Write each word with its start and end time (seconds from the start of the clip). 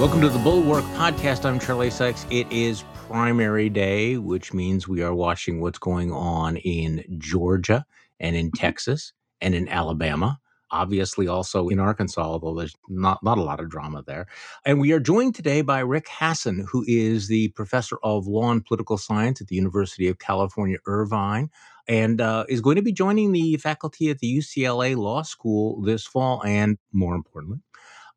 Welcome 0.00 0.22
to 0.22 0.30
the 0.30 0.38
Bulwark 0.38 0.84
Podcast. 0.94 1.44
I'm 1.44 1.60
Charlie 1.60 1.90
Sykes. 1.90 2.24
It 2.30 2.50
is 2.50 2.84
primary 3.06 3.68
day, 3.68 4.16
which 4.16 4.54
means 4.54 4.88
we 4.88 5.02
are 5.02 5.12
watching 5.12 5.60
what's 5.60 5.78
going 5.78 6.10
on 6.10 6.56
in 6.56 7.04
Georgia 7.18 7.84
and 8.18 8.34
in 8.34 8.50
Texas 8.52 9.12
and 9.42 9.54
in 9.54 9.68
Alabama. 9.68 10.40
Obviously, 10.70 11.28
also 11.28 11.68
in 11.68 11.78
Arkansas, 11.78 12.22
although 12.22 12.54
there's 12.54 12.74
not, 12.88 13.22
not 13.22 13.36
a 13.36 13.42
lot 13.42 13.60
of 13.60 13.68
drama 13.68 14.02
there. 14.06 14.26
And 14.64 14.80
we 14.80 14.92
are 14.92 15.00
joined 15.00 15.34
today 15.34 15.60
by 15.60 15.80
Rick 15.80 16.06
Hasen, 16.08 16.64
who 16.66 16.82
is 16.88 17.28
the 17.28 17.48
professor 17.48 17.98
of 18.02 18.26
law 18.26 18.50
and 18.50 18.64
political 18.64 18.96
science 18.96 19.42
at 19.42 19.48
the 19.48 19.56
University 19.56 20.08
of 20.08 20.18
California, 20.18 20.78
Irvine, 20.86 21.50
and 21.86 22.22
uh, 22.22 22.46
is 22.48 22.62
going 22.62 22.76
to 22.76 22.82
be 22.82 22.92
joining 22.92 23.32
the 23.32 23.58
faculty 23.58 24.08
at 24.08 24.20
the 24.20 24.38
UCLA 24.38 24.96
Law 24.96 25.20
School 25.20 25.82
this 25.82 26.06
fall. 26.06 26.42
And 26.42 26.78
more 26.90 27.14
importantly, 27.14 27.58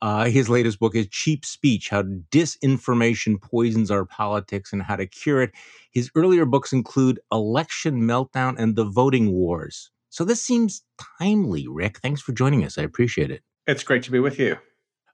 uh, 0.03 0.25
his 0.25 0.49
latest 0.49 0.79
book 0.79 0.95
is 0.95 1.07
Cheap 1.07 1.45
Speech 1.45 1.87
How 1.87 2.03
Disinformation 2.03 3.41
Poisons 3.41 3.89
Our 3.89 4.03
Politics 4.03 4.73
and 4.73 4.83
How 4.83 4.97
to 4.97 5.07
Cure 5.07 5.43
It. 5.43 5.51
His 5.93 6.11
earlier 6.13 6.45
books 6.45 6.73
include 6.73 7.21
Election 7.31 8.01
Meltdown 8.01 8.55
and 8.59 8.75
The 8.75 8.83
Voting 8.83 9.31
Wars. 9.31 9.91
So 10.09 10.25
this 10.25 10.43
seems 10.43 10.83
timely, 11.19 11.69
Rick. 11.69 11.99
Thanks 11.99 12.21
for 12.21 12.33
joining 12.33 12.65
us. 12.65 12.77
I 12.77 12.81
appreciate 12.81 13.31
it. 13.31 13.43
It's 13.65 13.83
great 13.83 14.03
to 14.03 14.11
be 14.11 14.19
with 14.19 14.39
you. 14.39 14.57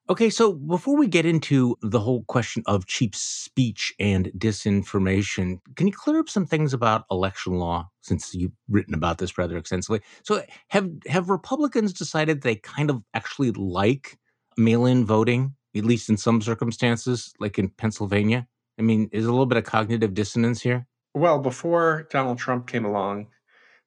Okay, 0.10 0.32
so 0.32 0.54
before 0.54 0.98
we 0.98 1.06
get 1.08 1.24
into 1.24 1.78
the 1.84 2.00
whole 2.00 2.24
question 2.24 2.64
of 2.66 2.88
cheap 2.88 3.14
speech 3.14 3.94
and 4.00 4.32
disinformation, 4.36 5.60
can 5.76 5.86
you 5.86 5.94
clear 5.94 6.20
up 6.20 6.30
some 6.30 6.48
things 6.48 6.74
about 6.74 7.06
election 7.12 7.54
law 7.54 7.88
since 8.02 8.34
you've 8.34 8.54
written 8.68 8.96
about 8.96 9.20
this 9.20 9.38
rather 9.38 9.56
extensively? 9.56 10.02
So 10.24 10.42
have 10.70 10.90
have 11.06 11.30
Republicans 11.30 11.94
decided 11.94 12.42
they 12.42 12.56
kind 12.56 12.90
of 12.90 13.04
actually 13.14 13.52
like 13.52 14.18
mail 14.58 14.86
in 14.86 15.06
voting, 15.06 15.56
at 15.76 15.86
least 15.86 16.10
in 16.10 16.18
some 16.18 16.42
circumstances, 16.42 17.34
like 17.40 17.60
in 17.60 17.70
Pennsylvania? 17.70 18.48
I 18.78 18.82
mean, 18.82 19.10
is 19.12 19.26
a 19.26 19.32
little 19.32 19.46
bit 19.46 19.58
of 19.58 19.66
cognitive 19.66 20.14
dissonance 20.14 20.62
here? 20.62 20.88
Well, 21.14 21.40
before 21.40 22.08
Donald 22.12 22.38
Trump 22.38 22.68
came 22.68 22.86
along, 22.86 23.28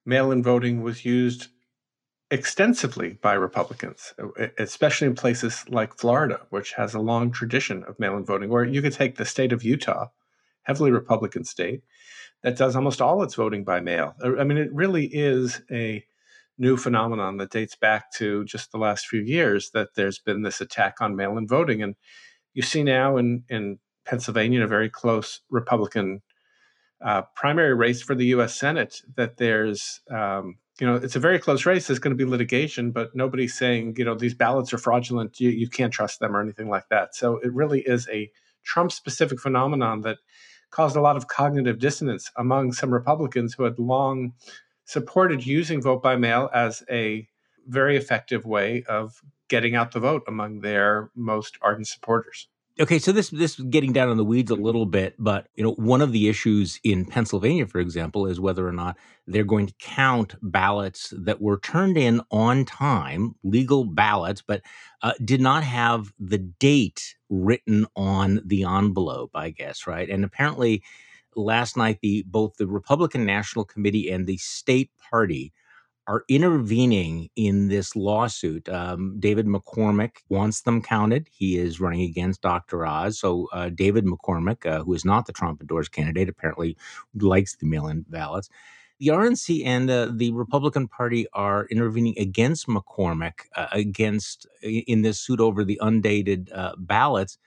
mail 0.04 0.30
in 0.32 0.42
voting 0.42 0.82
was 0.82 1.04
used 1.04 1.48
extensively 2.30 3.18
by 3.20 3.34
Republicans, 3.34 4.14
especially 4.58 5.06
in 5.06 5.14
places 5.14 5.64
like 5.68 5.94
Florida, 5.94 6.40
which 6.50 6.72
has 6.72 6.94
a 6.94 6.98
long 6.98 7.30
tradition 7.30 7.84
of 7.84 7.98
mail 8.00 8.16
in 8.16 8.24
voting, 8.24 8.48
where 8.48 8.64
you 8.64 8.80
could 8.82 8.94
take 8.94 9.16
the 9.16 9.24
state 9.24 9.52
of 9.52 9.62
Utah, 9.62 10.08
heavily 10.62 10.90
Republican 10.90 11.44
state, 11.44 11.82
that 12.42 12.56
does 12.56 12.74
almost 12.74 13.00
all 13.00 13.22
its 13.22 13.34
voting 13.34 13.64
by 13.64 13.80
mail. 13.80 14.14
Uh, 14.22 14.38
I 14.38 14.44
mean, 14.44 14.58
it 14.58 14.72
really 14.72 15.06
is 15.06 15.60
a 15.70 16.04
new 16.58 16.76
phenomenon 16.76 17.38
that 17.38 17.50
dates 17.50 17.76
back 17.76 18.12
to 18.12 18.44
just 18.44 18.72
the 18.72 18.78
last 18.78 19.06
few 19.06 19.20
years 19.20 19.70
that 19.70 19.88
there's 19.96 20.18
been 20.18 20.42
this 20.42 20.60
attack 20.60 21.00
on 21.00 21.16
mail 21.16 21.36
in 21.38 21.46
voting. 21.46 21.82
And 21.82 21.94
you 22.54 22.62
see 22.62 22.82
now 22.82 23.16
in, 23.16 23.44
in 23.48 23.78
Pennsylvania, 24.04 24.62
a 24.62 24.66
very 24.66 24.90
close 24.90 25.40
Republican 25.50 26.22
uh, 27.04 27.22
primary 27.34 27.74
race 27.74 28.00
for 28.00 28.14
the 28.14 28.26
U.S. 28.26 28.54
Senate, 28.54 29.00
that 29.16 29.36
there's, 29.36 30.00
um, 30.10 30.58
you 30.78 30.86
know, 30.86 30.94
it's 30.94 31.16
a 31.16 31.20
very 31.20 31.38
close 31.38 31.66
race. 31.66 31.86
There's 31.86 31.98
going 31.98 32.16
to 32.16 32.24
be 32.24 32.30
litigation, 32.30 32.92
but 32.92 33.10
nobody's 33.14 33.58
saying, 33.58 33.94
you 33.98 34.04
know, 34.04 34.14
these 34.14 34.34
ballots 34.34 34.72
are 34.72 34.78
fraudulent. 34.78 35.40
You, 35.40 35.50
you 35.50 35.68
can't 35.68 35.92
trust 35.92 36.20
them 36.20 36.36
or 36.36 36.40
anything 36.40 36.68
like 36.68 36.88
that. 36.90 37.14
So 37.16 37.38
it 37.38 37.52
really 37.52 37.80
is 37.80 38.08
a 38.08 38.30
Trump 38.64 38.92
specific 38.92 39.40
phenomenon 39.40 40.02
that 40.02 40.18
caused 40.70 40.96
a 40.96 41.00
lot 41.00 41.16
of 41.16 41.28
cognitive 41.28 41.78
dissonance 41.78 42.30
among 42.36 42.72
some 42.72 42.92
Republicans 42.92 43.54
who 43.54 43.64
had 43.64 43.78
long 43.78 44.32
supported 44.92 45.46
using 45.46 45.80
vote 45.80 46.02
by 46.02 46.16
mail 46.16 46.50
as 46.52 46.82
a 46.90 47.26
very 47.66 47.96
effective 47.96 48.44
way 48.44 48.84
of 48.88 49.22
getting 49.48 49.74
out 49.74 49.92
the 49.92 50.00
vote 50.00 50.22
among 50.28 50.60
their 50.60 51.10
most 51.14 51.56
ardent 51.62 51.88
supporters. 51.88 52.48
Okay, 52.80 52.98
so 52.98 53.12
this 53.12 53.28
this 53.28 53.60
getting 53.60 53.92
down 53.92 54.10
in 54.10 54.16
the 54.16 54.24
weeds 54.24 54.50
a 54.50 54.54
little 54.54 54.86
bit, 54.86 55.14
but 55.18 55.46
you 55.54 55.62
know, 55.62 55.72
one 55.72 56.00
of 56.00 56.12
the 56.12 56.28
issues 56.28 56.80
in 56.82 57.04
Pennsylvania, 57.04 57.66
for 57.66 57.80
example, 57.80 58.26
is 58.26 58.40
whether 58.40 58.66
or 58.66 58.72
not 58.72 58.96
they're 59.26 59.44
going 59.44 59.66
to 59.66 59.74
count 59.78 60.34
ballots 60.40 61.12
that 61.16 61.40
were 61.40 61.58
turned 61.58 61.98
in 61.98 62.22
on 62.30 62.64
time, 62.64 63.34
legal 63.44 63.84
ballots, 63.84 64.40
but 64.40 64.62
uh, 65.02 65.12
did 65.22 65.40
not 65.40 65.64
have 65.64 66.14
the 66.18 66.38
date 66.38 67.14
written 67.28 67.86
on 67.94 68.40
the 68.42 68.64
envelope. 68.64 69.32
I 69.34 69.50
guess 69.50 69.86
right, 69.86 70.08
and 70.08 70.24
apparently 70.24 70.82
last 71.36 71.76
night 71.76 71.98
the 72.02 72.24
both 72.26 72.56
the 72.56 72.66
Republican 72.66 73.24
National 73.24 73.64
Committee 73.64 74.10
and 74.10 74.26
the 74.26 74.36
state 74.38 74.90
party 75.10 75.52
are 76.08 76.24
intervening 76.28 77.28
in 77.36 77.68
this 77.68 77.94
lawsuit. 77.94 78.68
Um, 78.68 79.16
David 79.20 79.46
McCormick 79.46 80.16
wants 80.28 80.62
them 80.62 80.82
counted. 80.82 81.28
He 81.30 81.56
is 81.56 81.80
running 81.80 82.02
against 82.02 82.42
Dr. 82.42 82.84
Oz. 82.84 83.18
So 83.18 83.48
uh, 83.52 83.68
David 83.68 84.04
McCormick, 84.04 84.66
uh, 84.66 84.82
who 84.82 84.94
is 84.94 85.04
not 85.04 85.26
the 85.26 85.32
Trump 85.32 85.60
endorsed 85.60 85.92
candidate, 85.92 86.28
apparently 86.28 86.76
likes 87.14 87.54
the 87.54 87.66
mail-in 87.66 88.04
ballots. 88.08 88.48
The 88.98 89.08
RNC 89.08 89.64
and 89.64 89.90
uh, 89.90 90.10
the 90.12 90.32
Republican 90.32 90.86
Party 90.86 91.26
are 91.32 91.66
intervening 91.66 92.14
against 92.18 92.66
McCormick 92.66 93.46
uh, 93.56 93.66
against 93.72 94.46
in 94.62 95.02
this 95.02 95.20
suit 95.20 95.40
over 95.40 95.64
the 95.64 95.78
undated 95.82 96.50
uh, 96.52 96.74
ballots. 96.78 97.38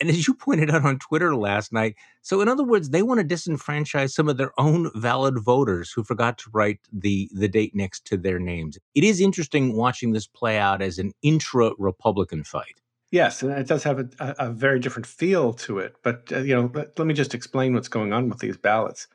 And 0.00 0.10
as 0.10 0.26
you 0.26 0.34
pointed 0.34 0.70
out 0.70 0.84
on 0.84 0.98
Twitter 0.98 1.36
last 1.36 1.72
night, 1.72 1.94
so 2.22 2.40
in 2.40 2.48
other 2.48 2.64
words, 2.64 2.90
they 2.90 3.02
want 3.02 3.20
to 3.20 3.34
disenfranchise 3.34 4.10
some 4.10 4.28
of 4.28 4.36
their 4.36 4.52
own 4.58 4.90
valid 4.94 5.38
voters 5.38 5.92
who 5.92 6.02
forgot 6.02 6.38
to 6.38 6.50
write 6.52 6.80
the 6.92 7.30
the 7.32 7.48
date 7.48 7.74
next 7.74 8.04
to 8.06 8.16
their 8.16 8.38
names. 8.38 8.78
It 8.94 9.04
is 9.04 9.20
interesting 9.20 9.76
watching 9.76 10.12
this 10.12 10.26
play 10.26 10.58
out 10.58 10.82
as 10.82 10.98
an 10.98 11.12
intra-Republican 11.22 12.44
fight. 12.44 12.80
Yes, 13.10 13.42
and 13.44 13.52
it 13.52 13.68
does 13.68 13.84
have 13.84 14.00
a, 14.00 14.08
a 14.18 14.50
very 14.50 14.80
different 14.80 15.06
feel 15.06 15.52
to 15.54 15.78
it. 15.78 15.94
But 16.02 16.32
uh, 16.32 16.38
you 16.40 16.54
know, 16.54 16.70
let, 16.74 16.98
let, 16.98 17.06
me 17.06 17.14
just 17.14 17.32
explain 17.32 17.72
what's 17.72 17.86
going 17.86 18.12
on 18.12 18.28
with 18.28 18.40
these 18.40 18.56
ballots, 18.56 19.06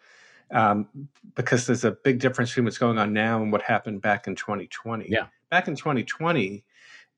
um, 0.52 0.88
because 1.36 1.68
there's 1.68 1.84
a 1.84 1.92
big 1.92 2.20
difference 2.20 2.52
between 2.52 2.64
what's 2.64 2.78
going 2.78 2.98
on 2.98 3.12
now 3.12 3.42
and 3.42 3.52
what 3.52 3.62
happened 3.62 4.02
back 4.02 4.26
in 4.26 4.36
2020. 4.36 5.08
Yeah, 5.10 5.28
back 5.52 5.68
in 5.68 5.76
2020, 5.76 6.64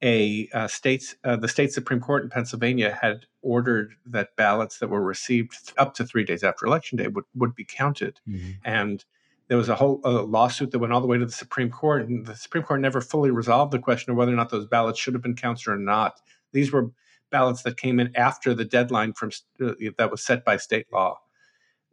a 0.03 0.49
uh, 0.53 0.67
states 0.67 1.15
uh, 1.23 1.35
the 1.35 1.47
state 1.47 1.71
supreme 1.71 1.99
court 1.99 2.23
in 2.23 2.29
Pennsylvania 2.29 2.97
had 3.01 3.25
ordered 3.41 3.93
that 4.05 4.35
ballots 4.35 4.79
that 4.79 4.89
were 4.89 5.01
received 5.01 5.73
up 5.77 5.93
to 5.95 6.05
three 6.05 6.23
days 6.23 6.43
after 6.43 6.65
election 6.65 6.97
day 6.97 7.07
would 7.07 7.25
would 7.35 7.55
be 7.55 7.65
counted, 7.65 8.19
mm-hmm. 8.27 8.51
and 8.63 9.05
there 9.47 9.57
was 9.57 9.69
a 9.69 9.75
whole 9.75 9.99
lawsuit 10.03 10.71
that 10.71 10.79
went 10.79 10.93
all 10.93 11.01
the 11.01 11.07
way 11.07 11.17
to 11.17 11.25
the 11.25 11.31
Supreme 11.31 11.69
Court, 11.69 12.07
and 12.07 12.25
the 12.25 12.35
Supreme 12.35 12.63
Court 12.63 12.79
never 12.79 13.01
fully 13.01 13.31
resolved 13.31 13.73
the 13.73 13.79
question 13.79 14.11
of 14.11 14.17
whether 14.17 14.31
or 14.31 14.35
not 14.37 14.49
those 14.49 14.65
ballots 14.65 14.97
should 14.97 15.13
have 15.13 15.21
been 15.21 15.35
counted 15.35 15.67
or 15.67 15.77
not. 15.77 16.21
These 16.53 16.71
were 16.71 16.91
ballots 17.31 17.63
that 17.63 17.77
came 17.77 17.99
in 17.99 18.15
after 18.15 18.53
the 18.53 18.65
deadline 18.65 19.13
from 19.13 19.31
uh, 19.61 19.73
that 19.97 20.09
was 20.09 20.23
set 20.23 20.45
by 20.45 20.57
state 20.57 20.87
law. 20.93 21.19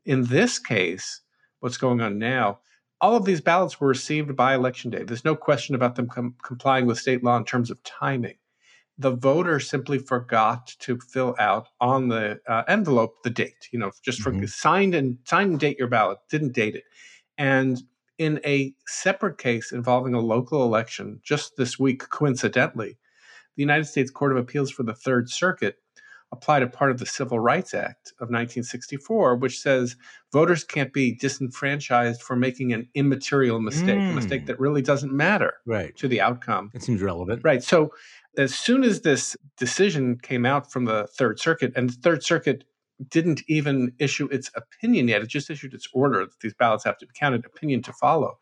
In 0.05 0.25
this 0.27 0.59
case, 0.59 1.23
what's 1.61 1.79
going 1.79 2.01
on 2.01 2.19
now? 2.19 2.61
All 3.01 3.17
of 3.17 3.25
these 3.25 3.41
ballots 3.41 3.81
were 3.81 3.89
received 3.89 4.35
by 4.35 4.55
election 4.55 4.91
day. 4.91 5.05
There's 5.05 5.25
no 5.25 5.37
question 5.37 5.75
about 5.75 5.95
them 5.95 6.09
com- 6.09 6.35
complying 6.43 6.87
with 6.87 6.99
state 6.99 7.23
law 7.23 7.37
in 7.37 7.45
terms 7.45 7.71
of 7.71 7.83
timing. 7.85 8.37
The 8.99 9.13
voter 9.13 9.61
simply 9.61 9.99
forgot 9.99 10.75
to 10.81 10.99
fill 10.99 11.37
out 11.39 11.69
on 11.81 12.09
the 12.09 12.41
uh, 12.49 12.65
envelope 12.67 13.23
the 13.23 13.31
date. 13.31 13.69
You 13.71 13.79
know, 13.79 13.93
just 14.03 14.21
for 14.21 14.33
mm-hmm. 14.33 14.47
signed 14.47 14.95
and 14.95 15.19
signed 15.25 15.51
and 15.53 15.61
date 15.61 15.79
your 15.79 15.89
ballot, 15.89 16.19
didn't 16.29 16.53
date 16.53 16.75
it. 16.75 16.85
And 17.37 17.81
in 18.19 18.41
a 18.45 18.75
separate 18.89 19.39
case 19.39 19.71
involving 19.71 20.15
a 20.15 20.21
local 20.21 20.65
election, 20.65 21.21
just 21.23 21.57
this 21.57 21.79
week, 21.79 22.09
coincidentally, 22.09 22.99
the 23.57 23.63
United 23.63 23.85
States 23.85 24.11
Court 24.11 24.33
of 24.33 24.39
Appeals 24.39 24.73
for 24.73 24.83
the 24.83 24.95
Third 24.95 25.31
Circuit 25.31 25.77
applied 26.33 26.63
a 26.63 26.67
part 26.67 26.91
of 26.91 26.99
the 26.99 27.07
Civil 27.07 27.39
Rights 27.39 27.73
Act 27.73 28.13
of 28.19 28.29
1964, 28.29 29.37
which 29.37 29.61
says 29.61 29.97
voters 30.33 30.63
can't 30.63 30.93
be 30.93 31.15
disenfranchised 31.15 32.23
for 32.23 32.37
making 32.37 32.73
an 32.73 32.89
immaterial 32.95 33.61
mistake, 33.61 33.99
mm. 33.99 34.11
a 34.11 34.15
mistake 34.15 34.47
that 34.47 34.61
really 34.61 34.83
doesn't 34.83 35.13
matter 35.13 35.55
right. 35.67 35.97
to 35.97 36.07
the 36.07 36.21
outcome. 36.21 36.71
It 36.75 36.83
seems 36.83 37.01
relevant. 37.01 37.43
Right. 37.45 37.63
So 37.63 37.93
as 38.37 38.55
soon 38.55 38.85
as 38.85 39.01
this 39.01 39.37
decision 39.57 40.19
came 40.19 40.45
out 40.45 40.71
from 40.71 40.85
the 40.85 41.07
Third 41.07 41.41
Circuit, 41.41 41.73
and 41.75 41.91
the 41.91 41.95
Third 41.95 42.23
Circuit 42.23 42.65
didn't 43.11 43.43
even 43.49 43.93
issue 43.99 44.29
its 44.31 44.51
opinion 44.55 45.09
yet, 45.09 45.23
it 45.23 45.29
just 45.29 45.51
issued 45.51 45.73
its 45.73 45.89
order 45.95 46.21
that 46.21 46.41
these 46.41 46.55
ballots 46.55 46.85
have 46.85 46.99
to 46.99 47.07
be 47.07 47.13
counted, 47.19 47.47
opinion 47.47 47.83
to 47.83 47.93
follow. 47.93 48.39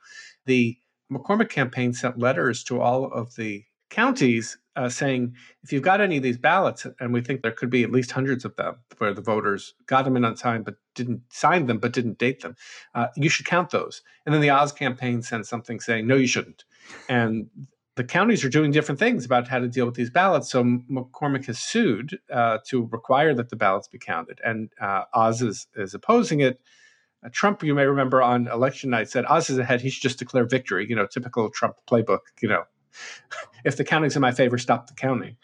The 0.46 0.76
McCormick 1.12 1.50
campaign 1.50 1.92
sent 1.92 2.18
letters 2.18 2.64
to 2.64 2.80
all 2.80 3.04
of 3.12 3.36
the 3.36 3.64
counties 3.90 4.58
uh, 4.76 4.88
saying 4.88 5.34
if 5.62 5.72
you've 5.72 5.82
got 5.82 6.00
any 6.00 6.16
of 6.18 6.22
these 6.22 6.38
ballots, 6.38 6.86
and 7.00 7.12
we 7.12 7.20
think 7.20 7.42
there 7.42 7.52
could 7.52 7.70
be 7.70 7.82
at 7.82 7.90
least 7.90 8.12
hundreds 8.12 8.44
of 8.44 8.54
them 8.56 8.76
where 8.98 9.14
the 9.14 9.22
voters 9.22 9.74
got 9.86 10.04
them 10.04 10.16
in 10.16 10.24
unsigned 10.24 10.64
but 10.64 10.76
didn't 10.94 11.22
sign 11.30 11.66
them 11.66 11.78
but 11.78 11.92
didn't 11.92 12.18
date 12.18 12.40
them, 12.42 12.54
uh, 12.94 13.08
you 13.16 13.28
should 13.28 13.46
count 13.46 13.70
those. 13.70 14.02
And 14.24 14.34
then 14.34 14.42
the 14.42 14.50
Oz 14.50 14.72
campaign 14.72 15.22
sent 15.22 15.46
something 15.46 15.80
saying 15.80 16.06
no, 16.06 16.16
you 16.16 16.26
shouldn't. 16.26 16.64
And 17.08 17.48
the 17.96 18.04
counties 18.04 18.44
are 18.44 18.50
doing 18.50 18.70
different 18.70 18.98
things 18.98 19.24
about 19.24 19.48
how 19.48 19.58
to 19.58 19.68
deal 19.68 19.86
with 19.86 19.94
these 19.94 20.10
ballots. 20.10 20.50
So 20.50 20.62
McCormick 20.62 21.46
has 21.46 21.58
sued 21.58 22.18
uh, 22.30 22.58
to 22.66 22.86
require 22.92 23.34
that 23.34 23.48
the 23.48 23.56
ballots 23.56 23.88
be 23.88 23.98
counted, 23.98 24.40
and 24.44 24.70
uh, 24.80 25.04
Oz 25.14 25.42
is, 25.42 25.66
is 25.74 25.94
opposing 25.94 26.40
it. 26.40 26.60
Uh, 27.24 27.30
Trump, 27.32 27.62
you 27.62 27.74
may 27.74 27.86
remember 27.86 28.22
on 28.22 28.48
election 28.48 28.90
night, 28.90 29.08
said 29.08 29.24
Oz 29.24 29.48
is 29.48 29.58
ahead. 29.58 29.80
He 29.80 29.88
should 29.88 30.02
just 30.02 30.18
declare 30.18 30.44
victory. 30.44 30.86
You 30.88 30.94
know, 30.94 31.06
typical 31.06 31.48
Trump 31.48 31.76
playbook. 31.88 32.20
You 32.42 32.50
know, 32.50 32.64
if 33.64 33.76
the 33.76 33.84
counting's 33.84 34.16
in 34.16 34.22
my 34.22 34.32
favor, 34.32 34.58
stop 34.58 34.86
the 34.86 34.94
counting. 34.94 35.36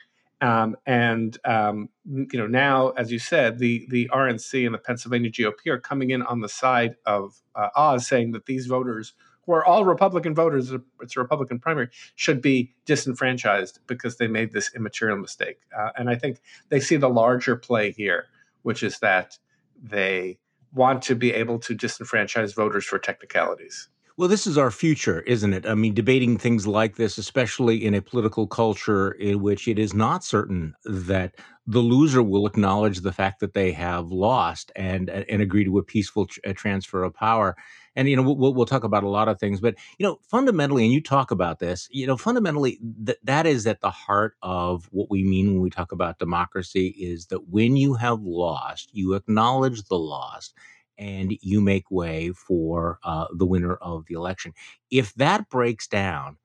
Um, 0.42 0.76
and 0.86 1.38
um, 1.44 1.88
you 2.04 2.38
know 2.38 2.48
now, 2.48 2.90
as 2.90 3.12
you 3.12 3.20
said, 3.20 3.60
the 3.60 3.86
the 3.90 4.10
RNC 4.12 4.66
and 4.66 4.74
the 4.74 4.78
Pennsylvania 4.78 5.30
GOP 5.30 5.68
are 5.68 5.78
coming 5.78 6.10
in 6.10 6.22
on 6.22 6.40
the 6.40 6.48
side 6.48 6.96
of 7.06 7.40
uh, 7.54 7.68
Oz, 7.76 8.08
saying 8.08 8.32
that 8.32 8.46
these 8.46 8.66
voters, 8.66 9.14
who 9.46 9.52
are 9.52 9.64
all 9.64 9.84
Republican 9.84 10.34
voters, 10.34 10.72
it's 11.00 11.16
a 11.16 11.20
Republican 11.20 11.60
primary, 11.60 11.90
should 12.16 12.42
be 12.42 12.74
disenfranchised 12.86 13.78
because 13.86 14.16
they 14.16 14.26
made 14.26 14.52
this 14.52 14.74
immaterial 14.74 15.16
mistake. 15.16 15.60
Uh, 15.78 15.90
and 15.96 16.10
I 16.10 16.16
think 16.16 16.40
they 16.70 16.80
see 16.80 16.96
the 16.96 17.08
larger 17.08 17.54
play 17.54 17.92
here, 17.92 18.26
which 18.62 18.82
is 18.82 18.98
that 18.98 19.38
they 19.80 20.40
want 20.72 21.02
to 21.02 21.14
be 21.14 21.32
able 21.32 21.60
to 21.60 21.76
disenfranchise 21.76 22.52
voters 22.54 22.84
for 22.84 22.98
technicalities. 22.98 23.88
Well, 24.16 24.28
this 24.28 24.46
is 24.46 24.58
our 24.58 24.70
future, 24.70 25.20
isn't 25.22 25.54
it? 25.54 25.66
I 25.66 25.74
mean, 25.74 25.94
debating 25.94 26.36
things 26.36 26.66
like 26.66 26.96
this, 26.96 27.16
especially 27.18 27.84
in 27.84 27.94
a 27.94 28.02
political 28.02 28.46
culture 28.46 29.12
in 29.12 29.40
which 29.40 29.66
it 29.68 29.78
is 29.78 29.94
not 29.94 30.22
certain 30.22 30.74
that 30.84 31.34
the 31.66 31.78
loser 31.80 32.22
will 32.22 32.46
acknowledge 32.46 33.00
the 33.00 33.12
fact 33.12 33.40
that 33.40 33.54
they 33.54 33.72
have 33.72 34.10
lost 34.10 34.70
and 34.76 35.08
and 35.08 35.40
agree 35.40 35.64
to 35.64 35.78
a 35.78 35.82
peaceful 35.82 36.26
tr- 36.26 36.40
transfer 36.54 37.04
of 37.04 37.14
power. 37.14 37.56
And 37.96 38.08
you 38.08 38.16
know, 38.16 38.22
we'll, 38.22 38.52
we'll 38.54 38.66
talk 38.66 38.84
about 38.84 39.04
a 39.04 39.08
lot 39.08 39.28
of 39.28 39.38
things, 39.38 39.60
but 39.60 39.76
you 39.98 40.06
know, 40.06 40.18
fundamentally, 40.28 40.84
and 40.84 40.92
you 40.92 41.00
talk 41.02 41.30
about 41.30 41.58
this, 41.58 41.88
you 41.90 42.06
know, 42.06 42.16
fundamentally, 42.16 42.78
that 43.02 43.18
that 43.24 43.46
is 43.46 43.66
at 43.66 43.80
the 43.80 43.90
heart 43.90 44.34
of 44.42 44.88
what 44.92 45.10
we 45.10 45.22
mean 45.22 45.52
when 45.52 45.62
we 45.62 45.70
talk 45.70 45.92
about 45.92 46.18
democracy. 46.18 46.88
Is 46.98 47.26
that 47.26 47.48
when 47.48 47.76
you 47.76 47.94
have 47.94 48.20
lost, 48.22 48.90
you 48.92 49.14
acknowledge 49.14 49.84
the 49.84 49.98
loss 49.98 50.52
and 50.98 51.36
you 51.40 51.60
make 51.60 51.90
way 51.90 52.32
for 52.32 52.98
uh, 53.02 53.26
the 53.34 53.46
winner 53.46 53.74
of 53.74 54.06
the 54.06 54.14
election. 54.14 54.52
If 54.90 55.14
that 55.14 55.48
breaks 55.48 55.86
down, 55.86 56.36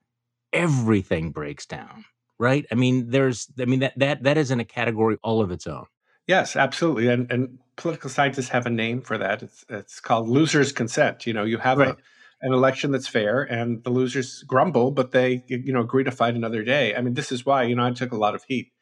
everything 0.52 1.30
breaks 1.30 1.66
down, 1.66 2.04
right? 2.38 2.66
I 2.70 2.74
mean, 2.74 3.10
there's, 3.10 3.48
I 3.58 3.64
mean, 3.64 3.80
that 3.80 3.98
that 3.98 4.22
that 4.22 4.38
is 4.38 4.50
in 4.50 4.60
a 4.60 4.64
category 4.64 5.18
all 5.22 5.40
of 5.40 5.50
its 5.50 5.66
own. 5.66 5.86
Yes, 6.26 6.56
absolutely, 6.56 7.08
and 7.08 7.30
and 7.30 7.58
political 7.76 8.10
scientists 8.10 8.48
have 8.48 8.66
a 8.66 8.70
name 8.70 9.00
for 9.00 9.18
that. 9.18 9.42
It's 9.42 9.64
it's 9.68 10.00
called 10.00 10.28
losers' 10.28 10.72
consent. 10.72 11.26
You 11.26 11.32
know, 11.32 11.44
you 11.44 11.58
have 11.58 11.78
right. 11.78 11.90
a 11.90 11.96
an 12.40 12.52
election 12.52 12.92
that's 12.92 13.08
fair 13.08 13.42
and 13.42 13.82
the 13.82 13.90
losers 13.90 14.44
grumble 14.46 14.90
but 14.90 15.10
they 15.10 15.42
you 15.48 15.72
know 15.72 15.80
agree 15.80 16.04
to 16.04 16.10
fight 16.10 16.34
another 16.34 16.62
day 16.62 16.94
i 16.94 17.00
mean 17.00 17.14
this 17.14 17.32
is 17.32 17.44
why 17.44 17.62
you 17.62 17.74
know 17.74 17.84
i 17.84 17.90
took 17.90 18.12
a 18.12 18.16
lot 18.16 18.34
of 18.34 18.44
heat 18.44 18.72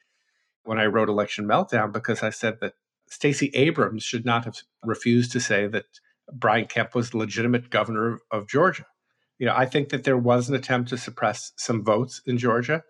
when 0.65 0.79
i 0.79 0.85
wrote 0.85 1.09
election 1.09 1.47
meltdown 1.47 1.93
because 1.93 2.23
i 2.23 2.31
said 2.31 2.59
that 2.61 2.75
Stacey 3.09 3.51
Abrams 3.55 4.03
should 4.03 4.25
not 4.25 4.45
have 4.45 4.59
refused 4.83 5.33
to 5.33 5.41
say 5.41 5.67
that 5.69 5.85
Brian 6.33 6.67
Kemp 6.67 6.95
was 6.95 7.11
the 7.11 7.19
legitimate 7.19 7.71
governor 7.71 8.19
of 8.31 8.49
Georgia. 8.49 8.87
You 9.39 9.47
know, 9.47 9.55
I 9.55 9.67
think 9.67 9.91
that 9.91 10.05
there 10.05 10.17
was 10.17 10.49
an 10.49 10.55
attempt 10.55 10.89
to 10.91 10.99
suppress 10.99 11.53
some 11.57 11.85
votes 11.85 12.21
in 12.27 12.39
Georgia, 12.39 12.83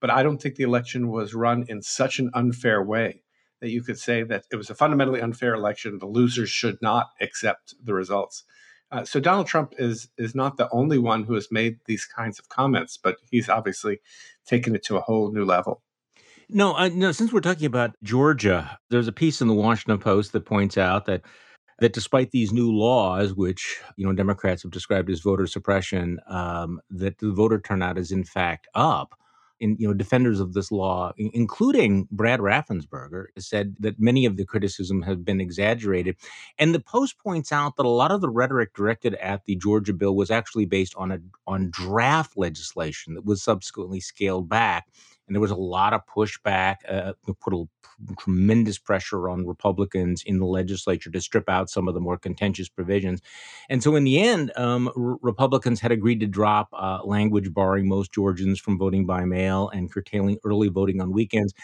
but 0.00 0.10
I 0.10 0.22
don't 0.22 0.40
think 0.40 0.56
the 0.56 0.64
election 0.64 1.08
was 1.08 1.34
run 1.34 1.64
in 1.68 1.82
such 1.82 2.18
an 2.18 2.30
unfair 2.34 2.82
way 2.82 3.22
that 3.60 3.70
you 3.70 3.82
could 3.82 3.98
say 3.98 4.22
that 4.22 4.44
it 4.52 4.56
was 4.56 4.68
a 4.68 4.74
fundamentally 4.74 5.20
unfair 5.20 5.54
election. 5.54 5.98
The 5.98 6.06
losers 6.06 6.50
should 6.50 6.76
not 6.82 7.10
accept 7.20 7.74
the 7.82 7.94
results. 7.94 8.44
Uh, 8.90 9.04
so 9.04 9.18
Donald 9.18 9.46
Trump 9.46 9.74
is 9.78 10.08
is 10.18 10.34
not 10.34 10.56
the 10.56 10.68
only 10.70 10.98
one 10.98 11.24
who 11.24 11.34
has 11.34 11.48
made 11.50 11.78
these 11.86 12.04
kinds 12.04 12.38
of 12.38 12.48
comments, 12.48 12.98
but 13.02 13.16
he's 13.30 13.48
obviously 13.48 14.00
taken 14.46 14.76
it 14.76 14.84
to 14.84 14.96
a 14.96 15.00
whole 15.00 15.32
new 15.32 15.44
level. 15.44 15.82
No, 16.48 16.74
uh, 16.74 16.88
no. 16.92 17.12
Since 17.12 17.32
we're 17.32 17.40
talking 17.40 17.66
about 17.66 17.94
Georgia, 18.02 18.78
there's 18.90 19.08
a 19.08 19.12
piece 19.12 19.40
in 19.40 19.48
the 19.48 19.54
Washington 19.54 19.98
Post 19.98 20.32
that 20.32 20.44
points 20.44 20.76
out 20.78 21.06
that 21.06 21.22
that 21.80 21.92
despite 21.92 22.30
these 22.30 22.52
new 22.52 22.72
laws, 22.72 23.34
which 23.34 23.80
you 23.96 24.06
know 24.06 24.12
Democrats 24.12 24.62
have 24.62 24.72
described 24.72 25.10
as 25.10 25.20
voter 25.20 25.46
suppression, 25.46 26.20
um, 26.28 26.80
that 26.90 27.18
the 27.18 27.32
voter 27.32 27.60
turnout 27.60 27.98
is 27.98 28.12
in 28.12 28.24
fact 28.24 28.68
up. 28.74 29.14
And 29.60 29.78
you 29.78 29.86
know, 29.86 29.94
defenders 29.94 30.40
of 30.40 30.52
this 30.52 30.72
law, 30.72 31.12
including 31.16 32.08
Brad 32.10 32.40
Raffensperger, 32.40 33.26
said 33.38 33.76
that 33.78 34.00
many 34.00 34.26
of 34.26 34.36
the 34.36 34.44
criticism 34.44 35.00
have 35.02 35.24
been 35.24 35.40
exaggerated. 35.40 36.16
And 36.58 36.74
the 36.74 36.80
Post 36.80 37.18
points 37.20 37.52
out 37.52 37.76
that 37.76 37.86
a 37.86 37.88
lot 37.88 38.10
of 38.10 38.20
the 38.20 38.28
rhetoric 38.28 38.74
directed 38.74 39.14
at 39.14 39.44
the 39.46 39.54
Georgia 39.56 39.92
bill 39.94 40.16
was 40.16 40.30
actually 40.30 40.66
based 40.66 40.94
on 40.96 41.12
a 41.12 41.20
on 41.46 41.70
draft 41.70 42.36
legislation 42.36 43.14
that 43.14 43.24
was 43.24 43.42
subsequently 43.42 44.00
scaled 44.00 44.48
back 44.48 44.86
and 45.26 45.34
there 45.34 45.40
was 45.40 45.50
a 45.50 45.56
lot 45.56 45.92
of 45.92 46.02
pushback, 46.06 46.76
uh, 46.88 47.12
put 47.40 47.54
a 47.54 47.64
tremendous 48.18 48.78
pressure 48.78 49.28
on 49.28 49.46
Republicans 49.46 50.22
in 50.24 50.38
the 50.38 50.46
legislature 50.46 51.10
to 51.10 51.20
strip 51.20 51.48
out 51.48 51.70
some 51.70 51.88
of 51.88 51.94
the 51.94 52.00
more 52.00 52.18
contentious 52.18 52.68
provisions. 52.68 53.20
And 53.68 53.82
so, 53.82 53.96
in 53.96 54.04
the 54.04 54.20
end, 54.20 54.52
um, 54.56 54.88
r- 54.88 55.18
Republicans 55.22 55.80
had 55.80 55.92
agreed 55.92 56.20
to 56.20 56.26
drop 56.26 56.68
uh, 56.72 57.00
language 57.04 57.52
barring 57.54 57.88
most 57.88 58.12
Georgians 58.12 58.60
from 58.60 58.78
voting 58.78 59.06
by 59.06 59.24
mail 59.24 59.68
and 59.68 59.90
curtailing 59.92 60.38
early 60.44 60.68
voting 60.68 61.00
on 61.00 61.12
weekends. 61.12 61.54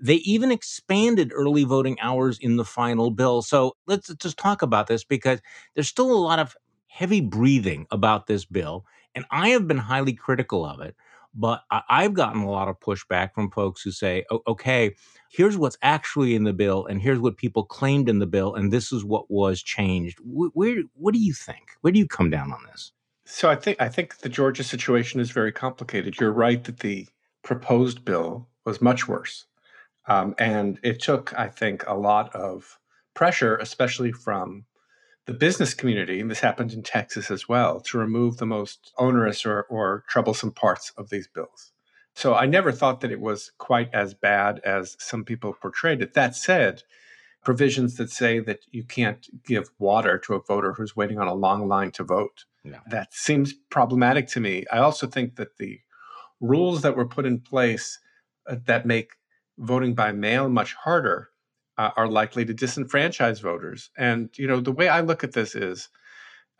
They 0.00 0.16
even 0.16 0.52
expanded 0.52 1.32
early 1.34 1.64
voting 1.64 1.98
hours 2.00 2.38
in 2.38 2.56
the 2.56 2.64
final 2.64 3.10
bill. 3.10 3.42
So 3.42 3.76
let's 3.86 4.12
just 4.14 4.38
talk 4.38 4.62
about 4.62 4.86
this 4.86 5.04
because 5.04 5.40
there's 5.74 5.88
still 5.88 6.12
a 6.12 6.18
lot 6.18 6.38
of 6.38 6.56
heavy 6.86 7.20
breathing 7.20 7.86
about 7.90 8.26
this 8.26 8.44
bill. 8.44 8.84
And 9.14 9.24
I 9.30 9.48
have 9.50 9.66
been 9.66 9.78
highly 9.78 10.12
critical 10.12 10.64
of 10.64 10.80
it. 10.80 10.94
But 11.40 11.62
I, 11.70 12.02
have 12.02 12.14
gotten 12.14 12.42
a 12.42 12.50
lot 12.50 12.66
of 12.66 12.80
pushback 12.80 13.32
from 13.32 13.52
folks 13.52 13.80
who 13.80 13.92
say, 13.92 14.24
okay, 14.48 14.96
here's 15.30 15.56
what's 15.56 15.78
actually 15.82 16.34
in 16.34 16.42
the 16.42 16.52
bill, 16.52 16.84
and 16.84 17.00
here's 17.00 17.20
what 17.20 17.36
people 17.36 17.62
claimed 17.62 18.08
in 18.08 18.18
the 18.18 18.26
bill, 18.26 18.56
and 18.56 18.72
this 18.72 18.90
is 18.90 19.04
what 19.04 19.30
was 19.30 19.62
changed. 19.62 20.18
Where, 20.24 20.50
where 20.54 20.82
what 20.94 21.14
do 21.14 21.20
you 21.20 21.32
think? 21.32 21.70
Where 21.80 21.92
do 21.92 22.00
you 22.00 22.08
come 22.08 22.28
down 22.28 22.52
on 22.52 22.58
this? 22.66 22.90
So 23.24 23.48
I 23.48 23.54
think 23.54 23.80
I 23.80 23.88
think 23.88 24.18
the 24.18 24.28
Georgia 24.28 24.64
situation 24.64 25.20
is 25.20 25.30
very 25.30 25.52
complicated. 25.52 26.18
You're 26.18 26.32
right 26.32 26.64
that 26.64 26.80
the 26.80 27.06
proposed 27.44 28.04
bill 28.04 28.48
was 28.64 28.82
much 28.82 29.06
worse, 29.06 29.46
um, 30.08 30.34
and 30.38 30.80
it 30.82 31.00
took, 31.00 31.38
I 31.38 31.46
think, 31.46 31.84
a 31.86 31.94
lot 31.94 32.34
of 32.34 32.80
pressure, 33.14 33.56
especially 33.58 34.10
from 34.10 34.64
the 35.28 35.34
business 35.34 35.74
community, 35.74 36.20
and 36.20 36.30
this 36.30 36.40
happened 36.40 36.72
in 36.72 36.82
Texas 36.82 37.30
as 37.30 37.46
well, 37.46 37.80
to 37.80 37.98
remove 37.98 38.38
the 38.38 38.46
most 38.46 38.94
onerous 38.96 39.44
or, 39.44 39.64
or 39.68 40.02
troublesome 40.08 40.50
parts 40.50 40.90
of 40.96 41.10
these 41.10 41.28
bills. 41.28 41.70
So 42.14 42.34
I 42.34 42.46
never 42.46 42.72
thought 42.72 43.02
that 43.02 43.12
it 43.12 43.20
was 43.20 43.52
quite 43.58 43.92
as 43.92 44.14
bad 44.14 44.58
as 44.64 44.96
some 44.98 45.24
people 45.24 45.52
portrayed 45.52 46.00
it. 46.00 46.14
That 46.14 46.34
said, 46.34 46.82
provisions 47.44 47.96
that 47.96 48.08
say 48.08 48.40
that 48.40 48.60
you 48.70 48.84
can't 48.84 49.26
give 49.44 49.68
water 49.78 50.16
to 50.20 50.32
a 50.32 50.40
voter 50.40 50.72
who's 50.72 50.96
waiting 50.96 51.18
on 51.18 51.28
a 51.28 51.34
long 51.34 51.68
line 51.68 51.90
to 51.92 52.04
vote. 52.04 52.46
No. 52.64 52.78
That 52.86 53.12
seems 53.12 53.52
problematic 53.52 54.28
to 54.28 54.40
me. 54.40 54.64
I 54.72 54.78
also 54.78 55.06
think 55.06 55.36
that 55.36 55.58
the 55.58 55.80
rules 56.40 56.80
that 56.80 56.96
were 56.96 57.06
put 57.06 57.26
in 57.26 57.40
place 57.40 57.98
uh, 58.48 58.56
that 58.64 58.86
make 58.86 59.10
voting 59.58 59.94
by 59.94 60.10
mail 60.10 60.48
much 60.48 60.72
harder 60.72 61.28
uh, 61.78 61.90
are 61.96 62.08
likely 62.08 62.44
to 62.44 62.52
disenfranchise 62.52 63.40
voters. 63.40 63.90
And 63.96 64.30
you 64.36 64.46
know, 64.46 64.60
the 64.60 64.72
way 64.72 64.88
I 64.88 65.00
look 65.00 65.24
at 65.24 65.32
this 65.32 65.54
is, 65.54 65.88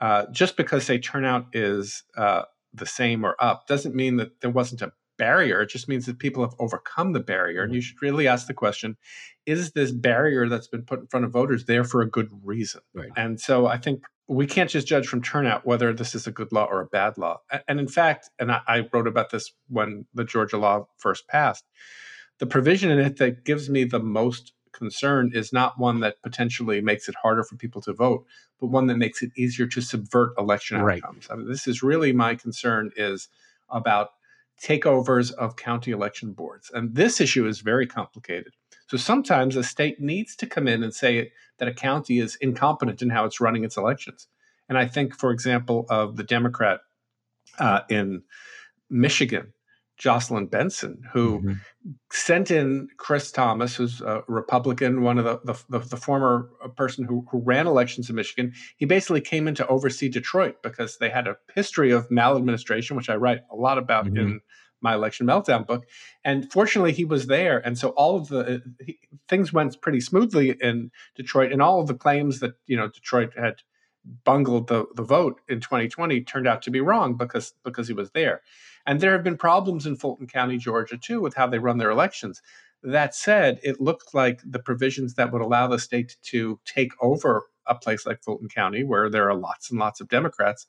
uh, 0.00 0.26
just 0.30 0.56
because 0.56 0.86
say 0.86 0.98
turnout 0.98 1.46
is 1.52 2.04
uh, 2.16 2.42
the 2.72 2.86
same 2.86 3.24
or 3.24 3.36
up 3.40 3.66
doesn't 3.66 3.96
mean 3.96 4.16
that 4.16 4.40
there 4.40 4.50
wasn't 4.50 4.82
a 4.82 4.92
barrier. 5.18 5.60
It 5.62 5.70
just 5.70 5.88
means 5.88 6.06
that 6.06 6.20
people 6.20 6.44
have 6.44 6.54
overcome 6.60 7.12
the 7.12 7.20
barrier. 7.20 7.64
And 7.64 7.74
you 7.74 7.80
mm-hmm. 7.80 7.84
should 7.84 8.02
really 8.02 8.28
ask 8.28 8.46
the 8.46 8.54
question: 8.54 8.96
Is 9.44 9.72
this 9.72 9.90
barrier 9.90 10.48
that's 10.48 10.68
been 10.68 10.84
put 10.84 11.00
in 11.00 11.08
front 11.08 11.26
of 11.26 11.32
voters 11.32 11.64
there 11.64 11.84
for 11.84 12.00
a 12.00 12.08
good 12.08 12.30
reason? 12.44 12.80
Right. 12.94 13.10
And 13.16 13.40
so 13.40 13.66
I 13.66 13.76
think 13.76 14.04
we 14.28 14.46
can't 14.46 14.70
just 14.70 14.86
judge 14.86 15.08
from 15.08 15.22
turnout 15.22 15.66
whether 15.66 15.92
this 15.92 16.14
is 16.14 16.26
a 16.26 16.30
good 16.30 16.52
law 16.52 16.66
or 16.66 16.80
a 16.80 16.86
bad 16.86 17.18
law. 17.18 17.40
And 17.66 17.80
in 17.80 17.88
fact, 17.88 18.30
and 18.38 18.52
I, 18.52 18.60
I 18.68 18.88
wrote 18.92 19.08
about 19.08 19.30
this 19.30 19.50
when 19.68 20.04
the 20.14 20.24
Georgia 20.24 20.58
law 20.58 20.86
first 20.98 21.26
passed. 21.26 21.64
The 22.38 22.46
provision 22.46 22.90
in 22.90 23.00
it 23.00 23.16
that 23.16 23.44
gives 23.44 23.68
me 23.68 23.84
the 23.84 23.98
most 23.98 24.52
concern 24.78 25.32
is 25.34 25.52
not 25.52 25.78
one 25.78 26.00
that 26.00 26.22
potentially 26.22 26.80
makes 26.80 27.08
it 27.08 27.14
harder 27.22 27.44
for 27.44 27.56
people 27.56 27.82
to 27.82 27.92
vote, 27.92 28.24
but 28.60 28.68
one 28.68 28.86
that 28.86 28.96
makes 28.96 29.22
it 29.22 29.30
easier 29.36 29.66
to 29.66 29.80
subvert 29.80 30.32
election 30.38 30.80
right. 30.80 31.02
outcomes. 31.04 31.28
I 31.30 31.36
mean, 31.36 31.48
this 31.48 31.66
is 31.66 31.82
really 31.82 32.12
my 32.12 32.34
concern 32.34 32.90
is 32.96 33.28
about 33.68 34.10
takeovers 34.62 35.32
of 35.32 35.56
county 35.56 35.90
election 35.90 36.32
boards. 36.32 36.70
And 36.72 36.94
this 36.94 37.20
issue 37.20 37.46
is 37.46 37.60
very 37.60 37.86
complicated. 37.86 38.52
So 38.88 38.96
sometimes 38.96 39.54
a 39.54 39.62
state 39.62 40.00
needs 40.00 40.34
to 40.36 40.46
come 40.46 40.66
in 40.66 40.82
and 40.82 40.94
say 40.94 41.32
that 41.58 41.68
a 41.68 41.74
county 41.74 42.18
is 42.18 42.36
incompetent 42.40 43.02
in 43.02 43.10
how 43.10 43.24
it's 43.24 43.40
running 43.40 43.64
its 43.64 43.76
elections. 43.76 44.28
And 44.68 44.78
I 44.78 44.86
think, 44.86 45.14
for 45.14 45.30
example, 45.30 45.86
of 45.88 46.16
the 46.16 46.24
Democrat 46.24 46.80
uh, 47.58 47.80
in 47.88 48.22
Michigan 48.90 49.52
Jocelyn 49.98 50.46
Benson, 50.46 51.02
who 51.12 51.40
mm-hmm. 51.40 51.52
sent 52.12 52.52
in 52.52 52.88
Chris 52.96 53.32
Thomas, 53.32 53.74
who's 53.74 54.00
a 54.00 54.22
Republican, 54.28 55.02
one 55.02 55.18
of 55.18 55.24
the 55.24 55.40
the, 55.44 55.78
the, 55.78 55.86
the 55.86 55.96
former 55.96 56.50
uh, 56.64 56.68
person 56.68 57.04
who, 57.04 57.26
who, 57.30 57.42
ran 57.44 57.66
elections 57.66 58.08
in 58.08 58.14
Michigan. 58.14 58.52
He 58.76 58.86
basically 58.86 59.20
came 59.20 59.48
in 59.48 59.56
to 59.56 59.66
oversee 59.66 60.08
Detroit 60.08 60.62
because 60.62 60.98
they 60.98 61.10
had 61.10 61.26
a 61.26 61.36
history 61.54 61.90
of 61.90 62.10
maladministration, 62.10 62.96
which 62.96 63.10
I 63.10 63.16
write 63.16 63.40
a 63.50 63.56
lot 63.56 63.76
about 63.76 64.06
mm-hmm. 64.06 64.16
in 64.16 64.40
my 64.80 64.94
election 64.94 65.26
meltdown 65.26 65.66
book. 65.66 65.84
And 66.24 66.50
fortunately, 66.52 66.92
he 66.92 67.04
was 67.04 67.26
there, 67.26 67.58
and 67.58 67.76
so 67.76 67.88
all 67.90 68.16
of 68.16 68.28
the 68.28 68.38
uh, 68.38 68.58
he, 68.84 69.00
things 69.28 69.52
went 69.52 69.80
pretty 69.82 70.00
smoothly 70.00 70.54
in 70.60 70.92
Detroit, 71.16 71.50
and 71.50 71.60
all 71.60 71.80
of 71.80 71.88
the 71.88 71.94
claims 71.94 72.38
that 72.38 72.54
you 72.66 72.76
know 72.76 72.86
Detroit 72.86 73.32
had 73.36 73.56
bungled 74.24 74.68
the, 74.68 74.86
the 74.94 75.02
vote 75.02 75.40
in 75.48 75.60
2020 75.60 76.22
turned 76.22 76.46
out 76.46 76.62
to 76.62 76.70
be 76.70 76.80
wrong 76.80 77.16
because 77.16 77.54
because 77.64 77.88
he 77.88 77.94
was 77.94 78.12
there. 78.12 78.42
And 78.88 79.02
there 79.02 79.12
have 79.12 79.22
been 79.22 79.36
problems 79.36 79.84
in 79.84 79.96
Fulton 79.96 80.26
County, 80.26 80.56
Georgia, 80.56 80.96
too, 80.96 81.20
with 81.20 81.34
how 81.34 81.46
they 81.46 81.58
run 81.58 81.76
their 81.76 81.90
elections. 81.90 82.40
That 82.82 83.14
said, 83.14 83.60
it 83.62 83.82
looked 83.82 84.14
like 84.14 84.40
the 84.42 84.60
provisions 84.60 85.12
that 85.14 85.30
would 85.30 85.42
allow 85.42 85.66
the 85.66 85.78
state 85.78 86.16
to 86.22 86.58
take 86.64 86.92
over 86.98 87.44
a 87.66 87.74
place 87.74 88.06
like 88.06 88.22
Fulton 88.22 88.48
County, 88.48 88.84
where 88.84 89.10
there 89.10 89.28
are 89.28 89.34
lots 89.34 89.70
and 89.70 89.78
lots 89.78 90.00
of 90.00 90.08
Democrats, 90.08 90.66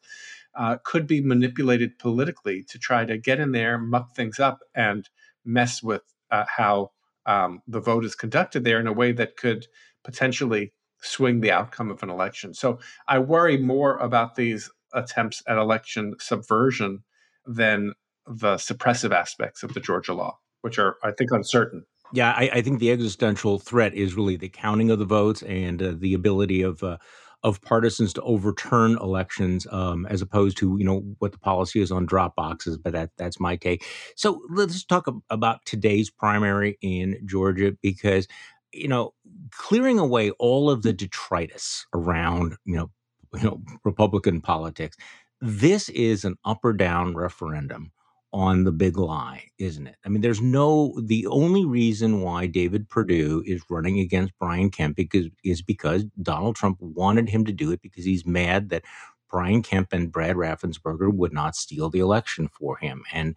uh, 0.54 0.76
could 0.84 1.08
be 1.08 1.22
manipulated 1.22 1.98
politically 1.98 2.62
to 2.64 2.78
try 2.78 3.06
to 3.06 3.18
get 3.18 3.40
in 3.40 3.54
there, 3.54 3.78
muck 3.78 4.14
things 4.14 4.38
up, 4.38 4.60
and 4.76 5.10
mess 5.46 5.82
with 5.82 6.04
uh, 6.30 6.44
how 6.58 6.92
um, 7.26 7.62
the 7.68 7.80
vote 7.80 8.04
is 8.04 8.16
conducted 8.16 8.66
there 8.66 8.82
in 8.82 8.88
a 8.88 8.92
way 8.92 9.14
that 9.14 9.38
could 9.38 9.68
potentially 10.04 10.74
swing 11.02 11.40
the 11.40 11.54
outcome 11.54 11.90
of 11.90 12.04
an 12.04 12.10
election. 12.10 12.54
So 12.54 12.80
I 13.08 13.20
worry 13.20 13.58
more 13.58 13.96
about 13.96 14.36
these 14.36 14.70
attempts 14.94 15.42
at 15.48 15.58
election 15.58 16.16
subversion 16.20 17.04
than 17.46 17.94
the 18.30 18.56
suppressive 18.56 19.12
aspects 19.12 19.64
of 19.64 19.74
the 19.74 19.80
Georgia 19.80 20.14
law, 20.14 20.38
which 20.62 20.78
are, 20.78 20.98
I 21.04 21.12
think, 21.12 21.32
uncertain. 21.32 21.86
Yeah, 22.14 22.34
I, 22.36 22.50
I 22.54 22.62
think 22.62 22.80
the 22.80 22.92
existential 22.92 23.60
threat 23.60 23.94
is 23.94 24.16
really 24.16 24.36
the 24.36 24.50
counting 24.50 24.90
of 24.90 25.00
the 25.00 25.06
votes 25.06 25.44
and 25.44 25.82
uh, 25.82 25.94
the 25.98 26.14
ability 26.14 26.62
of 26.62 26.84
uh, 26.84 26.98
of 27.44 27.62
partisans 27.62 28.12
to 28.14 28.22
overturn 28.24 28.98
elections, 28.98 29.66
um, 29.72 30.06
as 30.08 30.22
opposed 30.22 30.58
to 30.58 30.76
you 30.78 30.86
know 30.86 31.04
what 31.20 31.32
the 31.32 31.40
policy 31.40 31.82
is 31.82 31.92
on 31.92 32.06
drop 32.06 32.36
boxes. 32.36 32.78
But 32.78 32.94
that 32.94 33.12
that's 33.18 33.40
my 33.40 33.56
take. 33.56 33.86
So 34.16 34.42
let's 34.50 34.84
talk 34.84 35.08
about 35.30 35.66
today's 35.66 36.10
primary 36.10 36.78
in 36.82 37.20
Georgia 37.26 37.74
because 37.82 38.28
you 38.74 38.88
know 38.88 39.14
clearing 39.52 40.00
away 40.00 40.32
all 40.32 40.70
of 40.70 40.82
the 40.82 40.94
detritus 40.94 41.86
around 41.94 42.56
you 42.66 42.76
know 42.76 42.90
you 43.36 43.44
know 43.44 43.62
Republican 43.84 44.42
politics. 44.42 44.98
This 45.42 45.90
is 45.90 46.26
an 46.26 46.38
up 46.44 46.60
or 46.64 46.74
down 46.74 47.16
referendum 47.16 47.92
on 48.32 48.64
the 48.64 48.72
big 48.72 48.98
lie, 48.98 49.46
isn't 49.58 49.88
it? 49.88 49.96
I 50.06 50.10
mean, 50.10 50.22
there's 50.22 50.42
no 50.42 50.94
the 51.02 51.26
only 51.28 51.66
reason 51.66 52.22
why 52.22 52.46
David 52.46 52.90
Perdue 52.90 53.44
is 53.46 53.64
running 53.70 54.00
against 54.00 54.38
Brian 54.40 54.70
Kemp 54.70 54.96
because 54.96 55.28
is 55.44 55.62
because 55.62 56.06
Donald 56.22 56.56
Trump 56.56 56.78
wanted 56.80 57.30
him 57.30 57.46
to 57.46 57.52
do 57.52 57.72
it 57.72 57.82
because 57.82 58.06
he's 58.06 58.26
mad 58.26 58.70
that 58.70 58.84
Brian 59.30 59.62
Kemp 59.64 59.94
and 59.94 60.12
Brad 60.12 60.36
Raffensperger 60.36 61.14
would 61.14 61.34
not 61.34 61.56
steal 61.56 61.90
the 61.90 62.00
election 62.00 62.48
for 62.48 62.78
him. 62.78 63.04
And 63.12 63.36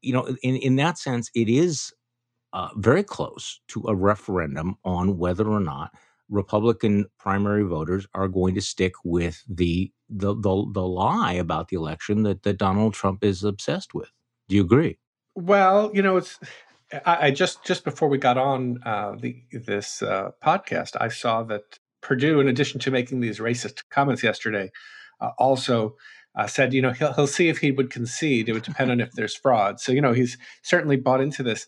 you 0.00 0.12
know, 0.12 0.36
in 0.42 0.56
in 0.56 0.76
that 0.76 0.98
sense, 0.98 1.30
it 1.34 1.48
is 1.48 1.92
uh, 2.52 2.70
very 2.76 3.02
close 3.02 3.60
to 3.68 3.84
a 3.88 3.94
referendum 3.94 4.76
on 4.84 5.18
whether 5.18 5.48
or 5.48 5.60
not 5.60 5.92
Republican 6.28 7.06
primary 7.18 7.64
voters 7.64 8.06
are 8.14 8.28
going 8.28 8.54
to 8.54 8.60
stick 8.60 8.94
with 9.04 9.42
the 9.48 9.92
the 10.08 10.34
the, 10.34 10.70
the 10.72 10.82
lie 10.86 11.34
about 11.34 11.68
the 11.68 11.76
election 11.76 12.22
that, 12.24 12.42
that 12.42 12.58
Donald 12.58 12.94
Trump 12.94 13.24
is 13.24 13.44
obsessed 13.44 13.94
with. 13.94 14.10
Do 14.48 14.56
you 14.56 14.62
agree? 14.62 14.98
Well, 15.34 15.90
you 15.94 16.02
know, 16.02 16.16
it's 16.16 16.38
I, 17.04 17.26
I 17.26 17.30
just 17.30 17.64
just 17.64 17.84
before 17.84 18.08
we 18.08 18.18
got 18.18 18.38
on 18.38 18.80
uh, 18.84 19.16
the 19.18 19.42
this 19.52 20.02
uh, 20.02 20.30
podcast, 20.44 20.96
I 21.00 21.08
saw 21.08 21.42
that 21.44 21.78
Perdue, 22.02 22.40
in 22.40 22.48
addition 22.48 22.80
to 22.80 22.90
making 22.90 23.20
these 23.20 23.38
racist 23.38 23.82
comments 23.90 24.22
yesterday, 24.22 24.70
uh, 25.20 25.30
also 25.38 25.96
uh, 26.36 26.46
said, 26.46 26.74
you 26.74 26.82
know, 26.82 26.92
he'll 26.92 27.12
he'll 27.12 27.26
see 27.26 27.48
if 27.48 27.58
he 27.58 27.72
would 27.72 27.90
concede. 27.90 28.48
It 28.48 28.52
would 28.52 28.62
depend 28.62 28.90
on 28.90 29.00
if 29.00 29.12
there's 29.14 29.34
fraud. 29.34 29.80
So, 29.80 29.92
you 29.92 30.00
know, 30.00 30.12
he's 30.12 30.36
certainly 30.62 30.96
bought 30.96 31.20
into 31.20 31.42
this. 31.42 31.66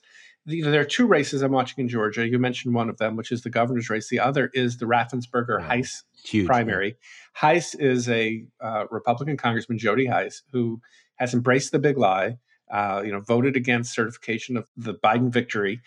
You 0.49 0.65
know, 0.65 0.71
there 0.71 0.81
are 0.81 0.85
two 0.85 1.09
races 1.09 1.43
I'm 1.43 1.51
watching 1.51 1.83
in 1.83 1.89
Georgia. 1.89 2.29
You 2.29 2.39
mentioned 2.39 2.73
one 2.73 2.89
of 2.89 2.99
them, 2.99 3.17
which 3.17 3.33
is 3.33 3.43
the 3.43 3.51
governor's 3.51 3.91
race. 3.91 4.09
The 4.09 4.21
other 4.21 4.49
is 4.55 4.77
the 4.77 4.87
Raffensperger 4.87 5.59
yeah. 5.59 5.67
Hice 5.67 6.05
Huge, 6.25 6.47
primary. 6.47 6.95
Hice 7.35 7.75
is 7.75 8.09
a 8.09 8.45
uh, 8.61 8.85
Republican 8.93 9.37
Congressman, 9.37 9.79
Jody 9.79 10.07
Hice, 10.07 10.43
who 10.53 10.81
has 11.17 11.35
embraced 11.35 11.73
the 11.73 11.81
big 11.81 11.99
lie 11.99 12.37
uh, 12.71 13.03
you 13.05 13.13
know, 13.13 13.21
voted 13.21 13.57
against 13.57 13.95
certification 13.95 14.57
of 14.57 14.69
the 14.77 14.95
Biden 14.95 15.31
victory, 15.31 15.81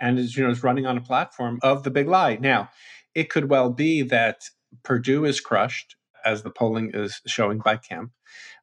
and 0.00 0.18
is 0.18 0.36
you 0.36 0.44
know 0.44 0.50
is 0.50 0.62
running 0.62 0.86
on 0.86 0.96
a 0.96 1.02
platform 1.02 1.58
of 1.62 1.82
the 1.82 1.90
big 1.90 2.08
lie. 2.08 2.36
Now, 2.36 2.70
it 3.14 3.30
could 3.30 3.48
well 3.48 3.70
be 3.70 4.02
that 4.02 4.50
Perdue 4.82 5.24
is 5.24 5.40
crushed, 5.40 5.96
as 6.24 6.42
the 6.42 6.50
polling 6.50 6.90
is 6.92 7.20
showing 7.26 7.58
by 7.58 7.76
Kemp, 7.76 8.12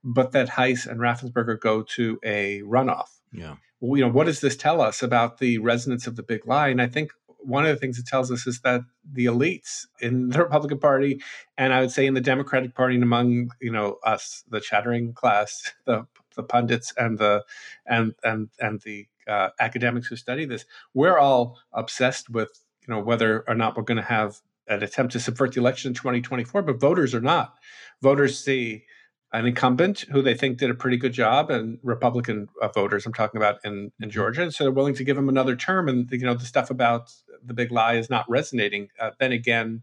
but 0.04 0.32
that 0.34 0.50
Hice 0.50 0.86
and 0.86 1.00
Raffensperger 1.00 1.60
go 1.60 1.82
to 1.96 2.20
a 2.24 2.62
runoff. 2.62 3.20
Yeah. 3.32 3.56
Well, 3.80 3.98
you 3.98 4.06
know, 4.06 4.12
what 4.12 4.28
does 4.28 4.42
this 4.42 4.56
tell 4.56 4.82
us 4.82 5.02
about 5.02 5.40
the 5.40 5.58
resonance 5.58 6.08
of 6.08 6.16
the 6.16 6.24
big 6.24 6.46
lie? 6.46 6.70
And 6.70 6.82
I 6.82 6.88
think 6.88 7.12
one 7.40 7.66
of 7.66 7.70
the 7.70 7.80
things 7.80 8.00
it 8.00 8.06
tells 8.06 8.32
us 8.32 8.48
is 8.48 8.62
that 8.62 8.82
the 9.12 9.26
elites 9.26 9.86
in 10.00 10.30
the 10.30 10.40
Republican 10.40 10.80
Party, 10.80 11.22
and 11.58 11.74
I 11.74 11.82
would 11.82 11.92
say 11.92 12.06
in 12.06 12.14
the 12.14 12.22
Democratic 12.22 12.76
Party, 12.76 12.96
and 12.96 13.04
among 13.04 13.50
you 13.62 13.72
know 13.72 13.98
us, 14.04 14.44
the 14.50 14.62
chattering 14.62 15.14
class, 15.14 15.74
the 15.86 16.06
the 16.36 16.44
pundits 16.44 16.94
and 16.98 17.18
the 17.18 17.44
and 17.86 18.14
and 18.24 18.50
and 18.60 18.82
the 18.82 19.08
uh, 19.28 19.50
academics 19.60 20.08
who 20.08 20.16
study 20.16 20.46
this, 20.46 20.66
we're 20.94 21.18
all 21.18 21.60
obsessed 21.74 22.30
with 22.30 22.64
you 22.88 22.94
know 22.94 23.00
whether 23.00 23.44
or 23.48 23.56
not 23.56 23.78
we're 23.78 23.84
going 23.84 23.98
to 23.98 24.04
have 24.04 24.42
an 24.68 24.84
attempt 24.84 25.14
to 25.14 25.20
subvert 25.20 25.54
the 25.54 25.60
election 25.60 25.90
in 25.90 25.94
2024, 25.94 26.62
but 26.62 26.80
voters 26.80 27.14
are 27.14 27.22
not. 27.22 27.56
Voters 28.02 28.40
see 28.40 28.86
an 29.34 29.46
incumbent 29.46 30.02
who 30.12 30.22
they 30.22 30.36
think 30.36 30.58
did 30.58 30.70
a 30.70 30.76
pretty 30.76 30.96
good 30.96 31.12
job, 31.12 31.50
and 31.50 31.80
Republican 31.84 32.48
uh, 32.62 32.68
voters 32.70 33.06
I'm 33.06 33.14
talking 33.14 33.40
about 33.40 33.58
in, 33.64 33.74
in 33.74 33.88
mm-hmm. 33.88 34.10
Georgia, 34.10 34.44
and 34.44 34.54
so 34.54 34.64
they're 34.64 34.72
willing 34.72 34.96
to 34.96 35.04
give 35.04 35.18
him 35.18 35.30
another 35.30 35.56
term. 35.56 35.90
And 35.90 36.10
you 36.12 36.20
know 36.20 36.36
the 36.36 36.46
stuff 36.46 36.70
about 36.70 37.12
the 37.44 37.54
big 37.54 37.72
lie 37.72 37.96
is 37.96 38.10
not 38.10 38.30
resonating. 38.30 38.90
Uh, 39.00 39.12
then 39.20 39.32
again, 39.32 39.82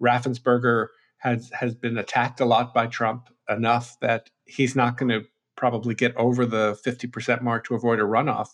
Raffensperger 0.00 0.88
has 1.18 1.50
has 1.52 1.74
been 1.74 1.98
attacked 1.98 2.40
a 2.40 2.44
lot 2.44 2.72
by 2.72 2.86
Trump 2.86 3.28
enough 3.48 3.98
that 4.00 4.30
he's 4.44 4.76
not 4.76 4.96
going 4.96 5.08
to 5.08 5.26
probably 5.56 5.94
get 5.94 6.16
over 6.16 6.46
the 6.46 6.78
50% 6.84 7.42
mark 7.42 7.66
to 7.66 7.74
avoid 7.74 8.00
a 8.00 8.04
runoff 8.04 8.50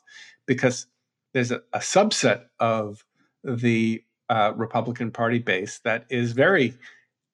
because 0.46 0.86
there's 1.32 1.50
a, 1.50 1.62
a 1.72 1.78
subset 1.78 2.44
of 2.58 3.04
the 3.44 4.02
uh, 4.28 4.52
Republican 4.56 5.10
Party 5.10 5.38
base 5.38 5.78
that 5.84 6.04
is 6.10 6.32
very 6.32 6.74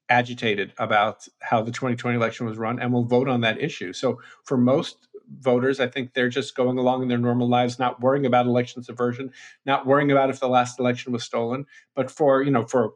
agitated 0.09 0.73
about 0.79 1.27
how 1.41 1.63
the 1.63 1.73
2020 1.73 2.17
election 2.17 2.47
was 2.47 2.59
run 2.59 2.79
and 2.79 2.93
will 2.93 3.05
vote 3.05 3.29
on 3.29 3.41
that 3.41 3.61
issue. 3.61 3.93
So 3.93 4.21
for 4.45 4.57
most 4.57 5.09
voters, 5.41 5.81
I 5.81 5.89
think 5.89 6.13
they're 6.13 6.29
just 6.29 6.55
going 6.55 6.79
along 6.79 7.03
in 7.03 7.09
their 7.09 7.19
normal 7.19 7.49
lives, 7.49 7.79
not 7.79 8.01
worrying 8.01 8.27
about 8.27 8.47
election 8.47 8.83
subversion, 8.83 9.33
not 9.65 9.87
worrying 9.87 10.13
about 10.13 10.31
if 10.31 10.41
the 10.41 10.49
last 10.49 10.79
election 10.79 11.13
was 11.13 11.25
stolen. 11.25 11.67
But 11.95 12.11
for 12.11 12.43
you 12.43 12.51
know, 12.51 12.65
for 12.65 12.93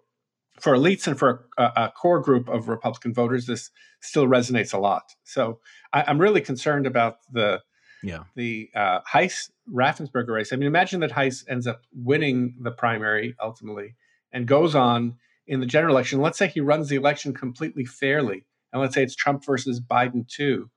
for 0.61 0.75
elites 0.75 1.07
and 1.07 1.19
for 1.19 1.49
a, 1.57 1.73
a, 1.77 1.93
core 1.97 2.21
group 2.21 2.49
of 2.49 2.69
Republican 2.69 3.15
voters, 3.15 3.47
this 3.47 3.71
still 4.01 4.27
resonates 4.27 4.73
a 4.73 4.79
lot. 4.79 5.15
So 5.25 5.61
I, 5.93 6.05
am 6.11 6.21
really 6.21 6.41
concerned 6.41 6.87
about 6.87 7.19
the 7.31 7.63
yeah 8.03 8.25
the 8.35 8.71
uh, 8.75 9.01
Hice 9.07 9.51
Raffensperger 9.73 10.29
race. 10.29 10.53
I 10.53 10.57
mean, 10.57 10.67
imagine 10.67 11.01
that 11.01 11.13
Hice 11.13 11.45
ends 11.49 11.67
up 11.67 11.83
winning 11.93 12.55
the 12.61 12.71
primary 12.71 13.35
ultimately 13.43 13.95
and 14.33 14.47
goes 14.47 14.75
on 14.75 15.17
in 15.47 15.61
the 15.61 15.67
general 15.67 15.95
election. 15.95 16.21
Let's 16.21 16.39
say 16.39 16.49
he 16.49 16.61
runs 16.61 16.89
the 16.89 16.97
election 16.97 17.35
completely 17.35 17.85
fairly, 17.85 18.45
and 18.73 18.81
let's 18.83 18.95
say 18.95 19.03
it's 19.03 19.17
Trump 19.17 19.45
versus 19.45 19.81
Biden 19.81 20.29
too, 20.29 20.71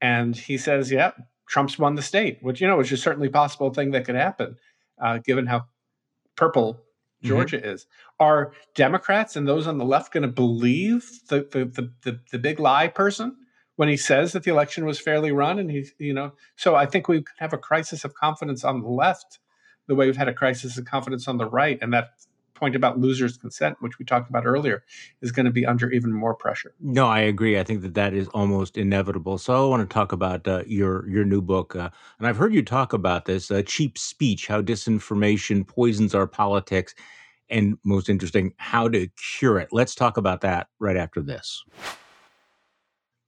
and 0.00 0.36
he 0.36 0.58
says, 0.58 0.90
"Yeah, 0.90 1.12
Trump's 1.48 1.78
won 1.78 1.94
the 1.94 2.02
state," 2.02 2.38
which 2.40 2.60
you 2.60 2.66
know, 2.66 2.76
which 2.76 2.92
is 2.92 3.02
certainly 3.02 3.28
a 3.28 3.32
possible 3.32 3.72
thing 3.72 3.92
that 3.92 4.04
could 4.04 4.16
happen, 4.16 4.56
uh, 5.00 5.18
given 5.18 5.46
how 5.46 5.66
purple. 6.36 6.80
Georgia 7.22 7.58
mm-hmm. 7.58 7.68
is. 7.68 7.86
Are 8.20 8.52
Democrats 8.74 9.36
and 9.36 9.46
those 9.46 9.66
on 9.66 9.78
the 9.78 9.84
left 9.84 10.12
going 10.12 10.22
to 10.22 10.28
believe 10.28 11.08
the, 11.28 11.48
the, 11.50 11.64
the 11.64 11.92
the 12.02 12.20
the 12.30 12.38
big 12.38 12.60
lie 12.60 12.88
person 12.88 13.36
when 13.76 13.88
he 13.88 13.96
says 13.96 14.32
that 14.32 14.44
the 14.44 14.50
election 14.50 14.84
was 14.84 15.00
fairly 15.00 15.32
run? 15.32 15.58
And 15.58 15.70
he's 15.70 15.92
you 15.98 16.14
know, 16.14 16.32
so 16.56 16.74
I 16.74 16.86
think 16.86 17.08
we 17.08 17.18
could 17.18 17.38
have 17.38 17.52
a 17.52 17.58
crisis 17.58 18.04
of 18.04 18.14
confidence 18.14 18.64
on 18.64 18.82
the 18.82 18.88
left, 18.88 19.38
the 19.86 19.94
way 19.94 20.06
we've 20.06 20.16
had 20.16 20.28
a 20.28 20.34
crisis 20.34 20.78
of 20.78 20.84
confidence 20.84 21.26
on 21.26 21.38
the 21.38 21.46
right, 21.46 21.78
and 21.80 21.92
that 21.92 22.10
point 22.58 22.74
about 22.76 22.98
losers 22.98 23.36
consent 23.36 23.76
which 23.80 23.98
we 23.98 24.04
talked 24.04 24.28
about 24.28 24.46
earlier 24.46 24.82
is 25.22 25.32
going 25.32 25.46
to 25.46 25.52
be 25.52 25.64
under 25.64 25.90
even 25.90 26.12
more 26.12 26.34
pressure. 26.34 26.74
No 26.80 27.06
i 27.06 27.20
agree. 27.20 27.58
I 27.58 27.64
think 27.64 27.82
that 27.82 27.94
that 27.94 28.14
is 28.14 28.28
almost 28.28 28.76
inevitable. 28.76 29.38
So 29.38 29.66
i 29.66 29.68
want 29.68 29.88
to 29.88 29.92
talk 29.92 30.12
about 30.12 30.46
uh, 30.46 30.64
your 30.66 31.08
your 31.08 31.24
new 31.24 31.42
book 31.42 31.76
uh, 31.76 31.90
and 32.18 32.26
i've 32.26 32.36
heard 32.36 32.54
you 32.54 32.62
talk 32.62 32.92
about 32.92 33.24
this 33.24 33.50
uh, 33.50 33.62
cheap 33.64 33.98
speech 33.98 34.46
how 34.46 34.62
disinformation 34.62 35.66
poisons 35.66 36.14
our 36.14 36.26
politics 36.26 36.94
and 37.50 37.78
most 37.84 38.08
interesting 38.08 38.52
how 38.58 38.88
to 38.88 39.08
cure 39.38 39.58
it. 39.58 39.68
Let's 39.72 39.94
talk 39.94 40.16
about 40.16 40.42
that 40.42 40.68
right 40.78 40.96
after 40.96 41.22
this 41.22 41.64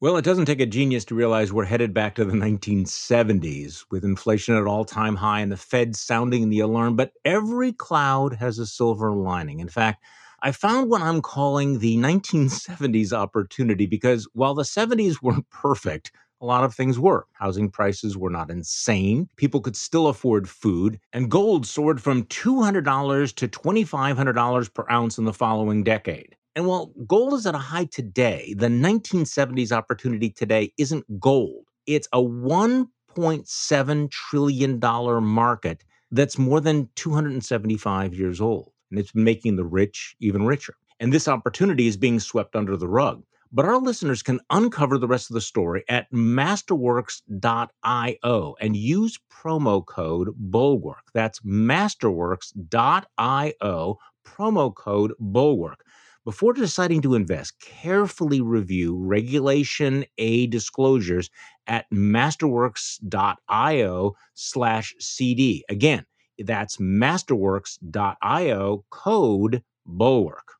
well, 0.00 0.16
it 0.16 0.25
doesn't 0.25 0.47
take 0.47 0.61
a 0.61 0.66
genius 0.66 1.04
to 1.07 1.14
realize 1.14 1.52
we're 1.52 1.66
headed 1.66 1.92
back 1.92 2.14
to 2.14 2.25
the 2.25 2.33
1970s 2.33 3.85
with 3.90 4.02
inflation 4.02 4.57
at 4.57 4.66
all 4.66 4.85
time 4.85 5.14
high 5.16 5.40
and 5.40 5.52
the 5.52 5.59
Fed 5.59 5.95
sounding 5.95 6.49
the 6.49 6.61
alarm. 6.61 6.97
But 6.97 7.12
every 7.26 7.75
cloud 7.75 8.33
has 8.35 8.59
a 8.59 8.66
silver 8.66 9.12
lining. 9.12 9.61
In 9.61 9.69
fact, 9.69 10.02
I 10.42 10.52
found 10.52 10.88
what 10.88 11.02
I'm 11.02 11.21
calling 11.21 11.78
the 11.78 11.99
1970s 11.99 13.12
opportunity 13.12 13.85
because 13.85 14.26
while 14.33 14.54
the 14.54 14.64
70s 14.64 15.21
weren't 15.21 15.49
perfect, 15.50 16.12
a 16.40 16.47
lot 16.47 16.64
of 16.64 16.75
things 16.75 16.99
were. 16.99 17.26
Housing 17.35 17.71
prices 17.71 18.16
were 18.16 18.30
not 18.30 18.50
insane. 18.50 19.28
People 19.37 19.61
could 19.61 19.76
still 19.76 20.07
afford 20.07 20.49
food. 20.49 20.99
And 21.12 21.30
gold 21.30 21.66
soared 21.66 22.00
from 22.00 22.25
$200 22.25 23.35
to 23.35 23.49
$2,500 23.49 24.73
per 24.73 24.87
ounce 24.90 25.19
in 25.19 25.26
the 25.26 25.35
following 25.35 25.85
decade. 25.85 26.37
And 26.57 26.66
while 26.66 26.92
gold 27.07 27.35
is 27.35 27.47
at 27.47 27.54
a 27.54 27.59
high 27.59 27.85
today, 27.85 28.54
the 28.59 28.66
1970s 28.66 29.71
opportunity 29.71 30.30
today 30.30 30.73
isn't 30.78 31.21
gold. 31.21 31.66
It's 31.87 32.09
a 32.12 32.19
$1.7 32.19 34.11
trillion 34.11 34.80
market 34.80 35.85
that's 36.11 36.38
more 36.38 36.61
than 36.61 36.88
275 36.97 38.14
years 38.14 38.40
old. 38.40 38.73
And 38.90 38.99
it's 38.99 39.14
making 39.14 39.54
the 39.57 39.64
rich 39.64 40.16
even 40.21 40.45
richer. 40.45 40.75
And 40.99 41.12
this 41.12 41.28
opportunity 41.28 41.87
is 41.87 41.97
being 41.97 42.19
swept 42.19 42.57
under 42.57 42.76
the 42.76 42.88
rug. 42.88 43.23
But 43.52 43.64
our 43.64 43.78
listeners 43.78 44.23
can 44.23 44.38
uncover 44.50 44.99
the 44.99 45.09
rest 45.09 45.30
of 45.30 45.35
the 45.35 45.40
story 45.40 45.83
at 45.88 46.12
masterworks.io 46.12 48.54
and 48.61 48.76
use 48.76 49.19
promo 49.33 49.85
code 49.85 50.28
Bulwark. 50.37 51.11
That's 51.14 51.40
masterworks.io, 51.40 53.99
promo 54.25 54.75
code 54.75 55.12
Bulwark. 55.19 55.85
Before 56.25 56.53
deciding 56.53 57.03
to 57.03 57.15
invest, 57.15 57.61
carefully 57.61 58.41
review 58.43 58.95
Regulation 58.95 60.05
A 60.19 60.47
disclosures 60.49 61.31
at 61.67 61.87
masterworks.io 61.91 64.15
slash 64.35 64.95
CD. 64.99 65.65
Again, 65.71 66.05
that's 66.39 66.77
masterworks.io 66.77 68.85
code 68.91 69.62
Bulwark. 69.87 70.53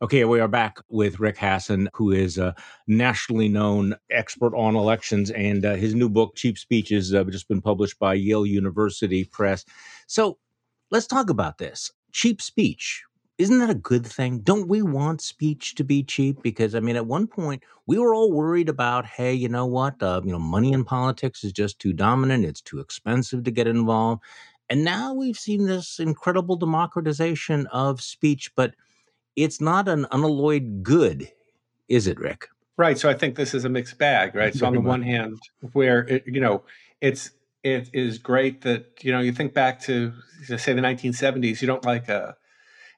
Okay, 0.00 0.24
we 0.24 0.38
are 0.38 0.48
back 0.48 0.76
with 0.88 1.18
Rick 1.18 1.38
Hasen, 1.38 1.88
who 1.94 2.12
is 2.12 2.38
a 2.38 2.54
nationally 2.86 3.48
known 3.48 3.96
expert 4.10 4.54
on 4.54 4.76
elections, 4.76 5.32
and 5.32 5.64
uh, 5.64 5.74
his 5.74 5.96
new 5.96 6.08
book, 6.08 6.36
Cheap 6.36 6.58
Speech, 6.58 6.90
has 6.90 7.12
uh, 7.12 7.24
just 7.24 7.48
been 7.48 7.60
published 7.60 7.98
by 7.98 8.14
Yale 8.14 8.46
University 8.46 9.24
Press. 9.24 9.64
So 10.06 10.38
let's 10.92 11.08
talk 11.08 11.28
about 11.28 11.58
this. 11.58 11.90
Cheap 12.12 12.40
speech. 12.40 13.02
Isn't 13.38 13.58
that 13.58 13.70
a 13.70 13.74
good 13.74 14.06
thing? 14.06 14.40
Don't 14.40 14.68
we 14.68 14.82
want 14.82 15.20
speech 15.20 15.74
to 15.76 15.84
be 15.84 16.02
cheap? 16.02 16.42
Because 16.42 16.74
I 16.74 16.80
mean, 16.80 16.96
at 16.96 17.06
one 17.06 17.26
point 17.26 17.62
we 17.86 17.98
were 17.98 18.14
all 18.14 18.30
worried 18.30 18.68
about, 18.68 19.06
hey, 19.06 19.32
you 19.32 19.48
know 19.48 19.66
what? 19.66 20.02
Uh, 20.02 20.20
you 20.24 20.32
know, 20.32 20.38
money 20.38 20.72
in 20.72 20.84
politics 20.84 21.42
is 21.42 21.52
just 21.52 21.78
too 21.78 21.92
dominant. 21.92 22.44
It's 22.44 22.60
too 22.60 22.78
expensive 22.78 23.44
to 23.44 23.50
get 23.50 23.66
involved. 23.66 24.22
And 24.68 24.84
now 24.84 25.12
we've 25.12 25.38
seen 25.38 25.66
this 25.66 25.98
incredible 25.98 26.56
democratization 26.56 27.66
of 27.68 28.00
speech, 28.00 28.54
but 28.54 28.74
it's 29.36 29.60
not 29.60 29.88
an 29.88 30.06
unalloyed 30.12 30.82
good, 30.82 31.28
is 31.88 32.06
it, 32.06 32.18
Rick? 32.18 32.48
Right. 32.76 32.98
So 32.98 33.08
I 33.08 33.14
think 33.14 33.36
this 33.36 33.54
is 33.54 33.64
a 33.64 33.68
mixed 33.68 33.98
bag, 33.98 34.34
right? 34.34 34.54
So 34.54 34.66
on 34.66 34.74
the 34.74 34.80
one 34.80 35.02
hand, 35.02 35.38
where 35.72 36.00
it, 36.00 36.24
you 36.26 36.40
know, 36.40 36.62
it's 37.00 37.30
it 37.62 37.90
is 37.92 38.18
great 38.18 38.62
that 38.62 38.86
you 39.02 39.12
know 39.12 39.20
you 39.20 39.32
think 39.32 39.54
back 39.54 39.80
to 39.82 40.12
say 40.46 40.72
the 40.72 40.80
1970s. 40.80 41.60
You 41.60 41.66
don't 41.66 41.84
like 41.84 42.08
a 42.08 42.36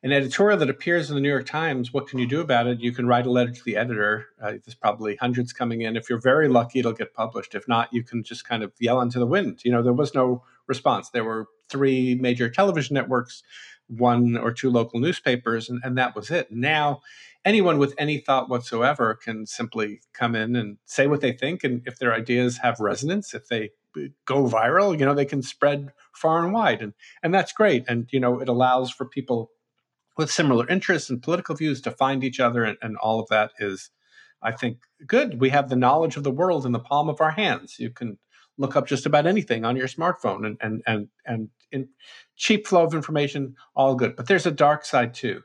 an 0.05 0.13
editorial 0.13 0.59
that 0.59 0.69
appears 0.69 1.09
in 1.09 1.15
the 1.15 1.21
New 1.23 1.31
York 1.31 1.47
Times. 1.47 1.93
What 1.95 2.07
can 2.07 2.19
you 2.19 2.27
do 2.27 2.43
about 2.43 2.67
it? 2.67 2.79
You 2.79 2.93
can 2.93 3.07
write 3.07 3.25
a 3.25 3.31
letter 3.31 3.51
to 3.51 3.65
the 3.65 3.77
editor. 3.77 4.27
Uh, 4.41 4.53
there's 4.65 4.75
probably 4.75 5.17
hundreds 5.17 5.55
coming 5.55 5.81
in. 5.81 5.97
If 5.97 6.11
you're 6.11 6.21
very 6.21 6.47
lucky, 6.47 6.81
it'll 6.81 6.93
get 6.93 7.15
published. 7.15 7.55
If 7.55 7.67
not, 7.67 7.91
you 7.91 8.05
can 8.05 8.23
just 8.23 8.47
kind 8.47 8.63
of 8.63 8.71
yell 8.79 9.01
into 9.01 9.19
the 9.19 9.27
wind. 9.27 9.63
You 9.65 9.73
know, 9.73 9.83
there 9.83 9.95
was 9.95 10.15
no 10.15 10.45
response. 10.67 11.09
There 11.09 11.25
were 11.25 11.47
three 11.71 12.17
major 12.17 12.51
television 12.51 12.95
networks 12.95 13.43
one 13.87 14.37
or 14.37 14.53
two 14.53 14.71
local 14.71 15.01
newspapers, 15.01 15.69
and, 15.69 15.81
and 15.83 15.97
that 15.99 16.15
was 16.15 16.31
it. 16.31 16.51
Now, 16.51 17.01
anyone 17.45 17.79
with 17.79 17.95
any 17.99 18.19
thought 18.19 18.49
whatsoever 18.49 19.15
can 19.15 19.47
simply 19.47 20.01
come 20.13 20.35
in 20.35 20.55
and 20.55 20.79
say 20.85 21.07
what 21.07 21.21
they 21.21 21.33
think. 21.33 21.65
And 21.65 21.83
if 21.87 21.99
their 21.99 22.15
ideas 22.15 22.59
have 22.59 22.81
resonance, 22.81 23.35
if 23.35 23.49
they 23.49 23.71
go 24.25 24.47
viral, 24.49 24.99
you 24.99 25.05
know, 25.05 25.15
they 25.15 25.25
can 25.25 25.43
spread 25.43 25.93
far 26.13 26.45
and 26.45 26.53
wide. 26.53 26.83
And, 26.83 26.95
and 27.23 27.33
that's 27.33 27.53
great. 27.53 27.85
And, 27.89 28.09
you 28.11 28.21
know, 28.21 28.41
it 28.41 28.49
allows 28.49 28.91
for 28.91 29.05
people 29.05 29.51
with 30.17 30.31
similar 30.31 30.69
interests 30.69 31.11
and 31.11 31.23
political 31.23 31.55
views 31.55 31.81
to 31.83 31.91
find 31.91 32.23
each 32.23 32.41
other. 32.41 32.65
And, 32.65 32.79
and 32.83 32.97
all 32.97 33.21
of 33.21 33.29
that 33.29 33.53
is, 33.59 33.91
I 34.43 34.53
think, 34.53 34.79
good. 35.07 35.41
We 35.41 35.51
have 35.51 35.69
the 35.69 35.77
knowledge 35.77 36.17
of 36.17 36.23
the 36.23 36.31
world 36.31 36.67
in 36.67 36.73
the 36.73 36.79
palm 36.79 37.09
of 37.09 37.21
our 37.21 37.33
hands. 37.33 37.77
You 37.79 37.91
can 37.91 38.19
look 38.59 38.77
up 38.77 38.87
just 38.87 39.07
about 39.07 39.27
anything 39.27 39.65
on 39.65 39.77
your 39.77 39.89
smartphone 39.89 40.47
and 40.47 40.57
and 40.61 40.83
and 40.87 41.09
and 41.27 41.49
in 41.73 41.89
cheap 42.37 42.67
flow 42.67 42.85
of 42.85 42.95
information 42.95 43.55
all 43.75 43.95
good 43.95 44.15
but 44.17 44.27
there's 44.27 44.47
a 44.47 44.51
dark 44.51 44.85
side 44.85 45.13
too 45.15 45.43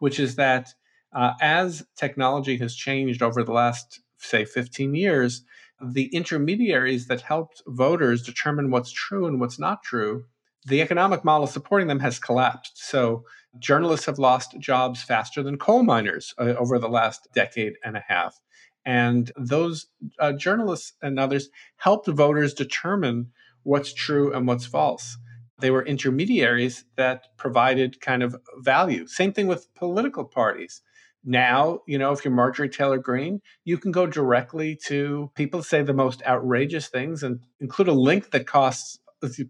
which 0.00 0.18
is 0.18 0.36
that 0.36 0.68
uh, 1.12 1.32
as 1.40 1.86
technology 1.96 2.56
has 2.58 2.74
changed 2.74 3.22
over 3.22 3.42
the 3.42 3.52
last 3.52 4.00
say 4.18 4.44
15 4.44 4.94
years 4.94 5.44
the 5.80 6.06
intermediaries 6.06 7.06
that 7.06 7.20
helped 7.20 7.62
voters 7.66 8.22
determine 8.22 8.70
what's 8.70 8.90
true 8.90 9.26
and 9.26 9.40
what's 9.40 9.58
not 9.58 9.82
true 9.82 10.24
the 10.68 10.82
economic 10.82 11.24
model 11.24 11.46
supporting 11.46 11.88
them 11.88 12.00
has 12.00 12.18
collapsed 12.18 12.72
so 12.76 13.24
journalists 13.58 14.06
have 14.06 14.18
lost 14.18 14.58
jobs 14.58 15.02
faster 15.02 15.42
than 15.42 15.56
coal 15.56 15.82
miners 15.82 16.34
uh, 16.38 16.54
over 16.58 16.78
the 16.78 16.88
last 16.88 17.28
decade 17.34 17.74
and 17.84 17.96
a 17.96 18.04
half 18.06 18.40
and 18.88 19.30
those 19.36 19.88
uh, 20.18 20.32
journalists 20.32 20.94
and 21.02 21.20
others 21.20 21.50
helped 21.76 22.08
voters 22.08 22.54
determine 22.54 23.30
what's 23.62 23.92
true 23.92 24.32
and 24.32 24.46
what's 24.46 24.64
false. 24.64 25.18
They 25.60 25.70
were 25.70 25.84
intermediaries 25.84 26.86
that 26.96 27.26
provided 27.36 28.00
kind 28.00 28.22
of 28.22 28.36
value. 28.56 29.06
Same 29.06 29.34
thing 29.34 29.46
with 29.46 29.72
political 29.74 30.24
parties. 30.24 30.80
Now, 31.22 31.80
you 31.86 31.98
know, 31.98 32.12
if 32.12 32.24
you're 32.24 32.32
Marjorie 32.32 32.70
Taylor 32.70 32.96
Greene, 32.96 33.42
you 33.62 33.76
can 33.76 33.92
go 33.92 34.06
directly 34.06 34.78
to 34.86 35.30
people 35.34 35.62
say 35.62 35.82
the 35.82 35.92
most 35.92 36.22
outrageous 36.26 36.88
things 36.88 37.22
and 37.22 37.40
include 37.60 37.88
a 37.88 37.92
link 37.92 38.30
that 38.30 38.46
costs 38.46 39.00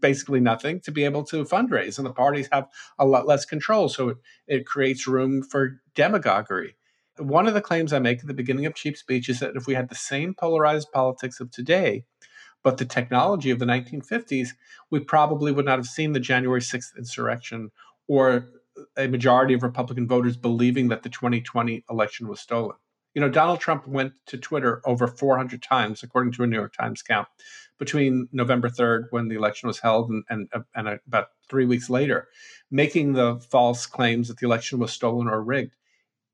basically 0.01 0.41
nothing 0.41 0.81
to 0.81 0.91
be 0.91 1.05
able 1.05 1.25
to 1.25 1.45
fundraise. 1.45 1.99
And 1.99 2.07
the 2.07 2.13
parties 2.13 2.49
have 2.53 2.69
a 2.99 3.07
lot 3.07 3.27
less 3.27 3.45
control. 3.45 3.89
So 3.89 4.11
it, 4.11 4.17
it 4.47 4.67
creates 4.67 5.07
room 5.07 5.43
for 5.43 5.81
demagoguery 5.95 6.77
one 7.19 7.47
of 7.47 7.55
the 7.55 7.61
claims 7.61 7.93
I 7.93 7.99
make 7.99 8.21
at 8.21 8.27
the 8.27 8.35
beginning 8.35 8.67
of 8.67 8.75
Cheap 8.75 8.97
Speech 8.97 9.29
is 9.29 9.41
that 9.41 9.57
if 9.57 9.67
we 9.67 9.75
had 9.75 9.89
the 9.89 9.95
same 9.95 10.35
polarized 10.35 10.93
politics 10.93 11.41
of 11.41 11.51
today, 11.51 12.05
but 12.63 12.79
the 12.79 12.85
technology 12.85 13.51
of 13.51 13.59
the 13.59 13.65
1950s, 13.65 14.51
we 14.91 15.01
probably 15.01 15.53
would 15.53 15.65
not 15.65 15.79
have 15.79 15.87
seen 15.87 16.13
the 16.13 16.21
January 16.21 16.61
6th 16.61 16.97
insurrection 16.97 17.71
or 18.09 18.49
a 18.97 19.09
majority 19.09 19.55
of 19.55 19.63
Republican 19.63 20.07
voters 20.07 20.37
believing 20.37 20.89
that 20.89 21.03
the 21.03 21.09
2020 21.09 21.85
election 21.91 22.29
was 22.29 22.41
stolen. 22.41 22.77
You 23.19 23.25
know, 23.25 23.31
Donald 23.31 23.59
Trump 23.59 23.85
went 23.89 24.13
to 24.27 24.39
Twitter 24.39 24.81
over 24.85 25.09
400 25.09 25.61
times, 25.61 26.05
according 26.05 26.31
to 26.35 26.45
a 26.45 26.47
New 26.47 26.55
York 26.55 26.73
Times 26.73 27.03
count, 27.03 27.27
between 27.77 28.29
November 28.31 28.69
3rd, 28.69 29.07
when 29.11 29.27
the 29.27 29.35
election 29.35 29.67
was 29.67 29.81
held, 29.81 30.09
and, 30.09 30.23
and, 30.31 30.49
and 30.77 31.01
about 31.05 31.31
three 31.51 31.67
weeks 31.67 31.91
later, 31.91 32.29
making 32.71 33.15
the 33.15 33.41
false 33.51 33.87
claims 33.87 34.29
that 34.29 34.37
the 34.37 34.47
election 34.47 34.79
was 34.79 34.93
stolen 34.93 35.27
or 35.27 35.43
rigged 35.43 35.75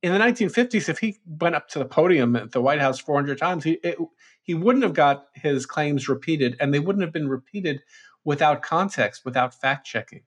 in 0.02 0.12
the 0.12 0.18
1950s, 0.18 0.90
if 0.90 0.98
he 0.98 1.16
went 1.26 1.54
up 1.54 1.66
to 1.68 1.78
the 1.78 1.86
podium 1.86 2.36
at 2.36 2.52
the 2.52 2.60
White 2.60 2.82
House 2.82 3.00
400 3.00 3.38
times, 3.38 3.64
he 3.64 3.78
it, 3.82 3.96
he 4.42 4.52
wouldn't 4.52 4.84
have 4.84 4.92
got 4.92 5.28
his 5.32 5.64
claims 5.64 6.10
repeated, 6.10 6.58
and 6.60 6.74
they 6.74 6.80
wouldn't 6.80 7.02
have 7.02 7.12
been 7.14 7.30
repeated 7.30 7.82
without 8.22 8.60
context, 8.60 9.24
without 9.24 9.58
fact 9.58 9.86
checking. 9.86 10.20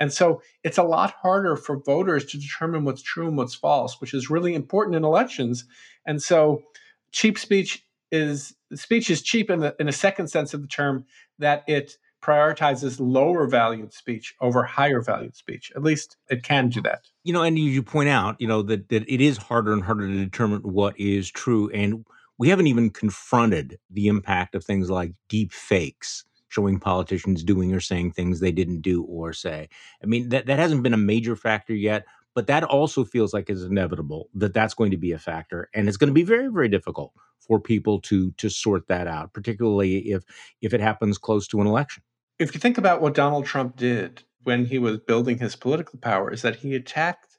And 0.00 0.12
so 0.12 0.42
it's 0.62 0.78
a 0.78 0.82
lot 0.82 1.14
harder 1.22 1.56
for 1.56 1.78
voters 1.78 2.24
to 2.26 2.38
determine 2.38 2.84
what's 2.84 3.02
true 3.02 3.28
and 3.28 3.36
what's 3.36 3.54
false, 3.54 4.00
which 4.00 4.14
is 4.14 4.30
really 4.30 4.54
important 4.54 4.96
in 4.96 5.04
elections. 5.04 5.64
And 6.06 6.22
so 6.22 6.62
cheap 7.12 7.38
speech 7.38 7.84
is 8.10 8.54
speech 8.74 9.10
is 9.10 9.22
cheap 9.22 9.50
in 9.50 9.60
the 9.60 9.74
in 9.78 9.88
a 9.88 9.92
second 9.92 10.28
sense 10.28 10.54
of 10.54 10.62
the 10.62 10.68
term 10.68 11.04
that 11.38 11.64
it 11.66 11.96
prioritizes 12.22 12.96
lower 12.98 13.46
valued 13.46 13.92
speech 13.92 14.34
over 14.40 14.64
higher 14.64 15.02
valued 15.02 15.36
speech. 15.36 15.70
At 15.76 15.82
least 15.82 16.16
it 16.30 16.42
can 16.42 16.70
do 16.70 16.80
that. 16.82 17.04
You 17.22 17.34
know, 17.34 17.42
and 17.42 17.58
you 17.58 17.82
point 17.82 18.08
out, 18.08 18.36
you 18.40 18.48
know, 18.48 18.62
that, 18.62 18.88
that 18.88 19.04
it 19.12 19.20
is 19.20 19.36
harder 19.36 19.74
and 19.74 19.82
harder 19.82 20.06
to 20.06 20.24
determine 20.24 20.60
what 20.60 20.98
is 20.98 21.30
true. 21.30 21.68
And 21.70 22.06
we 22.38 22.48
haven't 22.48 22.66
even 22.66 22.90
confronted 22.90 23.78
the 23.90 24.08
impact 24.08 24.54
of 24.54 24.64
things 24.64 24.88
like 24.88 25.12
deep 25.28 25.52
fakes 25.52 26.24
showing 26.54 26.78
politicians 26.78 27.42
doing 27.42 27.74
or 27.74 27.80
saying 27.80 28.12
things 28.12 28.40
they 28.40 28.52
didn't 28.52 28.80
do 28.80 29.02
or 29.04 29.32
say. 29.32 29.68
I 30.02 30.06
mean, 30.06 30.28
that, 30.30 30.46
that 30.46 30.58
hasn't 30.58 30.82
been 30.82 30.94
a 30.94 30.98
major 30.98 31.36
factor 31.36 31.74
yet, 31.74 32.04
but 32.34 32.46
that 32.46 32.64
also 32.64 33.04
feels 33.04 33.34
like 33.34 33.50
it's 33.50 33.62
inevitable 33.62 34.28
that 34.34 34.54
that's 34.54 34.74
going 34.74 34.92
to 34.92 34.96
be 34.96 35.12
a 35.12 35.18
factor. 35.18 35.68
And 35.74 35.88
it's 35.88 35.96
going 35.96 36.08
to 36.08 36.14
be 36.14 36.22
very, 36.22 36.48
very 36.48 36.68
difficult 36.68 37.12
for 37.38 37.60
people 37.60 38.00
to 38.00 38.30
to 38.32 38.48
sort 38.48 38.88
that 38.88 39.06
out, 39.06 39.32
particularly 39.32 40.10
if 40.12 40.24
if 40.62 40.72
it 40.72 40.80
happens 40.80 41.18
close 41.18 41.46
to 41.48 41.60
an 41.60 41.66
election 41.66 42.02
if 42.38 42.54
you 42.54 42.60
think 42.60 42.78
about 42.78 43.00
what 43.00 43.14
Donald 43.14 43.46
Trump 43.46 43.76
did 43.76 44.22
when 44.42 44.66
he 44.66 44.78
was 44.78 44.98
building 44.98 45.38
his 45.38 45.56
political 45.56 45.98
power, 45.98 46.32
is 46.32 46.42
that 46.42 46.56
he 46.56 46.74
attacked 46.74 47.33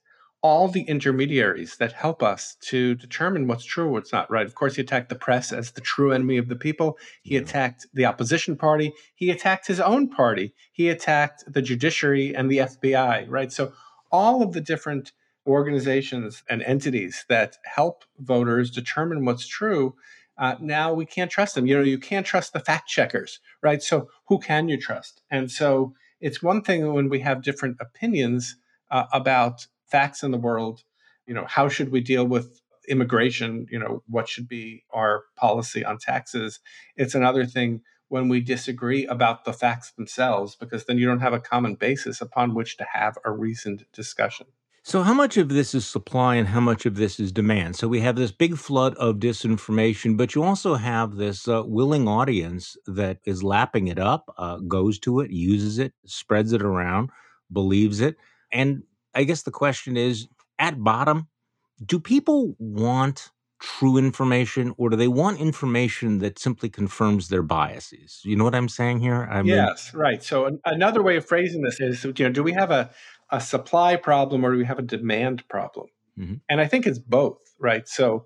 all 0.45 0.67
the 0.67 0.83
intermediaries 0.83 1.77
that 1.77 1.91
help 1.91 2.21
us 2.21 2.55
to 2.61 2.93
determine 2.93 3.47
what's 3.47 3.65
true, 3.65 3.89
what's 3.89 4.13
not 4.13 4.29
right. 4.29 4.45
Of 4.45 4.53
course, 4.53 4.75
he 4.75 4.81
attacked 4.83 5.09
the 5.09 5.15
press 5.15 5.51
as 5.51 5.71
the 5.71 5.81
true 5.81 6.11
enemy 6.11 6.37
of 6.37 6.49
the 6.49 6.55
people. 6.55 6.99
He 7.23 7.33
yeah. 7.33 7.41
attacked 7.41 7.87
the 7.95 8.05
opposition 8.05 8.55
party. 8.55 8.93
He 9.15 9.31
attacked 9.31 9.65
his 9.65 9.79
own 9.79 10.07
party. 10.07 10.53
He 10.71 10.87
attacked 10.89 11.51
the 11.51 11.63
judiciary 11.63 12.35
and 12.35 12.51
the 12.51 12.59
FBI, 12.59 13.25
right? 13.27 13.51
So, 13.51 13.73
all 14.11 14.43
of 14.43 14.53
the 14.53 14.61
different 14.61 15.13
organizations 15.47 16.43
and 16.47 16.61
entities 16.61 17.25
that 17.27 17.57
help 17.65 18.03
voters 18.19 18.69
determine 18.69 19.25
what's 19.25 19.47
true 19.47 19.95
uh, 20.37 20.55
now 20.59 20.93
we 20.93 21.05
can't 21.05 21.31
trust 21.31 21.55
them. 21.55 21.65
You 21.65 21.77
know, 21.77 21.83
you 21.83 21.97
can't 21.97 22.25
trust 22.25 22.51
the 22.51 22.59
fact 22.59 22.89
checkers, 22.89 23.39
right? 23.63 23.81
So 23.81 24.09
who 24.27 24.37
can 24.37 24.67
you 24.67 24.77
trust? 24.77 25.21
And 25.31 25.49
so 25.49 25.93
it's 26.19 26.43
one 26.43 26.61
thing 26.61 26.93
when 26.93 27.07
we 27.07 27.21
have 27.21 27.41
different 27.41 27.77
opinions 27.79 28.57
uh, 28.91 29.05
about 29.13 29.65
facts 29.87 30.23
in 30.23 30.31
the 30.31 30.37
world. 30.37 30.83
You 31.25 31.33
know, 31.33 31.45
how 31.47 31.69
should 31.69 31.91
we 31.91 32.01
deal 32.01 32.25
with 32.25 32.61
immigration? 32.87 33.67
You 33.71 33.79
know, 33.79 34.03
what 34.07 34.29
should 34.29 34.47
be 34.47 34.83
our 34.91 35.23
policy 35.35 35.83
on 35.83 35.97
taxes? 35.97 36.59
It's 36.95 37.15
another 37.15 37.45
thing 37.45 37.81
when 38.07 38.29
we 38.29 38.39
disagree 38.39 39.05
about 39.07 39.45
the 39.45 39.53
facts 39.53 39.91
themselves, 39.91 40.55
because 40.55 40.85
then 40.85 40.97
you 40.97 41.07
don't 41.07 41.21
have 41.21 41.33
a 41.33 41.39
common 41.39 41.75
basis 41.75 42.21
upon 42.21 42.53
which 42.53 42.77
to 42.77 42.85
have 42.93 43.17
a 43.25 43.31
reasoned 43.31 43.85
discussion. 43.93 44.47
So, 44.83 45.01
how 45.01 45.15
much 45.15 45.35
of 45.37 45.49
this 45.49 45.73
is 45.73 45.87
supply 45.87 46.35
and 46.35 46.47
how 46.47 46.59
much 46.59 46.85
of 46.85 46.95
this 46.95 47.19
is 47.19 47.31
demand? 47.31 47.75
So, 47.75 47.87
we 47.87 48.01
have 48.01 48.15
this 48.15 48.31
big 48.31 48.55
flood 48.55 48.93
of 48.97 49.15
disinformation, 49.15 50.15
but 50.15 50.35
you 50.35 50.43
also 50.43 50.75
have 50.75 51.15
this 51.15 51.47
uh, 51.47 51.63
willing 51.65 52.07
audience 52.07 52.77
that 52.85 53.17
is 53.25 53.41
lapping 53.41 53.87
it 53.87 53.97
up, 53.97 54.31
uh, 54.37 54.57
goes 54.57 54.99
to 54.99 55.21
it, 55.21 55.31
uses 55.31 55.79
it, 55.79 55.93
spreads 56.05 56.53
it 56.53 56.61
around, 56.61 57.09
believes 57.51 57.99
it. 57.99 58.15
And 58.51 58.83
I 59.15 59.23
guess 59.23 59.43
the 59.43 59.51
question 59.51 59.97
is 59.97 60.27
at 60.59 60.83
bottom, 60.83 61.27
do 61.83 61.99
people 61.99 62.55
want 62.59 63.31
true 63.59 63.97
information 63.97 64.73
or 64.77 64.89
do 64.89 64.95
they 64.95 65.07
want 65.07 65.39
information 65.39 66.19
that 66.19 66.37
simply 66.37 66.69
confirms 66.69 67.29
their 67.29 67.41
biases? 67.41 68.21
You 68.23 68.35
know 68.35 68.43
what 68.43 68.55
I'm 68.55 68.69
saying 68.69 68.99
here? 68.99 69.27
I 69.31 69.41
mean, 69.41 69.55
yes, 69.55 69.93
right. 69.93 70.21
So 70.21 70.45
an, 70.45 70.59
another 70.65 71.01
way 71.01 71.15
of 71.17 71.25
phrasing 71.25 71.61
this 71.61 71.79
is, 71.79 72.03
you 72.03 72.13
know, 72.19 72.29
do 72.29 72.43
we 72.43 72.53
have 72.53 72.71
a, 72.71 72.91
a 73.31 73.41
supply 73.41 73.95
problem 73.95 74.43
or 74.43 74.51
do 74.51 74.57
we 74.57 74.65
have 74.65 74.79
a 74.79 74.83
demand 74.83 75.47
problem? 75.47 75.87
Mm-hmm. 76.19 76.35
And 76.49 76.61
I 76.61 76.67
think 76.67 76.85
it's 76.85 76.99
both, 76.99 77.55
right? 77.59 77.87
So 77.87 78.25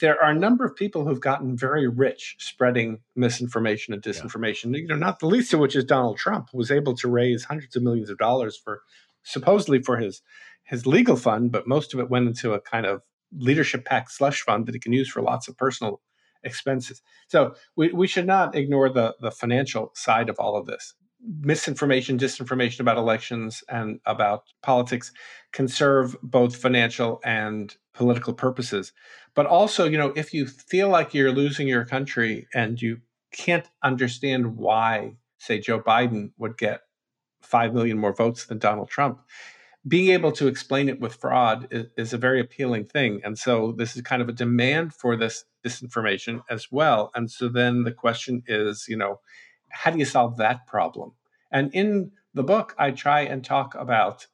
there 0.00 0.20
are 0.22 0.30
a 0.30 0.38
number 0.38 0.64
of 0.64 0.74
people 0.74 1.06
who've 1.06 1.20
gotten 1.20 1.56
very 1.56 1.86
rich 1.86 2.36
spreading 2.38 2.98
misinformation 3.14 3.94
and 3.94 4.02
disinformation. 4.02 4.72
Yeah. 4.72 4.80
You 4.80 4.86
know, 4.88 4.96
not 4.96 5.20
the 5.20 5.26
least 5.26 5.54
of 5.54 5.60
which 5.60 5.76
is 5.76 5.84
Donald 5.84 6.18
Trump, 6.18 6.48
who 6.50 6.58
was 6.58 6.70
able 6.70 6.96
to 6.96 7.08
raise 7.08 7.44
hundreds 7.44 7.76
of 7.76 7.82
millions 7.82 8.10
of 8.10 8.18
dollars 8.18 8.56
for 8.56 8.82
supposedly 9.24 9.82
for 9.82 9.96
his 9.96 10.22
his 10.64 10.86
legal 10.86 11.16
fund, 11.16 11.52
but 11.52 11.68
most 11.68 11.92
of 11.92 12.00
it 12.00 12.08
went 12.08 12.26
into 12.26 12.54
a 12.54 12.60
kind 12.60 12.86
of 12.86 13.02
leadership 13.36 13.84
PAC 13.84 14.10
slush 14.10 14.40
fund 14.40 14.66
that 14.66 14.74
he 14.74 14.80
can 14.80 14.92
use 14.92 15.10
for 15.10 15.20
lots 15.20 15.48
of 15.48 15.56
personal 15.56 16.00
expenses. 16.42 17.02
So 17.28 17.54
we, 17.76 17.92
we 17.92 18.06
should 18.06 18.26
not 18.26 18.54
ignore 18.54 18.88
the, 18.88 19.14
the 19.20 19.30
financial 19.30 19.92
side 19.94 20.28
of 20.28 20.38
all 20.38 20.56
of 20.56 20.66
this. 20.66 20.94
Misinformation, 21.40 22.18
disinformation 22.18 22.80
about 22.80 22.98
elections 22.98 23.64
and 23.68 23.98
about 24.04 24.44
politics 24.62 25.10
can 25.52 25.68
serve 25.68 26.16
both 26.22 26.56
financial 26.56 27.20
and 27.24 27.74
political 27.94 28.34
purposes. 28.34 28.92
But 29.34 29.46
also, 29.46 29.86
you 29.86 29.96
know, 29.96 30.12
if 30.16 30.34
you 30.34 30.46
feel 30.46 30.90
like 30.90 31.14
you're 31.14 31.32
losing 31.32 31.66
your 31.66 31.84
country 31.84 32.46
and 32.54 32.80
you 32.80 32.98
can't 33.32 33.68
understand 33.82 34.56
why, 34.56 35.16
say, 35.38 35.60
Joe 35.60 35.80
Biden 35.80 36.32
would 36.38 36.58
get 36.58 36.82
5 37.44 37.74
million 37.74 37.98
more 37.98 38.14
votes 38.14 38.46
than 38.46 38.58
Donald 38.58 38.88
Trump, 38.88 39.20
being 39.86 40.10
able 40.10 40.32
to 40.32 40.46
explain 40.46 40.88
it 40.88 41.00
with 41.00 41.14
fraud 41.16 41.68
is, 41.70 41.86
is, 41.96 42.12
a 42.12 42.18
very 42.18 42.40
appealing 42.40 42.86
thing. 42.86 43.20
And 43.24 43.38
so 43.38 43.72
this 43.72 43.96
is 43.96 44.02
kind 44.02 44.22
of 44.22 44.28
a 44.28 44.32
demand 44.32 44.94
for 44.94 45.16
this 45.16 45.44
disinformation 45.64 46.40
as 46.48 46.72
well. 46.72 47.10
And 47.14 47.30
so 47.30 47.48
then 47.48 47.84
the 47.84 47.92
question 47.92 48.42
is, 48.46 48.86
you 48.88 48.96
know, 48.96 49.20
how 49.68 49.90
do 49.90 49.98
you 49.98 50.04
solve 50.04 50.38
that 50.38 50.66
problem? 50.66 51.12
And 51.50 51.72
in 51.74 52.12
the 52.32 52.42
book, 52.42 52.74
I 52.78 52.90
try 52.90 53.20
and 53.20 53.44
talk 53.44 53.74
about 53.74 54.26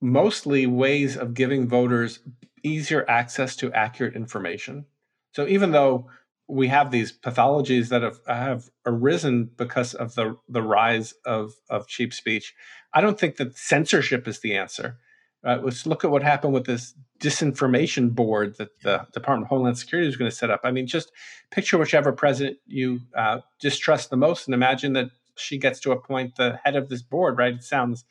mostly 0.00 0.66
ways 0.66 1.16
of 1.16 1.34
giving 1.34 1.66
voters 1.66 2.20
easier 2.62 3.08
access 3.08 3.56
to 3.56 3.72
accurate 3.72 4.14
information. 4.14 4.86
So 5.32 5.46
even 5.46 5.72
though 5.72 6.08
we 6.48 6.68
have 6.68 6.90
these 6.90 7.12
pathologies 7.12 7.88
that 7.88 8.02
have, 8.02 8.20
have 8.26 8.70
arisen 8.86 9.50
because 9.56 9.94
of 9.94 10.14
the, 10.14 10.36
the 10.48 10.62
rise 10.62 11.12
of, 11.26 11.52
of 11.68 11.86
cheap 11.86 12.14
speech. 12.14 12.54
I 12.94 13.00
don't 13.00 13.20
think 13.20 13.36
that 13.36 13.56
censorship 13.56 14.26
is 14.26 14.40
the 14.40 14.56
answer. 14.56 14.98
Uh, 15.44 15.58
let's 15.62 15.86
look 15.86 16.04
at 16.04 16.10
what 16.10 16.22
happened 16.22 16.54
with 16.54 16.64
this 16.64 16.94
disinformation 17.20 18.14
board 18.14 18.56
that 18.58 18.80
the 18.82 19.06
Department 19.12 19.46
of 19.46 19.48
Homeland 19.50 19.78
Security 19.78 20.08
is 20.08 20.16
going 20.16 20.30
to 20.30 20.36
set 20.36 20.50
up. 20.50 20.60
I 20.64 20.70
mean, 20.70 20.86
just 20.86 21.12
picture 21.50 21.78
whichever 21.78 22.12
president 22.12 22.56
you 22.66 23.00
uh, 23.14 23.40
distrust 23.60 24.10
the 24.10 24.16
most 24.16 24.46
and 24.46 24.54
imagine 24.54 24.94
that 24.94 25.10
she 25.36 25.58
gets 25.58 25.78
to 25.80 25.92
appoint 25.92 26.36
the 26.36 26.58
head 26.64 26.76
of 26.76 26.88
this 26.88 27.02
board, 27.02 27.38
right? 27.38 27.54
It 27.54 27.62
sounds 27.62 28.04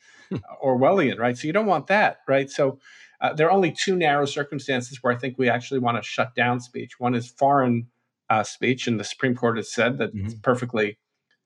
Orwellian, 0.64 1.18
right? 1.18 1.36
So 1.36 1.46
you 1.46 1.52
don't 1.52 1.66
want 1.66 1.88
that, 1.88 2.20
right? 2.26 2.50
So 2.50 2.78
uh, 3.20 3.34
there 3.34 3.48
are 3.48 3.52
only 3.52 3.72
two 3.72 3.96
narrow 3.96 4.24
circumstances 4.24 4.98
where 5.02 5.12
I 5.12 5.18
think 5.18 5.36
we 5.36 5.50
actually 5.50 5.80
want 5.80 5.96
to 5.96 6.02
shut 6.02 6.34
down 6.34 6.60
speech. 6.60 6.98
One 6.98 7.14
is 7.14 7.28
foreign 7.28 7.88
uh, 8.30 8.42
speech, 8.42 8.86
and 8.86 8.98
the 8.98 9.04
Supreme 9.04 9.34
Court 9.34 9.56
has 9.56 9.72
said 9.72 9.98
that 9.98 10.14
mm-hmm. 10.14 10.26
it's 10.26 10.34
perfectly 10.34 10.98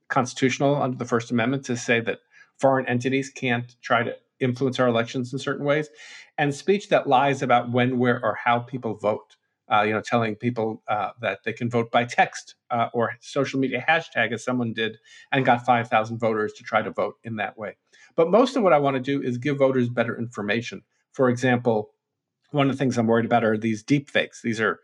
constitutional 0.08 0.80
under 0.80 0.96
the 0.96 1.04
First 1.04 1.30
Amendment 1.30 1.64
to 1.66 1.76
say 1.76 2.00
that 2.00 2.18
foreign 2.58 2.86
entities 2.86 3.30
can't 3.30 3.74
try 3.82 4.02
to 4.02 4.14
influence 4.40 4.80
our 4.80 4.88
elections 4.88 5.32
in 5.32 5.38
certain 5.38 5.64
ways, 5.64 5.88
and 6.38 6.54
speech 6.54 6.88
that 6.88 7.06
lies 7.06 7.42
about 7.42 7.70
when, 7.70 7.98
where, 7.98 8.22
or 8.24 8.36
how 8.44 8.58
people 8.58 8.94
vote. 8.94 9.36
Uh, 9.72 9.82
you 9.82 9.92
know, 9.92 10.02
telling 10.02 10.34
people 10.34 10.82
uh, 10.88 11.10
that 11.22 11.38
they 11.44 11.52
can 11.52 11.70
vote 11.70 11.90
by 11.90 12.04
text 12.04 12.56
uh, 12.70 12.88
or 12.92 13.12
social 13.20 13.58
media 13.58 13.82
hashtag, 13.88 14.30
as 14.32 14.44
someone 14.44 14.74
did, 14.74 14.98
and 15.30 15.46
got 15.46 15.64
5,000 15.64 16.18
voters 16.18 16.52
to 16.52 16.62
try 16.62 16.82
to 16.82 16.90
vote 16.90 17.14
in 17.24 17.36
that 17.36 17.56
way. 17.56 17.76
But 18.14 18.30
most 18.30 18.54
of 18.54 18.62
what 18.62 18.74
I 18.74 18.78
want 18.78 18.96
to 18.96 19.00
do 19.00 19.22
is 19.22 19.38
give 19.38 19.56
voters 19.56 19.88
better 19.88 20.18
information. 20.18 20.82
For 21.12 21.30
example, 21.30 21.90
one 22.50 22.68
of 22.68 22.74
the 22.74 22.78
things 22.78 22.96
I'm 22.98 23.06
worried 23.06 23.24
about 23.24 23.44
are 23.44 23.56
these 23.56 23.82
deep 23.82 24.10
fakes. 24.10 24.42
These 24.42 24.60
are 24.60 24.80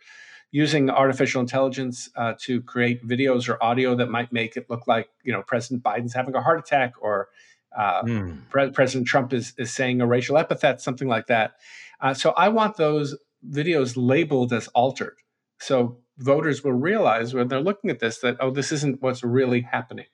using 0.51 0.89
artificial 0.91 1.41
intelligence 1.41 2.09
uh, 2.17 2.35
to 2.41 2.63
create 2.63 3.07
videos 3.07 3.49
or 3.49 3.63
audio 3.63 3.95
that 3.95 4.09
might 4.09 4.33
make 4.33 4.57
it 4.57 4.69
look 4.71 4.87
like 4.87 5.09
you 5.23 5.33
know 5.33 5.43
President 5.43 5.83
Biden's 5.83 6.15
having 6.15 6.35
a 6.35 6.43
heart 6.43 6.59
attack 6.59 6.95
or 7.01 7.29
uh, 7.77 8.03
mm. 8.03 8.49
Pre- 8.49 8.71
President 8.71 9.07
Trump 9.07 9.33
is 9.33 9.55
is 9.59 9.73
saying 9.73 10.01
a 10.01 10.07
racial 10.07 10.39
epithet, 10.39 10.81
something 10.81 11.09
like 11.09 11.27
that. 11.27 11.53
Uh, 12.01 12.15
so 12.15 12.31
I 12.31 12.49
want 12.49 12.77
those 12.77 13.17
videos 13.49 13.95
labeled 13.97 14.53
as 14.53 14.69
altered, 14.69 15.17
so 15.59 15.99
voters 16.17 16.65
will 16.65 16.73
realize 16.73 17.35
when 17.35 17.49
they're 17.49 17.61
looking 17.61 17.91
at 17.91 18.01
this 18.01 18.19
that 18.19 18.37
oh, 18.41 18.51
this 18.51 18.73
isn't 18.73 19.03
what's 19.03 19.23
really 19.23 19.61
happening. 19.61 20.07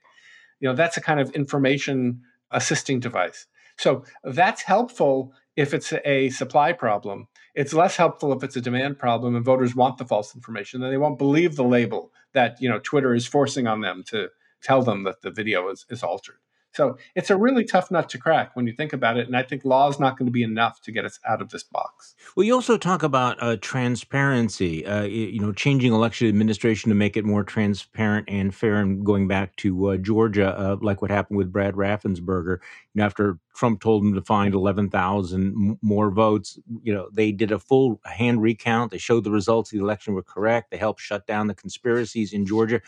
You 0.61 0.69
know, 0.69 0.75
that's 0.75 0.97
a 0.97 1.01
kind 1.01 1.21
of 1.21 1.31
information 1.31 2.23
assisting 2.51 3.01
device. 3.01 3.47
So 3.77 4.05
that's 4.23 4.63
helpful 4.63 5.33
if 5.57 5.73
it's 5.73 5.93
a 6.05 6.31
supply 6.31 6.73
problem. 6.73 7.29
It's 7.55 7.73
less 7.73 7.97
helpful 7.97 8.33
if 8.33 8.43
it's 8.43 8.57
a 8.57 8.61
demand 8.61 8.99
problem 8.99 9.37
and 9.37 9.45
voters 9.45 9.77
want 9.77 9.99
the 9.99 10.05
false 10.05 10.35
information. 10.35 10.81
Then 10.81 10.91
they 10.91 10.97
won't 10.97 11.19
believe 11.19 11.57
the 11.57 11.65
label 11.65 12.13
that 12.33 12.61
you 12.61 12.69
know 12.69 12.81
Twitter 12.81 13.15
is 13.15 13.27
forcing 13.27 13.67
on 13.67 13.81
them 13.81 14.03
to 14.09 14.29
tell 14.63 14.83
them 14.83 15.05
that 15.05 15.23
the 15.23 15.31
video 15.31 15.69
is, 15.69 15.87
is 15.91 16.03
altered. 16.03 16.37
So 16.75 16.99
it's 17.15 17.31
a 17.31 17.37
really 17.37 17.65
tough 17.65 17.91
nut 17.91 18.09
to 18.11 18.19
crack 18.19 18.57
when 18.57 18.67
you 18.67 18.73
think 18.73 18.93
about 18.93 19.17
it. 19.17 19.27
And 19.27 19.37
I 19.37 19.43
think 19.43 19.65
law 19.65 19.89
is 19.89 20.01
not 20.01 20.19
going 20.19 20.27
to 20.27 20.33
be 20.33 20.43
enough 20.43 20.81
to 20.83 20.93
get 20.93 21.05
us 21.05 21.21
out 21.27 21.41
of 21.41 21.51
this 21.51 21.63
box. 21.63 22.17
Well, 22.37 22.45
you 22.45 22.53
also 22.53 22.77
talk 22.77 23.03
about 23.03 23.41
uh, 23.41 23.57
transparency, 23.61 24.85
uh, 24.85 25.05
you 25.05 25.41
know, 25.41 25.53
changing 25.53 25.93
election 25.93 26.27
administration 26.27 26.89
to 26.89 26.95
make 26.95 27.17
it 27.17 27.25
more 27.25 27.45
transparent 27.45 28.29
and 28.29 28.53
fair. 28.53 28.77
And 28.81 29.07
going 29.07 29.29
back 29.29 29.55
to 29.57 29.91
uh, 29.91 29.97
Georgia, 29.99 30.59
uh, 30.59 30.77
like 30.81 31.01
what 31.01 31.13
happened 31.13 31.39
with 31.39 31.53
Brad 31.53 31.75
Raffensperger, 31.75 32.59
you 32.59 33.01
know, 33.01 33.05
after 33.05 33.39
Trump 33.55 33.81
told 33.81 34.03
him 34.03 34.15
to 34.15 34.23
find 34.23 34.53
11,000 34.53 35.79
more 35.81 36.11
votes, 36.11 36.59
you 36.83 36.93
know, 36.93 37.09
they 37.13 37.31
did 37.31 37.53
a 37.53 37.59
full 37.59 38.01
hand 38.05 38.43
recount. 38.43 38.91
They 38.91 38.99
showed 38.99 39.23
the 39.23 39.31
results 39.31 39.73
of 39.73 39.79
the 39.79 39.85
election 39.85 40.15
were 40.15 40.25
correct. 40.25 40.73
They 40.73 40.77
helped 40.77 41.01
shut 41.01 41.27
down 41.27 41.47
the 41.47 41.55
conspiracies 41.55 42.33
in 42.33 42.47
Georgia. 42.47 42.81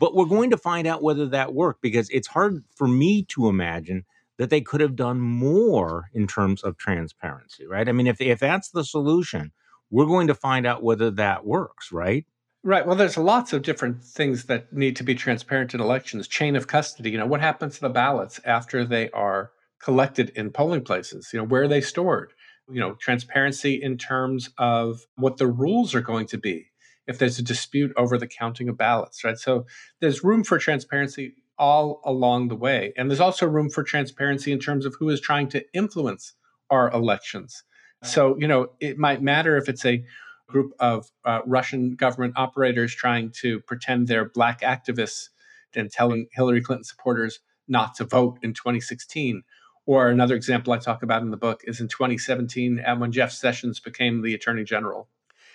But 0.00 0.14
we're 0.14 0.24
going 0.24 0.50
to 0.50 0.56
find 0.56 0.86
out 0.86 1.02
whether 1.02 1.26
that 1.26 1.52
worked 1.52 1.82
because 1.82 2.08
it's 2.08 2.28
hard 2.28 2.64
for 2.74 2.88
me 2.88 3.22
to 3.24 3.48
imagine 3.48 4.06
that 4.38 4.48
they 4.48 4.62
could 4.62 4.80
have 4.80 4.96
done 4.96 5.20
more 5.20 6.08
in 6.14 6.26
terms 6.26 6.62
of 6.62 6.78
transparency, 6.78 7.66
right? 7.66 7.86
I 7.86 7.92
mean, 7.92 8.06
if, 8.06 8.18
if 8.18 8.40
that's 8.40 8.70
the 8.70 8.82
solution, 8.82 9.52
we're 9.90 10.06
going 10.06 10.28
to 10.28 10.34
find 10.34 10.66
out 10.66 10.82
whether 10.82 11.10
that 11.10 11.44
works, 11.44 11.92
right? 11.92 12.24
Right. 12.62 12.86
Well, 12.86 12.96
there's 12.96 13.18
lots 13.18 13.52
of 13.52 13.60
different 13.60 14.02
things 14.02 14.44
that 14.44 14.72
need 14.72 14.96
to 14.96 15.04
be 15.04 15.14
transparent 15.14 15.74
in 15.74 15.80
elections. 15.80 16.26
Chain 16.26 16.56
of 16.56 16.66
custody. 16.66 17.10
You 17.10 17.18
know, 17.18 17.26
what 17.26 17.42
happens 17.42 17.74
to 17.74 17.80
the 17.82 17.90
ballots 17.90 18.40
after 18.46 18.86
they 18.86 19.10
are 19.10 19.50
collected 19.82 20.30
in 20.34 20.50
polling 20.50 20.84
places? 20.84 21.28
You 21.32 21.40
know, 21.40 21.44
where 21.44 21.64
are 21.64 21.68
they 21.68 21.82
stored? 21.82 22.32
You 22.70 22.80
know, 22.80 22.94
transparency 22.94 23.74
in 23.74 23.98
terms 23.98 24.48
of 24.56 25.02
what 25.16 25.36
the 25.36 25.46
rules 25.46 25.94
are 25.94 26.00
going 26.00 26.26
to 26.28 26.38
be 26.38 26.69
if 27.10 27.18
there's 27.18 27.40
a 27.40 27.42
dispute 27.42 27.92
over 27.96 28.16
the 28.16 28.26
counting 28.28 28.68
of 28.68 28.78
ballots, 28.78 29.24
right? 29.24 29.36
So 29.36 29.66
there's 30.00 30.22
room 30.22 30.44
for 30.44 30.58
transparency 30.58 31.34
all 31.58 32.00
along 32.04 32.48
the 32.48 32.54
way. 32.54 32.92
And 32.96 33.10
there's 33.10 33.20
also 33.20 33.46
room 33.46 33.68
for 33.68 33.82
transparency 33.82 34.52
in 34.52 34.60
terms 34.60 34.86
of 34.86 34.94
who 34.98 35.10
is 35.10 35.20
trying 35.20 35.48
to 35.48 35.64
influence 35.74 36.34
our 36.70 36.88
elections. 36.92 37.64
So, 38.02 38.38
you 38.38 38.46
know, 38.46 38.68
it 38.78 38.96
might 38.96 39.20
matter 39.20 39.56
if 39.56 39.68
it's 39.68 39.84
a 39.84 40.04
group 40.46 40.72
of 40.78 41.10
uh, 41.24 41.40
Russian 41.44 41.96
government 41.96 42.34
operators 42.36 42.94
trying 42.94 43.30
to 43.40 43.60
pretend 43.60 44.06
they're 44.06 44.30
black 44.30 44.60
activists 44.60 45.30
and 45.74 45.90
telling 45.90 46.28
Hillary 46.32 46.62
Clinton 46.62 46.84
supporters 46.84 47.40
not 47.68 47.94
to 47.96 48.04
vote 48.04 48.38
in 48.42 48.54
2016. 48.54 49.42
Or 49.84 50.08
another 50.08 50.36
example 50.36 50.72
I 50.72 50.78
talk 50.78 51.02
about 51.02 51.22
in 51.22 51.30
the 51.30 51.36
book 51.36 51.62
is 51.64 51.80
in 51.80 51.88
2017, 51.88 52.82
when 52.98 53.12
Jeff 53.12 53.32
Sessions 53.32 53.80
became 53.80 54.22
the 54.22 54.32
attorney 54.32 54.64
general 54.64 55.08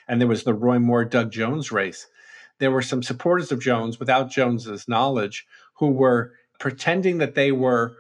and 0.08 0.20
there 0.20 0.28
was 0.28 0.44
the 0.44 0.54
Roy 0.54 0.80
Moore 0.80 1.06
Doug 1.06 1.32
Jones 1.32 1.72
race. 1.72 2.08
There 2.60 2.72
were 2.72 2.82
some 2.82 3.04
supporters 3.04 3.52
of 3.52 3.60
Jones 3.60 4.00
without 4.00 4.30
Jones's 4.30 4.88
knowledge 4.88 5.46
who 5.76 5.92
were 5.92 6.34
pretending 6.60 7.18
that 7.18 7.36
they 7.36 7.52
were 7.52 7.98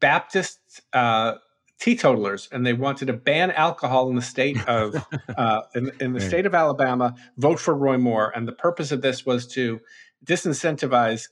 Baptist 0.00 0.60
uh, 0.92 1.34
teetotalers 1.78 2.48
and 2.52 2.66
they 2.66 2.72
wanted 2.72 3.06
to 3.06 3.12
ban 3.12 3.50
alcohol 3.52 4.08
in 4.10 4.16
the 4.16 4.22
state 4.22 4.58
of 4.68 4.94
uh, 5.36 5.62
in, 5.74 5.90
in, 6.00 6.12
the 6.12 6.20
state 6.20 6.44
of 6.44 6.54
Alabama. 6.54 7.14
Vote 7.36 7.58
for 7.58 7.74
Roy 7.74 7.96
Moore, 7.96 8.32
and 8.34 8.46
the 8.46 8.52
purpose 8.52 8.92
of 8.92 9.00
this 9.00 9.24
was 9.24 9.46
to 9.48 9.80
disincentivize 10.24 11.28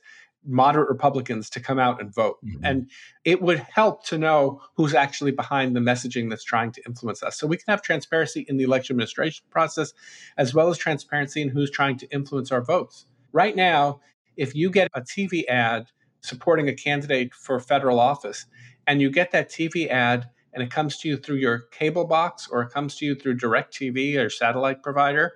moderate 0.47 0.89
Republicans 0.89 1.51
to 1.51 1.61
come 1.61 1.79
out 1.79 2.01
and 2.01 2.15
vote. 2.15 2.39
Mm-hmm. 2.45 2.65
And 2.65 2.91
it 3.25 3.43
would 3.43 3.59
help 3.59 4.05
to 4.07 4.19
know 4.19 4.61
who's 4.77 4.95
actually 4.95 5.33
behind 5.33 5.75
the 5.75 5.81
messaging 5.81 6.31
that's 6.31 6.45
trying 6.45 6.73
to 6.73 6.83
influence 6.87 7.23
us. 7.23 7.39
So 7.39 7.47
we 7.47 7.57
can 7.57 7.65
have 7.69 7.83
transparency 7.83 8.47
in 8.49 8.57
the 8.57 8.65
election 8.65 8.95
administration 8.95 9.45
process, 9.51 9.93
as 10.37 10.55
well 10.55 10.69
as 10.69 10.79
transparency 10.79 11.43
in 11.43 11.49
who's 11.49 11.71
trying 11.71 11.99
to 11.99 12.07
influence 12.11 12.53
our 12.53 12.63
votes. 12.63 13.07
Right 13.33 13.57
now, 13.57 14.01
if 14.37 14.55
you 14.55 14.71
get 14.71 14.91
a 14.95 15.01
TV 15.01 15.47
ad 15.49 15.89
supporting 16.21 16.69
a 16.69 16.75
candidate 16.75 17.35
for 17.35 17.59
federal 17.61 18.01
office, 18.01 18.47
and 18.87 19.01
you 19.01 19.11
get 19.11 19.33
that 19.33 19.51
TV 19.51 19.89
ad 19.89 20.31
and 20.53 20.63
it 20.63 20.71
comes 20.71 20.97
to 20.99 21.09
you 21.09 21.17
through 21.17 21.37
your 21.37 21.59
cable 21.71 22.05
box 22.05 22.49
or 22.49 22.63
it 22.63 22.71
comes 22.71 22.97
to 22.97 23.05
you 23.05 23.15
through 23.15 23.35
direct 23.35 23.75
TV 23.75 24.17
or 24.19 24.31
satellite 24.31 24.83
provider, 24.83 25.35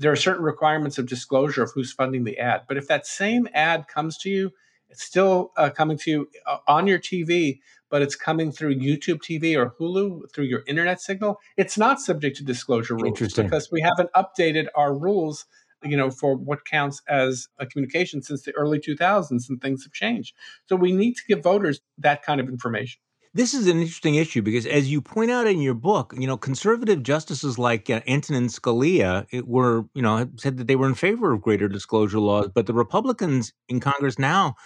there 0.00 0.10
are 0.10 0.16
certain 0.16 0.42
requirements 0.42 0.98
of 0.98 1.06
disclosure 1.06 1.62
of 1.62 1.72
who's 1.74 1.92
funding 1.92 2.24
the 2.24 2.38
ad. 2.38 2.62
But 2.66 2.78
if 2.78 2.88
that 2.88 3.06
same 3.06 3.46
ad 3.54 3.86
comes 3.86 4.16
to 4.18 4.30
you, 4.30 4.50
it's 4.88 5.04
still 5.04 5.52
uh, 5.56 5.70
coming 5.70 5.98
to 5.98 6.10
you 6.10 6.28
uh, 6.46 6.56
on 6.66 6.86
your 6.86 6.98
TV, 6.98 7.60
but 7.90 8.02
it's 8.02 8.16
coming 8.16 8.50
through 8.50 8.76
YouTube 8.76 9.20
TV 9.20 9.56
or 9.56 9.74
Hulu 9.78 10.32
through 10.32 10.46
your 10.46 10.62
internet 10.66 11.00
signal. 11.00 11.38
It's 11.56 11.76
not 11.78 12.00
subject 12.00 12.38
to 12.38 12.44
disclosure 12.44 12.96
rules 12.96 13.34
because 13.34 13.70
we 13.70 13.82
haven't 13.82 14.10
updated 14.14 14.66
our 14.74 14.92
rules 14.92 15.44
you 15.82 15.96
know, 15.96 16.10
for 16.10 16.36
what 16.36 16.64
counts 16.64 17.00
as 17.08 17.48
a 17.58 17.66
communication 17.66 18.22
since 18.22 18.42
the 18.42 18.52
early 18.52 18.78
2000s 18.78 19.48
and 19.48 19.60
things 19.60 19.84
have 19.84 19.92
changed. 19.92 20.34
So 20.66 20.76
we 20.76 20.92
need 20.92 21.14
to 21.14 21.22
give 21.26 21.42
voters 21.42 21.80
that 21.98 22.22
kind 22.22 22.40
of 22.40 22.48
information. 22.48 23.00
This 23.32 23.54
is 23.54 23.68
an 23.68 23.78
interesting 23.78 24.16
issue 24.16 24.42
because, 24.42 24.66
as 24.66 24.90
you 24.90 25.00
point 25.00 25.30
out 25.30 25.46
in 25.46 25.60
your 25.60 25.74
book, 25.74 26.12
you 26.18 26.26
know, 26.26 26.36
conservative 26.36 27.04
justices 27.04 27.58
like 27.60 27.88
uh, 27.88 28.00
Antonin 28.08 28.48
Scalia 28.48 29.24
were, 29.44 29.84
you 29.94 30.02
know, 30.02 30.28
said 30.36 30.56
that 30.56 30.66
they 30.66 30.74
were 30.74 30.88
in 30.88 30.94
favor 30.94 31.32
of 31.32 31.40
greater 31.40 31.68
disclosure 31.68 32.18
laws, 32.18 32.48
but 32.52 32.66
the 32.66 32.74
Republicans 32.74 33.52
in 33.68 33.78
Congress 33.78 34.18
now 34.18 34.56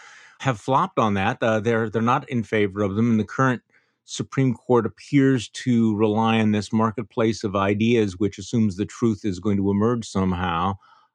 have 0.40 0.58
flopped 0.58 0.98
on 0.98 1.12
that. 1.12 1.38
Uh, 1.42 1.60
they're 1.60 1.90
they're 1.90 2.00
not 2.00 2.26
in 2.30 2.42
favor 2.42 2.80
of 2.82 2.96
them, 2.96 3.10
and 3.10 3.20
the 3.20 3.24
current 3.24 3.60
Supreme 4.06 4.54
Court 4.54 4.86
appears 4.86 5.50
to 5.50 5.94
rely 5.96 6.40
on 6.40 6.52
this 6.52 6.72
marketplace 6.72 7.44
of 7.44 7.54
ideas, 7.54 8.18
which 8.18 8.38
assumes 8.38 8.76
the 8.76 8.86
truth 8.86 9.26
is 9.26 9.40
going 9.40 9.58
to 9.58 9.70
emerge 9.70 10.08
somehow. 10.08 10.74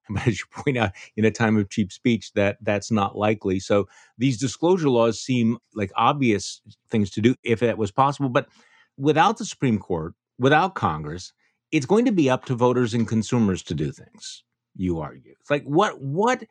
But 0.13 0.27
as 0.27 0.39
you 0.39 0.45
point 0.51 0.77
out, 0.77 0.91
in 1.15 1.25
a 1.25 1.31
time 1.31 1.57
of 1.57 1.69
cheap 1.69 1.91
speech, 1.91 2.33
that 2.33 2.57
that's 2.61 2.91
not 2.91 3.17
likely. 3.17 3.59
So 3.59 3.87
these 4.17 4.39
disclosure 4.39 4.89
laws 4.89 5.19
seem 5.19 5.57
like 5.75 5.91
obvious 5.95 6.61
things 6.89 7.11
to 7.11 7.21
do 7.21 7.35
if 7.43 7.59
that 7.59 7.77
was 7.77 7.91
possible. 7.91 8.29
But 8.29 8.47
without 8.97 9.37
the 9.37 9.45
Supreme 9.45 9.79
Court, 9.79 10.13
without 10.39 10.75
Congress, 10.75 11.33
it's 11.71 11.85
going 11.85 12.05
to 12.05 12.11
be 12.11 12.29
up 12.29 12.45
to 12.45 12.55
voters 12.55 12.93
and 12.93 13.07
consumers 13.07 13.61
to 13.63 13.75
do 13.75 13.91
things. 13.91 14.43
You 14.75 14.99
argue. 14.99 15.35
It's 15.39 15.49
like 15.49 15.63
what 15.63 16.01
what 16.01 16.43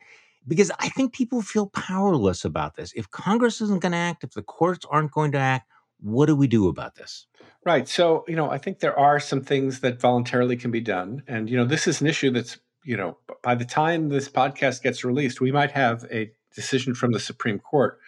because 0.47 0.71
I 0.79 0.89
think 0.89 1.13
people 1.13 1.41
feel 1.41 1.67
powerless 1.67 2.45
about 2.45 2.75
this. 2.75 2.93
If 2.95 3.11
Congress 3.11 3.61
isn't 3.61 3.81
going 3.81 3.91
to 3.91 3.97
act, 3.97 4.23
if 4.23 4.31
the 4.31 4.41
courts 4.41 4.85
aren't 4.89 5.11
going 5.11 5.31
to 5.33 5.37
act, 5.37 5.67
what 5.99 6.27
do 6.27 6.35
we 6.35 6.47
do 6.47 6.67
about 6.67 6.95
this? 6.95 7.27
Right. 7.65 7.87
So, 7.87 8.23
you 8.27 8.35
know, 8.35 8.49
I 8.49 8.57
think 8.57 8.79
there 8.79 8.97
are 8.97 9.19
some 9.19 9.41
things 9.41 9.81
that 9.81 9.99
voluntarily 9.99 10.55
can 10.55 10.71
be 10.71 10.79
done. 10.79 11.23
And, 11.27 11.49
you 11.49 11.57
know, 11.57 11.65
this 11.65 11.87
is 11.87 11.99
an 12.01 12.07
issue 12.07 12.31
that's 12.31 12.57
you 12.83 12.97
know, 12.97 13.17
by 13.43 13.55
the 13.55 13.65
time 13.65 14.09
this 14.09 14.29
podcast 14.29 14.81
gets 14.81 15.03
released, 15.03 15.41
we 15.41 15.51
might 15.51 15.71
have 15.71 16.05
a 16.11 16.31
decision 16.55 16.93
from 16.93 17.11
the 17.11 17.19
Supreme 17.19 17.59
Court 17.59 17.99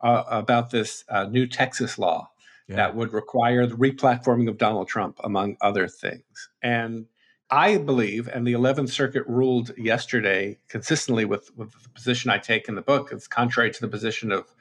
uh, 0.00 0.24
about 0.26 0.70
this 0.70 1.04
uh, 1.08 1.24
new 1.24 1.46
Texas 1.46 1.98
law 1.98 2.30
yeah. 2.68 2.76
that 2.76 2.96
would 2.96 3.12
require 3.12 3.66
the 3.66 3.76
replatforming 3.76 4.48
of 4.48 4.58
Donald 4.58 4.88
Trump, 4.88 5.18
among 5.24 5.56
other 5.60 5.88
things. 5.88 6.48
And 6.62 7.06
I 7.50 7.78
believe, 7.78 8.28
and 8.28 8.46
the 8.46 8.52
11th 8.52 8.90
Circuit 8.90 9.24
ruled 9.26 9.72
yesterday 9.76 10.58
consistently 10.68 11.24
with, 11.24 11.56
with 11.56 11.72
the 11.72 11.88
position 11.90 12.30
I 12.30 12.38
take 12.38 12.68
in 12.68 12.74
the 12.74 12.82
book, 12.82 13.10
it's 13.12 13.28
contrary 13.28 13.70
to 13.70 13.80
the 13.80 13.88
position 13.88 14.32
of 14.32 14.54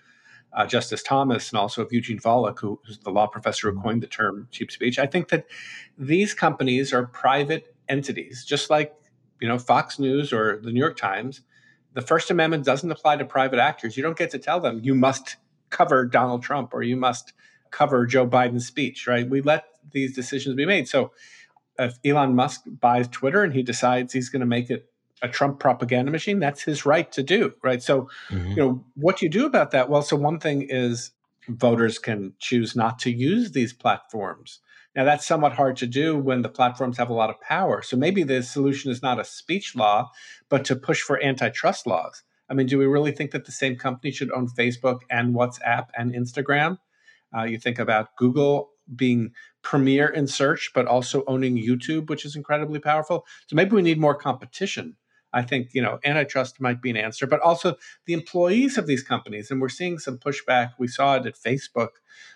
uh, 0.51 0.65
Justice 0.65 1.01
Thomas 1.01 1.49
and 1.49 1.57
also 1.57 1.81
of 1.81 1.91
Eugene 1.91 2.19
Volokh, 2.19 2.59
who, 2.59 2.79
who's 2.85 2.99
the 2.99 3.09
law 3.09 3.25
professor 3.25 3.69
who 3.69 3.77
mm-hmm. 3.77 3.87
coined 3.87 4.03
the 4.03 4.07
term 4.07 4.47
cheap 4.51 4.71
speech. 4.71 4.99
I 4.99 5.07
think 5.07 5.29
that 5.29 5.45
these 5.97 6.33
companies 6.33 6.93
are 6.93 7.07
private 7.07 7.75
entities, 7.89 8.45
just 8.45 8.69
like 8.69 8.93
you 9.43 9.49
know, 9.49 9.59
Fox 9.59 9.99
News 9.99 10.31
or 10.31 10.57
the 10.63 10.71
New 10.71 10.79
York 10.79 10.95
Times, 10.95 11.41
the 11.91 12.01
First 12.01 12.31
Amendment 12.31 12.63
doesn't 12.63 12.89
apply 12.89 13.17
to 13.17 13.25
private 13.25 13.59
actors. 13.59 13.97
You 13.97 14.01
don't 14.01 14.17
get 14.17 14.31
to 14.31 14.39
tell 14.39 14.61
them 14.61 14.79
you 14.81 14.95
must 14.95 15.35
cover 15.69 16.05
Donald 16.05 16.43
Trump 16.43 16.73
or 16.73 16.81
you 16.81 16.95
must 16.95 17.33
cover 17.69 18.05
Joe 18.05 18.25
Biden's 18.25 18.65
speech, 18.65 19.05
right? 19.05 19.29
We 19.29 19.41
let 19.41 19.65
these 19.91 20.15
decisions 20.15 20.55
be 20.55 20.65
made. 20.65 20.87
So 20.87 21.11
if 21.77 21.99
Elon 22.05 22.35
Musk 22.35 22.61
buys 22.79 23.09
Twitter 23.09 23.43
and 23.43 23.53
he 23.53 23.63
decides 23.63 24.13
he's 24.13 24.29
going 24.29 24.39
to 24.39 24.45
make 24.45 24.69
it 24.69 24.89
a 25.21 25.27
Trump 25.27 25.59
propaganda 25.59 26.09
machine, 26.09 26.39
that's 26.39 26.61
his 26.61 26.85
right 26.85 27.11
to 27.11 27.21
do, 27.21 27.53
right? 27.61 27.83
So, 27.83 28.07
mm-hmm. 28.29 28.51
you 28.51 28.55
know, 28.55 28.85
what 28.95 29.17
do 29.17 29.25
you 29.25 29.29
do 29.29 29.45
about 29.45 29.71
that? 29.71 29.89
Well, 29.89 30.03
so 30.03 30.15
one 30.15 30.39
thing 30.39 30.67
is 30.69 31.11
voters 31.49 31.99
can 31.99 32.31
choose 32.39 32.77
not 32.77 32.97
to 32.99 33.11
use 33.11 33.51
these 33.51 33.73
platforms. 33.73 34.61
Now, 34.95 35.03
that's 35.03 35.25
somewhat 35.25 35.53
hard 35.53 35.77
to 35.77 35.87
do 35.87 36.17
when 36.17 36.43
the 36.43 36.49
platforms 36.49 36.97
have 36.97 37.09
a 37.09 37.13
lot 37.13 37.29
of 37.29 37.41
power. 37.41 37.81
So 37.81 37.97
maybe 37.97 38.23
the 38.23 38.43
solution 38.43 38.91
is 38.91 39.01
not 39.01 39.19
a 39.19 39.25
speech 39.25 39.75
law, 39.75 40.11
but 40.49 40.65
to 40.65 40.75
push 40.75 41.01
for 41.01 41.23
antitrust 41.23 41.87
laws. 41.87 42.23
I 42.49 42.53
mean, 42.53 42.67
do 42.67 42.77
we 42.77 42.85
really 42.85 43.11
think 43.11 43.31
that 43.31 43.45
the 43.45 43.51
same 43.51 43.75
company 43.75 44.11
should 44.11 44.31
own 44.31 44.47
Facebook 44.47 44.99
and 45.09 45.33
WhatsApp 45.33 45.87
and 45.97 46.13
Instagram? 46.13 46.77
Uh, 47.35 47.43
you 47.43 47.57
think 47.57 47.79
about 47.79 48.15
Google 48.17 48.69
being 48.95 49.31
premier 49.63 50.07
in 50.07 50.27
search, 50.27 50.71
but 50.75 50.85
also 50.85 51.23
owning 51.25 51.57
YouTube, 51.57 52.09
which 52.09 52.25
is 52.25 52.35
incredibly 52.35 52.79
powerful. 52.79 53.25
So 53.47 53.55
maybe 53.55 53.75
we 53.75 53.81
need 53.81 53.99
more 53.99 54.15
competition. 54.15 54.95
I 55.33 55.41
think 55.41 55.69
you 55.73 55.81
know 55.81 55.99
antitrust 56.05 56.61
might 56.61 56.81
be 56.81 56.89
an 56.89 56.97
answer, 56.97 57.27
but 57.27 57.41
also 57.41 57.75
the 58.05 58.13
employees 58.13 58.77
of 58.77 58.87
these 58.87 59.03
companies, 59.03 59.49
and 59.49 59.61
we're 59.61 59.69
seeing 59.69 59.99
some 59.99 60.17
pushback. 60.17 60.71
We 60.77 60.87
saw 60.87 61.15
it 61.15 61.25
at 61.25 61.35
Facebook 61.35 61.89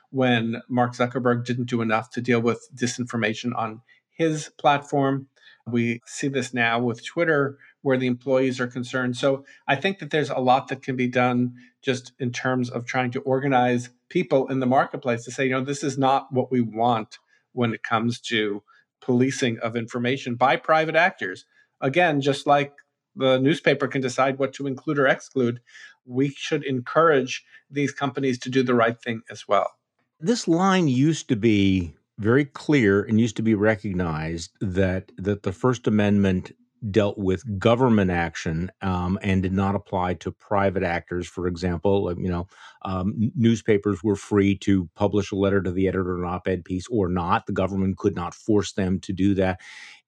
when 0.10 0.62
Mark 0.70 0.94
Zuckerberg 0.94 1.46
didn't 1.46 1.70
do 1.70 1.82
enough 1.82 2.10
to 2.12 2.22
deal 2.22 2.42
with 2.42 2.68
disinformation 2.76 3.56
on 3.56 3.82
his 4.10 4.50
platform. 4.58 5.28
We 5.66 6.02
see 6.06 6.30
this 6.30 6.54
now 6.54 6.80
with 6.80 7.06
Twitter, 7.06 7.58
where 7.82 7.98
the 7.98 8.08
employees 8.08 8.60
are 8.60 8.68
concerned. 8.68 9.18
So 9.18 9.46
I 9.68 9.76
think 9.76 10.00
that 10.00 10.12
there's 10.12 10.30
a 10.30 10.40
lot 10.40 10.70
that 10.70 10.82
can 10.82 10.96
be 10.96 11.08
done 11.08 11.54
just 11.84 12.14
in 12.20 12.32
terms 12.32 12.70
of 12.70 12.86
trying 12.86 13.12
to 13.12 13.22
organize 13.22 13.90
people 14.10 14.48
in 14.48 14.60
the 14.60 14.66
marketplace 14.66 15.26
to 15.26 15.32
say, 15.32 15.46
you 15.46 15.52
know, 15.52 15.64
this 15.64 15.84
is 15.84 15.98
not 15.98 16.28
what 16.32 16.52
we 16.52 16.62
want 16.62 17.20
when 17.54 17.74
it 17.74 17.84
comes 17.84 18.20
to 18.22 18.64
policing 19.02 19.60
of 19.60 19.76
information 19.76 20.36
by 20.36 20.56
private 20.56 20.96
actors. 20.96 21.46
Again, 21.82 22.22
just 22.22 22.48
like 22.48 22.74
the 23.18 23.40
newspaper 23.40 23.88
can 23.88 24.02
decide 24.02 24.40
what 24.40 24.54
to 24.54 24.68
include 24.68 25.00
or 25.00 25.08
exclude, 25.08 25.60
we 26.06 26.30
should 26.30 26.64
encourage 26.64 27.44
these 27.70 27.92
companies 27.92 28.40
to 28.40 28.50
do 28.50 28.64
the 28.64 28.74
right 28.74 29.00
thing 29.02 29.22
as 29.30 29.48
well. 29.48 29.72
This 30.20 30.48
line 30.48 30.88
used 30.88 31.30
to 31.30 31.36
be 31.36 31.96
very 32.18 32.46
clear 32.46 33.04
and 33.04 33.20
used 33.20 33.36
to 33.36 33.44
be 33.44 33.54
recognized 33.54 34.52
that 34.62 35.12
that 35.18 35.44
the 35.44 35.52
First 35.52 35.88
Amendment 35.88 36.54
dealt 36.92 37.18
with 37.18 37.60
government 37.60 38.12
action 38.12 38.72
um, 38.82 39.18
and 39.22 39.42
did 39.44 39.54
not 39.54 39.76
apply 39.76 40.14
to 40.14 40.32
private 40.32 40.84
actors. 40.84 41.28
For 41.28 41.48
example, 41.48 42.14
you 42.18 42.30
know, 42.30 42.48
um, 42.84 43.32
newspapers 43.36 44.04
were 44.04 44.16
free 44.16 44.56
to 44.60 44.88
publish 44.96 45.32
a 45.32 45.36
letter 45.36 45.62
to 45.62 45.72
the 45.72 45.88
editor, 45.88 46.18
an 46.18 46.30
op-ed 46.30 46.64
piece, 46.64 46.88
or 46.88 47.10
not. 47.10 47.46
The 47.46 47.54
government 47.54 47.98
could 47.98 48.16
not 48.16 48.36
force 48.36 48.74
them 48.74 49.00
to 49.02 49.14
do 49.14 49.34
that, 49.36 49.60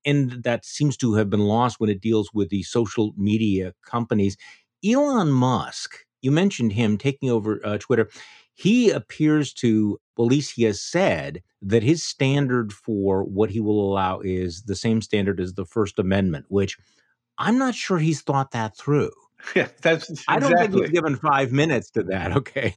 and 0.04 0.42
that 0.44 0.64
seems 0.64 0.96
to 0.98 1.14
have 1.14 1.30
been 1.30 1.40
lost 1.40 1.80
when 1.80 1.90
it 1.90 2.00
deals 2.00 2.30
with 2.32 2.48
the 2.48 2.62
social 2.62 3.12
media 3.16 3.74
companies. 3.84 4.36
Elon 4.84 5.30
Musk, 5.30 5.96
you 6.22 6.30
mentioned 6.30 6.72
him 6.72 6.96
taking 6.96 7.30
over 7.30 7.60
uh, 7.64 7.78
Twitter 7.78 8.08
he 8.60 8.90
appears 8.90 9.54
to, 9.54 9.98
at 10.18 10.22
least 10.22 10.52
he 10.54 10.64
has 10.64 10.82
said, 10.82 11.42
that 11.62 11.82
his 11.82 12.02
standard 12.02 12.74
for 12.74 13.24
what 13.24 13.48
he 13.48 13.58
will 13.58 13.90
allow 13.90 14.20
is 14.20 14.64
the 14.64 14.76
same 14.76 15.00
standard 15.00 15.40
as 15.40 15.54
the 15.54 15.64
First 15.64 15.98
Amendment, 15.98 16.44
which 16.48 16.76
I'm 17.38 17.56
not 17.56 17.74
sure 17.74 17.98
he's 17.98 18.20
thought 18.20 18.50
that 18.52 18.76
through. 18.76 19.12
Yeah, 19.56 19.68
that's 19.80 20.10
exactly. 20.10 20.34
I 20.36 20.38
don't 20.38 20.58
think 20.58 20.74
he's 20.74 20.90
given 20.90 21.16
five 21.16 21.50
minutes 21.50 21.90
to 21.92 22.02
that. 22.02 22.32
Okay. 22.36 22.76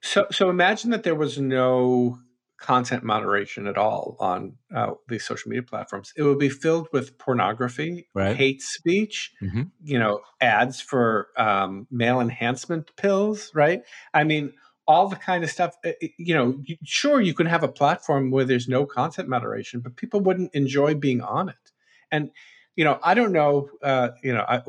so, 0.00 0.26
so 0.30 0.48
imagine 0.48 0.92
that 0.92 1.02
there 1.02 1.14
was 1.14 1.38
no 1.38 2.18
content 2.60 3.02
moderation 3.02 3.66
at 3.66 3.78
all 3.78 4.16
on 4.20 4.52
uh, 4.74 4.92
these 5.08 5.24
social 5.24 5.48
media 5.48 5.62
platforms. 5.62 6.12
It 6.16 6.22
would 6.22 6.38
be 6.38 6.50
filled 6.50 6.88
with 6.92 7.18
pornography, 7.18 8.06
right. 8.14 8.36
hate 8.36 8.60
speech, 8.60 9.32
mm-hmm. 9.42 9.62
you 9.82 9.98
know, 9.98 10.20
ads 10.40 10.80
for 10.80 11.28
um, 11.36 11.86
male 11.90 12.20
enhancement 12.20 12.94
pills. 12.96 13.50
Right. 13.54 13.82
I 14.12 14.24
mean 14.24 14.52
all 14.86 15.08
the 15.08 15.16
kind 15.16 15.44
of 15.44 15.50
stuff 15.50 15.76
eh, 15.84 15.92
eh, 16.02 16.08
you 16.18 16.34
know 16.34 16.60
sure 16.82 17.20
you 17.20 17.32
can 17.32 17.46
have 17.46 17.62
a 17.62 17.68
platform 17.68 18.32
where 18.32 18.44
there's 18.44 18.66
no 18.66 18.84
content 18.84 19.28
moderation 19.28 19.78
but 19.78 19.94
people 19.94 20.20
wouldn't 20.20 20.52
enjoy 20.52 20.94
being 20.94 21.20
on 21.20 21.48
it 21.48 21.70
and 22.10 22.30
you 22.74 22.82
know 22.82 22.98
i 23.04 23.14
don't 23.14 23.30
know 23.30 23.68
uh, 23.84 24.08
you 24.24 24.32
know 24.32 24.44
I, 24.48 24.62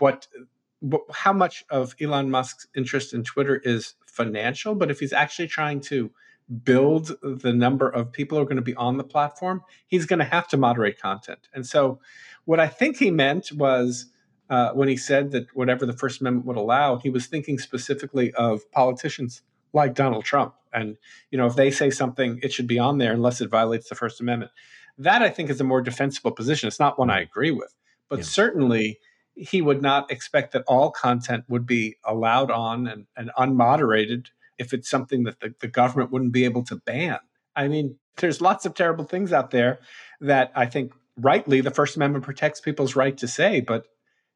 what, 0.00 0.26
what 0.80 1.02
how 1.12 1.32
much 1.32 1.64
of 1.70 1.94
elon 2.00 2.30
musk's 2.30 2.66
interest 2.74 3.14
in 3.14 3.22
twitter 3.22 3.56
is 3.62 3.94
financial 4.06 4.74
but 4.74 4.90
if 4.90 4.98
he's 4.98 5.12
actually 5.12 5.46
trying 5.46 5.82
to 5.82 6.10
build 6.64 7.12
the 7.22 7.52
number 7.52 7.88
of 7.88 8.12
people 8.12 8.38
who 8.38 8.42
are 8.42 8.46
going 8.46 8.56
to 8.56 8.62
be 8.62 8.74
on 8.76 8.96
the 8.96 9.04
platform, 9.04 9.62
he's 9.86 10.06
going 10.06 10.18
to 10.18 10.24
have 10.24 10.48
to 10.48 10.56
moderate 10.56 11.00
content. 11.00 11.48
And 11.52 11.66
so, 11.66 12.00
what 12.44 12.58
I 12.58 12.66
think 12.66 12.96
he 12.96 13.10
meant 13.10 13.52
was 13.52 14.06
uh, 14.48 14.70
when 14.72 14.88
he 14.88 14.96
said 14.96 15.30
that 15.32 15.54
whatever 15.54 15.84
the 15.84 15.92
First 15.92 16.20
Amendment 16.20 16.46
would 16.46 16.56
allow, 16.56 16.96
he 16.96 17.10
was 17.10 17.26
thinking 17.26 17.58
specifically 17.58 18.32
of 18.34 18.70
politicians 18.72 19.42
like 19.72 19.94
Donald 19.94 20.24
Trump. 20.24 20.54
And, 20.72 20.96
you 21.30 21.36
know, 21.38 21.46
if 21.46 21.56
they 21.56 21.70
say 21.70 21.90
something, 21.90 22.40
it 22.42 22.52
should 22.52 22.66
be 22.66 22.78
on 22.78 22.98
there 22.98 23.12
unless 23.12 23.40
it 23.40 23.50
violates 23.50 23.88
the 23.88 23.94
First 23.94 24.20
Amendment. 24.20 24.50
That 24.96 25.22
I 25.22 25.28
think 25.28 25.50
is 25.50 25.60
a 25.60 25.64
more 25.64 25.82
defensible 25.82 26.32
position. 26.32 26.66
It's 26.66 26.80
not 26.80 26.98
one 26.98 27.10
I 27.10 27.20
agree 27.20 27.50
with, 27.50 27.74
but 28.08 28.20
yeah. 28.20 28.24
certainly 28.24 28.98
he 29.34 29.62
would 29.62 29.80
not 29.80 30.10
expect 30.10 30.52
that 30.52 30.64
all 30.66 30.90
content 30.90 31.44
would 31.48 31.66
be 31.66 31.96
allowed 32.04 32.50
on 32.50 32.86
and, 32.86 33.06
and 33.16 33.30
unmoderated 33.38 34.26
if 34.58 34.72
it's 34.72 34.90
something 34.90 35.24
that 35.24 35.40
the, 35.40 35.54
the 35.60 35.68
government 35.68 36.10
wouldn't 36.10 36.32
be 36.32 36.44
able 36.44 36.64
to 36.64 36.76
ban. 36.76 37.18
I 37.56 37.68
mean, 37.68 37.96
there's 38.16 38.40
lots 38.40 38.66
of 38.66 38.74
terrible 38.74 39.04
things 39.04 39.32
out 39.32 39.50
there 39.50 39.80
that 40.20 40.52
I 40.54 40.66
think 40.66 40.92
rightly 41.16 41.60
the 41.60 41.70
First 41.70 41.96
Amendment 41.96 42.24
protects 42.24 42.60
people's 42.60 42.96
right 42.96 43.16
to 43.18 43.28
say, 43.28 43.60
but 43.60 43.86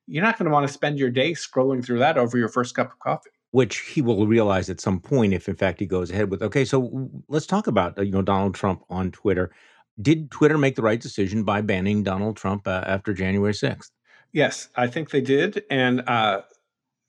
you're 0.07 0.25
not 0.25 0.39
going 0.39 0.47
to 0.47 0.53
want 0.53 0.67
to 0.67 0.73
spend 0.73 0.99
your 0.99 1.11
day 1.11 1.33
scrolling 1.33 1.85
through 1.85 2.01
that 2.01 2.19
over 2.19 2.37
your 2.37 2.49
first 2.49 2.75
cup 2.75 2.93
of 2.93 2.99
coffee. 2.99 3.31
Which 3.53 3.79
he 3.81 4.01
will 4.01 4.27
realize 4.27 4.71
at 4.71 4.81
some 4.81 4.99
point 4.99 5.35
if, 5.35 5.49
in 5.49 5.57
fact, 5.57 5.79
he 5.79 5.87
goes 5.87 6.11
ahead 6.11 6.31
with. 6.31 6.43
Okay, 6.43 6.65
so 6.65 7.11
let's 7.29 7.47
talk 7.47 7.67
about 7.67 7.99
uh, 7.99 8.03
you 8.03 8.11
know 8.11 8.23
Donald 8.23 8.55
Trump 8.55 8.83
on 8.89 9.13
Twitter. 9.13 9.53
Did 10.01 10.31
Twitter 10.31 10.57
make 10.57 10.75
the 10.75 10.83
right 10.83 11.01
decision 11.01 11.45
by 11.45 11.61
banning 11.61 12.03
Donald 12.03 12.37
Trump 12.37 12.67
uh, 12.67 12.83
after 12.87 13.13
January 13.13 13.53
sixth? 13.53 13.93
Yes, 14.33 14.69
I 14.75 14.87
think 14.87 15.11
they 15.11 15.21
did, 15.21 15.65
and 15.69 16.03
uh, 16.09 16.41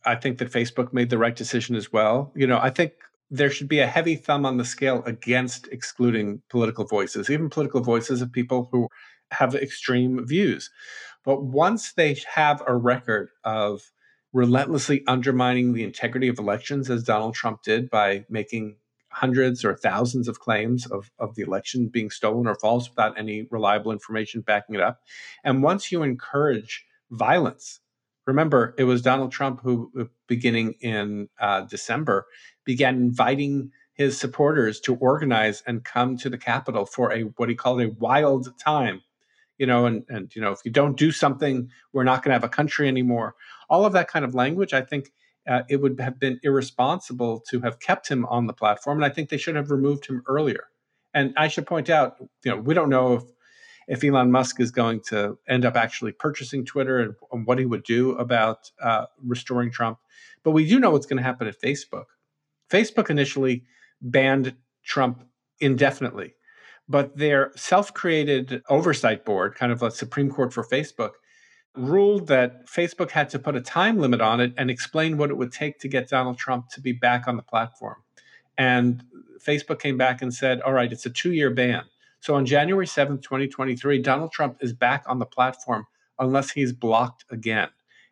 I 0.06 0.16
think 0.16 0.38
that 0.38 0.52
Facebook 0.52 0.94
made 0.94 1.10
the 1.10 1.18
right 1.18 1.36
decision 1.36 1.76
as 1.76 1.92
well. 1.92 2.32
You 2.36 2.48
know, 2.48 2.60
I 2.62 2.70
think 2.70 2.94
there 3.30 3.50
should 3.50 3.68
be 3.68 3.80
a 3.80 3.88
heavy 3.88 4.16
thumb 4.16 4.46
on 4.46 4.58
the 4.58 4.66
scale 4.66 5.02
against 5.06 5.68
excluding 5.70 6.42
political 6.50 6.86
voices, 6.86 7.30
even 7.30 7.50
political 7.50 7.82
voices 7.82 8.22
of 8.22 8.32
people 8.32 8.70
who 8.72 8.90
have 9.32 9.56
extreme 9.56 10.26
views. 10.26 10.70
But 11.24 11.44
once 11.44 11.94
they 11.94 12.18
have 12.36 12.62
a 12.68 12.76
record 12.76 13.30
of 13.44 13.92
relentlessly 14.34 15.04
undermining 15.08 15.74
the 15.74 15.84
integrity 15.84 16.28
of 16.28 16.40
elections, 16.40 16.90
as 16.90 17.04
Donald 17.04 17.36
Trump 17.36 17.64
did 17.64 17.90
by 17.90 18.26
making 18.30 18.76
hundreds 19.10 19.64
or 19.64 19.76
thousands 19.76 20.28
of 20.28 20.40
claims 20.40 20.88
of, 20.88 21.12
of 21.20 21.36
the 21.36 21.44
election 21.44 21.88
being 21.88 22.10
stolen 22.10 22.48
or 22.48 22.56
false 22.56 22.90
without 22.90 23.18
any 23.18 23.48
reliable 23.52 23.92
information 23.92 24.42
backing 24.42 24.76
it 24.76 24.82
up. 24.82 25.02
And 25.44 25.62
once 25.62 25.92
you 25.92 26.02
encourage 26.02 26.84
violence, 27.12 27.80
remember, 28.26 28.74
it 28.78 28.86
was 28.86 29.02
Donald 29.02 29.32
Trump 29.32 29.62
who, 29.62 29.92
uh, 30.00 30.06
beginning 30.28 30.76
in 30.82 31.30
uh, 31.40 31.62
December, 31.62 32.26
began 32.66 32.96
inviting 32.96 33.72
his 33.94 34.20
supporters 34.20 34.80
to 34.82 34.96
organize 34.96 35.64
and 35.68 35.84
come 35.84 36.18
to 36.18 36.30
the 36.30 36.38
Capitol 36.38 36.86
for 36.86 37.14
a 37.14 37.22
what 37.38 37.50
he 37.50 37.56
called 37.56 37.82
a 37.82 37.90
wild 38.00 38.58
time 38.60 39.02
you 39.58 39.68
know, 39.68 39.86
and 39.86 40.04
and 40.10 40.36
you 40.36 40.42
know, 40.42 40.52
if 40.52 40.60
you 40.66 40.72
don't 40.72 40.98
do 40.98 41.12
something, 41.12 41.70
we're 41.94 42.04
not 42.04 42.24
going 42.24 42.32
to 42.32 42.34
have 42.34 42.44
a 42.44 42.50
country 42.50 42.88
anymore. 42.88 43.36
All 43.70 43.86
of 43.86 43.94
that 43.94 44.08
kind 44.08 44.26
of 44.26 44.36
language, 44.36 44.74
I 44.74 44.82
think. 44.82 45.12
Uh, 45.46 45.62
it 45.70 45.82
would 45.82 46.00
have 46.00 46.18
been 46.22 46.40
irresponsible 46.44 47.44
to 47.50 47.60
have 47.60 47.78
kept 47.82 48.08
him 48.08 48.26
on 48.28 48.48
the 48.48 48.54
platform, 48.54 48.98
and 48.98 49.04
I 49.04 49.14
think 49.14 49.28
they 49.28 49.38
should 49.38 49.58
have 49.58 49.72
removed 49.72 50.06
him 50.06 50.24
earlier. 50.26 50.70
And 51.14 51.34
I 51.36 51.50
should 51.50 51.68
point 51.68 51.90
out, 51.90 52.16
you 52.46 52.52
know, 52.52 52.56
we 52.56 52.74
don't 52.74 52.88
know 52.88 53.16
if 53.16 53.24
if 53.88 54.04
Elon 54.04 54.32
Musk 54.32 54.60
is 54.60 54.72
going 54.72 55.02
to 55.10 55.38
end 55.48 55.66
up 55.66 55.76
actually 55.76 56.12
purchasing 56.12 56.66
Twitter 56.66 57.00
and, 57.00 57.16
and 57.32 57.46
what 57.46 57.60
he 57.60 57.66
would 57.66 57.84
do 57.84 58.12
about 58.12 58.72
uh, 58.82 59.06
restoring 59.24 59.72
Trump, 59.72 60.00
but 60.44 60.52
we 60.52 60.68
do 60.68 60.80
know 60.80 60.92
what's 60.92 61.06
going 61.06 61.18
to 61.18 61.24
happen 61.24 61.48
at 61.48 61.60
Facebook. 61.62 62.06
Facebook 62.72 63.10
initially 63.10 63.64
banned 64.02 64.56
Trump 64.84 65.24
indefinitely 65.60 66.34
but 66.88 67.18
their 67.18 67.52
self 67.56 67.94
created 67.94 68.62
oversight 68.70 69.26
board, 69.26 69.56
kind 69.56 69.72
of 69.72 69.82
a 69.82 69.92
Supreme 69.92 70.30
Court 70.30 70.54
for 70.54 70.64
Facebook, 70.64 71.12
ruled 71.76 72.28
that 72.28 72.68
Facebook 72.68 73.12
had 73.12 73.30
to 73.30 73.40
put 73.40 73.56
a 73.56 73.62
time 73.62 73.98
limit 73.98 74.22
on 74.22 74.40
it 74.40 74.54
and 74.58 74.70
explain 74.70 75.18
what 75.18 75.30
it 75.30 75.38
would 75.38 75.52
take 75.52 75.80
to 75.80 75.88
get 75.88 76.10
Donald 76.10 76.38
Trump 76.38 76.70
to 76.70 76.82
be 76.82 76.92
back 76.92 77.28
on 77.28 77.38
the 77.38 77.44
platform. 77.44 77.98
And 78.58 79.04
Facebook 79.44 79.80
came 79.80 79.98
back 79.98 80.22
and 80.22 80.34
said, 80.34 80.62
all 80.62 80.74
right, 80.74 80.92
it's 80.92 81.06
a 81.06 81.10
two 81.10 81.32
year 81.32 81.50
ban. 81.50 81.84
So 82.24 82.36
on 82.36 82.46
January 82.46 82.86
7th, 82.86 83.22
2023, 83.22 84.00
Donald 84.00 84.32
Trump 84.32 84.60
is 84.62 84.72
back 84.72 85.04
on 85.08 85.20
the 85.20 85.26
platform 85.26 85.86
unless 86.18 86.52
he's 86.52 86.72
blocked 86.72 87.26
again. 87.30 87.68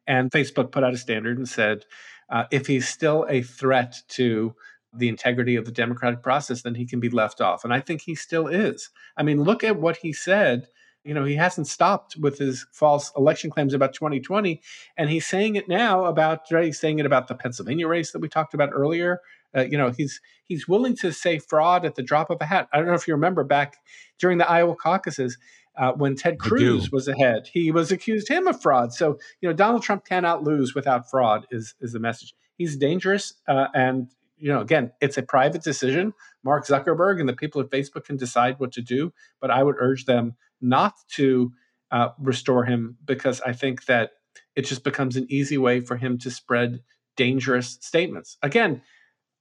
And 0.06 0.30
Facebook 0.30 0.74
put 0.74 0.84
out 0.84 0.94
a 0.94 0.98
standard 0.98 1.38
and 1.38 1.48
said, 1.48 1.86
uh, 2.30 2.44
if 2.52 2.68
he's 2.68 2.90
still 2.90 3.26
a 3.30 3.42
threat 3.42 4.02
to 4.10 4.54
the 4.94 5.08
integrity 5.08 5.56
of 5.56 5.64
the 5.64 5.72
democratic 5.72 6.22
process, 6.24 6.64
then 6.64 6.76
he 6.76 6.86
can 6.86 7.00
be 7.00 7.08
left 7.08 7.40
off. 7.40 7.64
And 7.64 7.74
I 7.74 7.80
think 7.80 8.02
he 8.02 8.14
still 8.14 8.48
is. 8.48 8.90
I 9.16 9.24
mean, 9.24 9.44
look 9.44 9.64
at 9.64 9.80
what 9.80 9.96
he 9.96 10.12
said. 10.12 10.68
You 11.06 11.14
know, 11.14 11.24
he 11.24 11.36
hasn't 11.36 11.68
stopped 11.68 12.18
with 12.18 12.38
his 12.38 12.68
false 12.74 13.14
election 13.16 13.50
claims 13.50 13.74
about 13.74 13.94
2020, 13.94 14.62
and 14.98 15.10
he's 15.10 15.26
saying 15.26 15.56
it 15.56 15.70
now 15.70 16.04
about 16.04 16.42
he's 16.50 16.82
saying 16.82 17.00
it 17.00 17.06
about 17.06 17.30
the 17.30 17.34
Pennsylvania 17.34 17.88
race 17.88 18.12
that 18.12 18.20
we 18.20 18.28
talked 18.28 18.54
about 18.54 18.72
earlier. 18.74 19.22
Uh, 19.56 19.62
you 19.62 19.78
know, 19.78 19.92
he's 19.92 20.22
he's 20.46 20.68
willing 20.68 20.96
to 20.98 21.12
say 21.12 21.40
fraud 21.40 21.86
at 21.86 21.96
the 21.96 22.04
drop 22.04 22.30
of 22.30 22.38
a 22.42 22.46
hat. 22.46 22.68
I 22.74 22.78
don't 22.78 22.88
know 22.88 22.94
if 22.94 23.08
you 23.08 23.14
remember 23.14 23.44
back 23.44 23.78
during 24.20 24.38
the 24.38 24.50
Iowa 24.50 24.76
caucuses. 24.76 25.38
Uh, 25.78 25.94
when 25.94 26.16
Ted 26.16 26.38
Cruz 26.38 26.92
was 26.92 27.08
ahead, 27.08 27.50
he 27.52 27.72
was 27.72 27.94
accused 27.94 28.28
him 28.28 28.46
of 28.46 28.62
fraud. 28.62 28.94
So 28.94 29.18
you 29.40 29.48
know, 29.48 29.54
Donald 29.54 29.84
Trump 29.84 30.06
cannot 30.06 30.44
lose 30.44 30.76
without 30.76 31.10
fraud. 31.10 31.48
Is 31.50 31.76
is 31.80 31.94
the 31.94 32.00
message? 32.00 32.34
He's 32.58 32.76
dangerous, 32.76 33.34
uh, 33.48 33.68
and 33.74 34.10
you 34.38 34.52
know, 34.52 34.60
again, 34.60 34.92
it's 35.00 35.18
a 35.18 35.24
private 35.24 35.64
decision. 35.64 36.14
Mark 36.44 36.66
Zuckerberg 36.66 37.20
and 37.20 37.30
the 37.30 37.34
people 37.34 37.62
at 37.62 37.70
Facebook 37.70 38.06
can 38.06 38.18
decide 38.18 38.60
what 38.60 38.72
to 38.74 38.82
do, 38.82 39.14
but 39.40 39.52
I 39.52 39.64
would 39.64 39.76
urge 39.80 40.06
them 40.06 40.36
not 40.60 40.96
to 41.14 41.54
uh, 41.92 42.10
restore 42.20 42.66
him 42.66 42.98
because 43.06 43.40
I 43.42 43.54
think 43.54 43.86
that 43.86 44.12
it 44.56 44.64
just 44.64 44.84
becomes 44.84 45.16
an 45.16 45.28
easy 45.30 45.58
way 45.58 45.80
for 45.80 45.96
him 45.96 46.18
to 46.20 46.32
spread 46.32 46.82
dangerous 47.16 47.78
statements. 47.82 48.38
Again, 48.42 48.82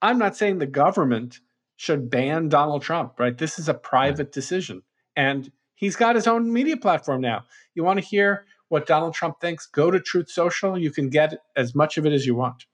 I'm 0.03 0.19
not 0.19 0.37
saying 0.37 0.59
the 0.59 0.67
government 0.67 1.41
should 1.77 2.11
ban 2.11 2.49
Donald 2.49 2.83
Trump, 2.83 3.19
right? 3.19 3.37
This 3.37 3.59
is 3.59 3.69
a 3.69 3.75
private 3.75 4.33
decision. 4.33 4.83
And 5.17 5.51
he's 5.75 5.97
got 5.97 6.15
his 6.15 6.27
own 6.27 6.53
media 6.53 6.77
platform 6.77 7.21
now. 7.21 7.45
You 7.75 7.85
want 7.85 7.99
to 7.99 8.05
hear 8.05 8.45
what 8.69 8.87
Donald 8.87 9.15
Trump 9.15 9.41
thinks? 9.41 9.67
Go 9.67 9.91
to 9.91 10.01
Truth 10.01 10.31
Social. 10.31 10.79
You 10.79 10.91
can 10.91 11.09
get 11.09 11.35
as 11.57 11.75
much 11.75 11.99
of 11.99 12.07
it 12.07 12.13
as 12.13 12.27
you 12.27 12.35
want. 12.35 12.67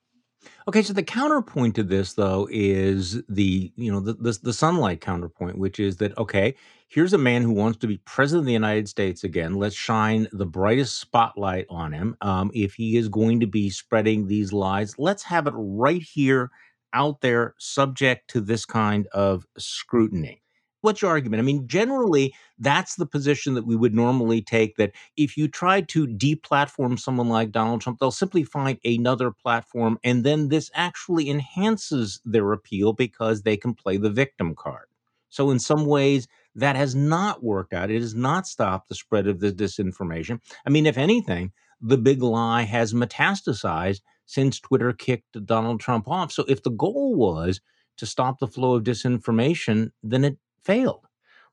Okay, 0.69 0.83
so 0.83 0.93
the 0.93 1.03
counterpoint 1.03 1.77
to 1.77 1.83
this, 1.83 2.15
though, 2.15 2.49
is 2.51 3.23
the 3.29 3.73
you 3.77 3.91
know 3.91 4.01
the, 4.01 4.15
the 4.15 4.39
the 4.43 4.53
sunlight 4.53 5.01
counterpoint, 5.01 5.59
which 5.59 5.81
is 5.81 5.97
that 5.97 6.17
okay, 6.19 6.55
here's 6.89 7.13
a 7.13 7.19
man 7.19 7.43
who 7.43 7.53
wants 7.53 7.79
to 7.79 7.87
be 7.87 7.99
president 7.99 8.43
of 8.43 8.47
the 8.47 8.53
United 8.53 8.89
States 8.89 9.25
again. 9.25 9.55
Let's 9.55 9.77
shine 9.77 10.29
the 10.33 10.47
brightest 10.47 10.99
spotlight 11.01 11.67
on 11.71 11.93
him. 11.93 12.17
Um, 12.21 12.51
if 12.55 12.75
he 12.75 12.97
is 12.97 13.09
going 13.09 13.41
to 13.41 13.47
be 13.47 13.71
spreading 13.71 14.27
these 14.27 14.53
lies, 14.53 14.99
let's 14.99 15.23
have 15.25 15.47
it 15.47 15.55
right 15.57 16.03
here, 16.03 16.51
out 16.97 17.21
there, 17.21 17.55
subject 17.59 18.31
to 18.31 18.41
this 18.41 18.65
kind 18.65 19.07
of 19.13 19.47
scrutiny 19.59 20.43
what's 20.87 21.03
your 21.03 21.11
argument? 21.11 21.41
I 21.41 21.43
mean, 21.43 21.67
generally, 21.67 22.33
that's 22.61 22.95
the 22.95 23.07
position 23.07 23.55
that 23.55 23.67
we 23.67 23.75
would 23.75 23.95
normally 23.95 24.41
take 24.41 24.77
that 24.77 24.93
if 25.17 25.37
you 25.37 25.49
try 25.49 25.81
to 25.81 26.07
deplatform 26.07 26.99
someone 26.99 27.29
like 27.29 27.51
Donald 27.51 27.81
Trump, 27.81 27.99
they'll 27.99 28.13
simply 28.13 28.45
find 28.45 28.79
another 28.85 29.33
platform. 29.33 29.99
And 30.05 30.23
then 30.25 30.49
this 30.49 30.71
actually 30.75 31.29
enhances 31.29 32.21
their 32.25 32.53
appeal 32.53 32.93
because 32.93 33.43
they 33.43 33.57
can 33.57 33.75
play 33.75 33.97
the 33.97 34.11
victim 34.11 34.55
card. 34.55 34.87
So, 35.29 35.51
in 35.51 35.59
some 35.59 35.87
ways, 35.87 36.29
that 36.55 36.77
has 36.77 36.95
not 36.95 37.43
worked 37.43 37.75
out. 37.75 37.91
It 37.91 38.01
has 38.01 38.15
not 38.15 38.47
stopped 38.47 38.89
the 38.89 38.95
spread 38.95 39.27
of 39.27 39.41
the 39.41 39.53
disinformation. 39.53 40.41
I 40.65 40.71
mean, 40.71 40.87
if 40.87 40.97
anything, 40.97 41.53
the 41.81 41.99
big 41.99 42.23
lie 42.23 42.63
has 42.63 42.95
metastasized 42.95 44.01
since 44.27 44.61
Twitter 44.61 44.93
kicked 44.93 45.45
Donald 45.47 45.81
Trump 45.81 46.09
off. 46.09 46.33
So, 46.33 46.45
if 46.49 46.63
the 46.63 46.71
goal 46.71 47.15
was 47.15 47.61
to 47.97 48.07
stop 48.07 48.39
the 48.39 48.47
flow 48.47 48.75
of 48.75 48.85
disinformation, 48.85 49.93
then 50.03 50.25
it 50.25 50.37
failed? 50.63 51.07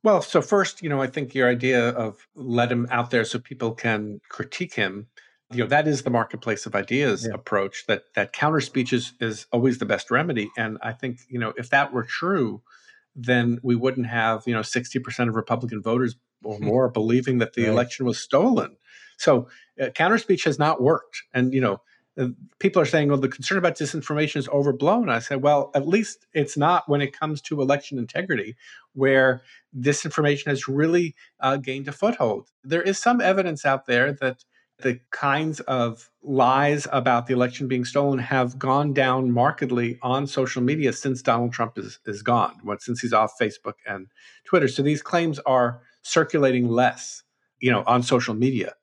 Well, 0.03 0.21
so 0.21 0.41
first, 0.41 0.83
you 0.83 0.89
know, 0.89 1.01
I 1.01 1.07
think 1.07 1.33
your 1.33 1.49
idea 1.49 1.89
of 1.89 2.27
let 2.35 2.71
him 2.71 2.87
out 2.91 3.09
there 3.09 3.23
so 3.23 3.39
people 3.39 3.73
can 3.73 4.19
critique 4.27 4.73
him, 4.73 5.07
you 5.51 5.59
know, 5.59 5.67
that 5.67 5.87
is 5.87 6.01
the 6.01 6.09
marketplace 6.09 6.65
of 6.65 6.75
ideas 6.75 7.25
yeah. 7.25 7.33
approach. 7.33 7.85
That 7.87 8.03
that 8.15 8.33
counter 8.33 8.59
speech 8.59 8.91
is 8.91 9.13
is 9.21 9.45
always 9.51 9.77
the 9.77 9.85
best 9.85 10.11
remedy. 10.11 10.51
And 10.57 10.77
I 10.81 10.91
think, 10.91 11.19
you 11.29 11.39
know, 11.39 11.53
if 11.57 11.69
that 11.69 11.93
were 11.93 12.03
true, 12.03 12.61
then 13.15 13.59
we 13.63 13.75
wouldn't 13.75 14.07
have, 14.07 14.43
you 14.45 14.53
know, 14.53 14.61
60% 14.61 15.29
of 15.29 15.35
Republican 15.35 15.81
voters 15.81 16.15
or 16.43 16.59
more 16.59 16.89
believing 16.89 17.37
that 17.37 17.53
the 17.53 17.63
right. 17.63 17.71
election 17.71 18.05
was 18.05 18.19
stolen. 18.19 18.75
So 19.17 19.47
uh, 19.81 19.89
counter 19.89 20.17
speech 20.17 20.43
has 20.45 20.59
not 20.59 20.81
worked. 20.81 21.21
And, 21.33 21.53
you 21.53 21.61
know, 21.61 21.81
people 22.59 22.81
are 22.81 22.85
saying, 22.85 23.09
well, 23.09 23.17
the 23.17 23.27
concern 23.27 23.57
about 23.57 23.77
disinformation 23.77 24.37
is 24.37 24.47
overblown. 24.49 25.09
I 25.09 25.19
said, 25.19 25.41
well, 25.41 25.71
at 25.73 25.87
least 25.87 26.25
it's 26.33 26.55
not 26.55 26.87
when 26.87 27.01
it 27.01 27.17
comes 27.17 27.41
to 27.41 27.61
election 27.61 27.97
integrity, 27.97 28.55
where 28.93 29.41
disinformation 29.77 30.47
has 30.47 30.67
really 30.67 31.15
uh, 31.39 31.57
gained 31.57 31.87
a 31.87 31.91
foothold. 31.91 32.49
There 32.63 32.83
is 32.83 32.99
some 32.99 33.19
evidence 33.19 33.65
out 33.65 33.87
there 33.87 34.13
that 34.13 34.43
the 34.79 34.99
kinds 35.11 35.59
of 35.61 36.09
lies 36.21 36.87
about 36.91 37.27
the 37.27 37.33
election 37.33 37.67
being 37.67 37.85
stolen 37.85 38.19
have 38.19 38.59
gone 38.59 38.93
down 38.93 39.31
markedly 39.31 39.97
on 40.01 40.27
social 40.27 40.61
media 40.61 40.91
since 40.93 41.21
Donald 41.21 41.53
Trump 41.53 41.77
is, 41.77 41.99
is 42.05 42.21
gone, 42.21 42.59
since 42.79 42.99
he's 42.99 43.13
off 43.13 43.33
Facebook 43.41 43.75
and 43.87 44.07
Twitter. 44.45 44.67
So 44.67 44.83
these 44.83 45.01
claims 45.01 45.39
are 45.39 45.81
circulating 46.01 46.67
less, 46.69 47.23
you 47.59 47.71
know, 47.71 47.83
on 47.87 48.03
social 48.03 48.33
media. 48.33 48.73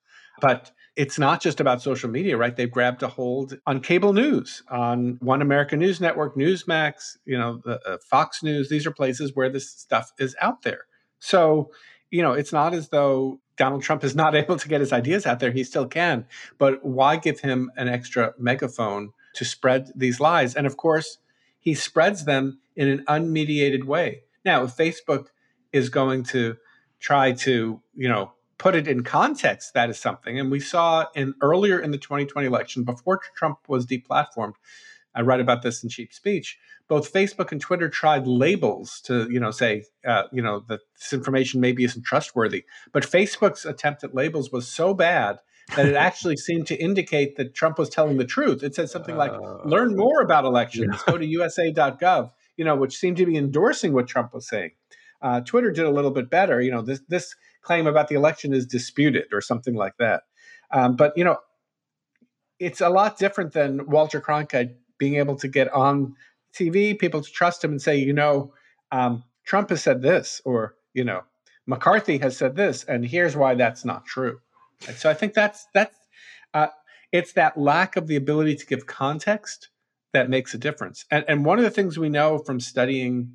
But 0.40 0.72
it's 1.00 1.18
not 1.18 1.40
just 1.40 1.60
about 1.60 1.80
social 1.80 2.10
media, 2.10 2.36
right? 2.36 2.54
They've 2.54 2.70
grabbed 2.70 3.02
a 3.02 3.08
hold 3.08 3.58
on 3.66 3.80
cable 3.80 4.12
news, 4.12 4.62
on 4.68 5.16
One 5.20 5.40
American 5.40 5.78
News 5.78 5.98
Network, 5.98 6.36
Newsmax, 6.36 7.16
you 7.24 7.38
know, 7.38 7.58
the, 7.64 7.80
uh, 7.88 7.96
Fox 8.04 8.42
News. 8.42 8.68
These 8.68 8.86
are 8.86 8.90
places 8.90 9.34
where 9.34 9.48
this 9.48 9.70
stuff 9.70 10.12
is 10.18 10.36
out 10.42 10.60
there. 10.60 10.84
So, 11.18 11.70
you 12.10 12.20
know, 12.20 12.32
it's 12.32 12.52
not 12.52 12.74
as 12.74 12.90
though 12.90 13.40
Donald 13.56 13.82
Trump 13.82 14.04
is 14.04 14.14
not 14.22 14.34
able 14.34 14.58
to 14.58 14.68
get 14.68 14.82
his 14.82 14.92
ideas 14.92 15.24
out 15.24 15.40
there. 15.40 15.52
He 15.52 15.64
still 15.64 15.86
can. 15.86 16.26
But 16.58 16.84
why 16.84 17.16
give 17.16 17.40
him 17.40 17.72
an 17.78 17.88
extra 17.88 18.34
megaphone 18.38 19.14
to 19.36 19.44
spread 19.46 19.90
these 19.96 20.20
lies? 20.20 20.54
And 20.54 20.66
of 20.66 20.76
course, 20.76 21.16
he 21.58 21.72
spreads 21.72 22.26
them 22.26 22.60
in 22.76 22.88
an 22.88 23.06
unmediated 23.08 23.84
way. 23.84 24.24
Now, 24.44 24.64
if 24.64 24.76
Facebook 24.76 25.28
is 25.72 25.88
going 25.88 26.24
to 26.24 26.58
try 26.98 27.32
to, 27.32 27.80
you 27.94 28.08
know, 28.10 28.32
put 28.60 28.74
it 28.74 28.86
in 28.86 29.02
context, 29.02 29.72
that 29.72 29.88
is 29.88 29.98
something. 29.98 30.38
And 30.38 30.50
we 30.50 30.60
saw 30.60 31.06
in 31.14 31.32
earlier 31.40 31.80
in 31.80 31.92
the 31.92 31.98
2020 31.98 32.46
election, 32.46 32.84
before 32.84 33.18
Trump 33.34 33.58
was 33.68 33.86
deplatformed, 33.86 34.52
I 35.14 35.22
write 35.22 35.40
about 35.40 35.62
this 35.62 35.82
in 35.82 35.88
Cheap 35.88 36.12
Speech. 36.12 36.58
Both 36.86 37.10
Facebook 37.10 37.52
and 37.52 37.60
Twitter 37.60 37.88
tried 37.88 38.26
labels 38.26 39.00
to, 39.06 39.26
you 39.30 39.40
know, 39.40 39.50
say, 39.50 39.84
uh, 40.06 40.24
you 40.30 40.42
know, 40.42 40.62
that 40.68 40.80
this 40.98 41.14
information 41.14 41.62
maybe 41.62 41.84
isn't 41.84 42.04
trustworthy. 42.04 42.64
But 42.92 43.04
Facebook's 43.04 43.64
attempt 43.64 44.04
at 44.04 44.14
labels 44.14 44.52
was 44.52 44.68
so 44.68 44.92
bad 44.92 45.38
that 45.74 45.86
it 45.86 45.96
actually 45.96 46.36
seemed 46.48 46.66
to 46.66 46.76
indicate 46.76 47.36
that 47.36 47.54
Trump 47.54 47.78
was 47.78 47.88
telling 47.88 48.18
the 48.18 48.26
truth. 48.26 48.62
It 48.62 48.74
said 48.74 48.90
something 48.90 49.16
like, 49.16 49.32
uh, 49.32 49.64
"Learn 49.64 49.96
more 49.96 50.20
about 50.20 50.44
elections. 50.44 50.96
Yeah. 51.06 51.12
Go 51.12 51.18
to 51.18 51.26
USA.gov," 51.26 52.30
you 52.58 52.66
know, 52.66 52.76
which 52.76 52.98
seemed 52.98 53.16
to 53.16 53.26
be 53.26 53.38
endorsing 53.38 53.94
what 53.94 54.06
Trump 54.06 54.34
was 54.34 54.46
saying. 54.46 54.72
Uh, 55.22 55.40
Twitter 55.40 55.70
did 55.70 55.86
a 55.86 55.90
little 55.90 56.10
bit 56.10 56.28
better. 56.30 56.60
You 56.60 56.72
know, 56.72 56.82
this 56.82 57.00
this 57.08 57.34
claim 57.62 57.86
about 57.86 58.08
the 58.08 58.14
election 58.14 58.52
is 58.52 58.66
disputed 58.66 59.26
or 59.32 59.40
something 59.40 59.74
like 59.74 59.96
that. 59.98 60.22
Um, 60.70 60.96
but 60.96 61.16
you 61.16 61.24
know, 61.24 61.38
it's 62.58 62.80
a 62.80 62.88
lot 62.88 63.18
different 63.18 63.52
than 63.52 63.86
Walter 63.86 64.20
Cronkite 64.20 64.74
being 64.98 65.16
able 65.16 65.36
to 65.36 65.48
get 65.48 65.72
on 65.72 66.14
TV, 66.54 66.98
people 66.98 67.22
to 67.22 67.30
trust 67.30 67.64
him 67.64 67.70
and 67.70 67.82
say, 67.82 67.96
you 67.96 68.12
know, 68.12 68.52
um, 68.92 69.24
Trump 69.44 69.70
has 69.70 69.82
said 69.82 70.02
this, 70.02 70.42
or 70.44 70.74
you 70.94 71.04
know, 71.04 71.22
McCarthy 71.66 72.18
has 72.18 72.36
said 72.36 72.56
this, 72.56 72.84
and 72.84 73.04
here's 73.04 73.36
why 73.36 73.54
that's 73.54 73.84
not 73.84 74.04
true. 74.04 74.40
And 74.86 74.96
so 74.96 75.10
I 75.10 75.14
think 75.14 75.34
that's 75.34 75.66
that's 75.74 75.96
uh, 76.54 76.68
it's 77.12 77.32
that 77.32 77.56
lack 77.56 77.96
of 77.96 78.06
the 78.06 78.16
ability 78.16 78.56
to 78.56 78.66
give 78.66 78.86
context 78.86 79.68
that 80.12 80.28
makes 80.28 80.54
a 80.54 80.58
difference. 80.58 81.04
And, 81.10 81.24
and 81.28 81.44
one 81.44 81.58
of 81.58 81.64
the 81.64 81.70
things 81.70 81.98
we 81.98 82.08
know 82.08 82.38
from 82.38 82.60
studying 82.60 83.32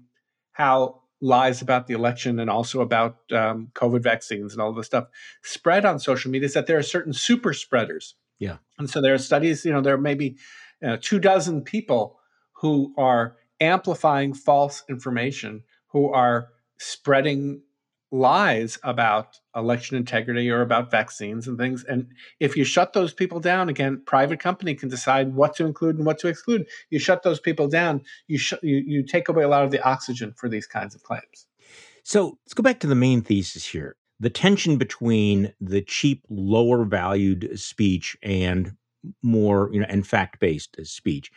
how 0.51 1.01
lies 1.21 1.61
about 1.61 1.87
the 1.87 1.93
election 1.93 2.39
and 2.39 2.49
also 2.49 2.81
about 2.81 3.17
um, 3.31 3.69
COVID 3.73 4.03
vaccines 4.03 4.53
and 4.53 4.61
all 4.61 4.73
this 4.73 4.85
stuff 4.87 5.07
spread 5.43 5.85
on 5.85 5.99
social 5.99 6.29
media 6.29 6.45
is 6.45 6.53
that 6.53 6.67
there 6.67 6.77
are 6.77 6.83
certain 6.83 7.13
super 7.13 7.53
spreaders. 7.53 8.15
Yeah. 8.39 8.57
And 8.77 8.89
so 8.89 9.01
there 9.01 9.13
are 9.13 9.19
studies, 9.19 9.65
you 9.65 9.71
know, 9.71 9.81
there 9.81 9.97
may 9.97 10.13
be 10.13 10.37
you 10.81 10.89
know, 10.89 10.97
two 10.97 11.19
dozen 11.19 11.61
people 11.61 12.19
who 12.61 12.93
are 12.97 13.37
amplifying 13.59 14.33
false 14.33 14.83
information, 14.89 15.63
who 15.87 16.11
are 16.11 16.49
spreading 16.77 17.61
lies 18.15 18.79
about 18.83 19.39
election 19.55 19.97
integrity 19.97 20.49
or 20.49 20.61
about 20.61 20.89
vaccines 20.89 21.47
and 21.47 21.57
things. 21.57 21.83
And 21.83 22.07
if 22.39 22.55
you 22.55 22.63
shut 22.63 22.93
those 22.93 23.13
people 23.13 23.39
down, 23.39 23.67
again, 23.67 24.01
private 24.05 24.39
company 24.39 24.73
can 24.73 24.89
decide 24.89 25.35
what 25.35 25.55
to 25.57 25.65
include 25.65 25.97
and 25.97 26.05
what 26.05 26.17
to 26.19 26.27
exclude. 26.27 26.65
You 26.89 26.99
shut 26.99 27.23
those 27.23 27.39
people 27.39 27.67
down, 27.67 28.01
you 28.27 28.37
sh- 28.37 28.53
you, 28.63 28.77
you 28.77 29.03
take 29.03 29.27
away 29.27 29.43
a 29.43 29.49
lot 29.49 29.63
of 29.63 29.71
the 29.71 29.83
oxygen 29.83 30.33
for 30.35 30.47
these 30.47 30.65
kinds 30.65 30.95
of 30.95 31.03
claims. 31.03 31.47
So 32.03 32.37
let's 32.45 32.53
go 32.53 32.63
back 32.63 32.79
to 32.81 32.87
the 32.87 32.95
main 32.95 33.21
thesis 33.21 33.65
here. 33.65 33.97
The 34.19 34.29
tension 34.29 34.77
between 34.77 35.53
the 35.59 35.81
cheap, 35.81 36.23
lower 36.29 36.85
valued 36.85 37.59
speech 37.59 38.15
and 38.23 38.77
more, 39.21 39.69
you 39.73 39.81
know, 39.81 39.87
and 39.89 40.07
fact 40.07 40.39
based 40.39 40.77
speech. 40.83 41.31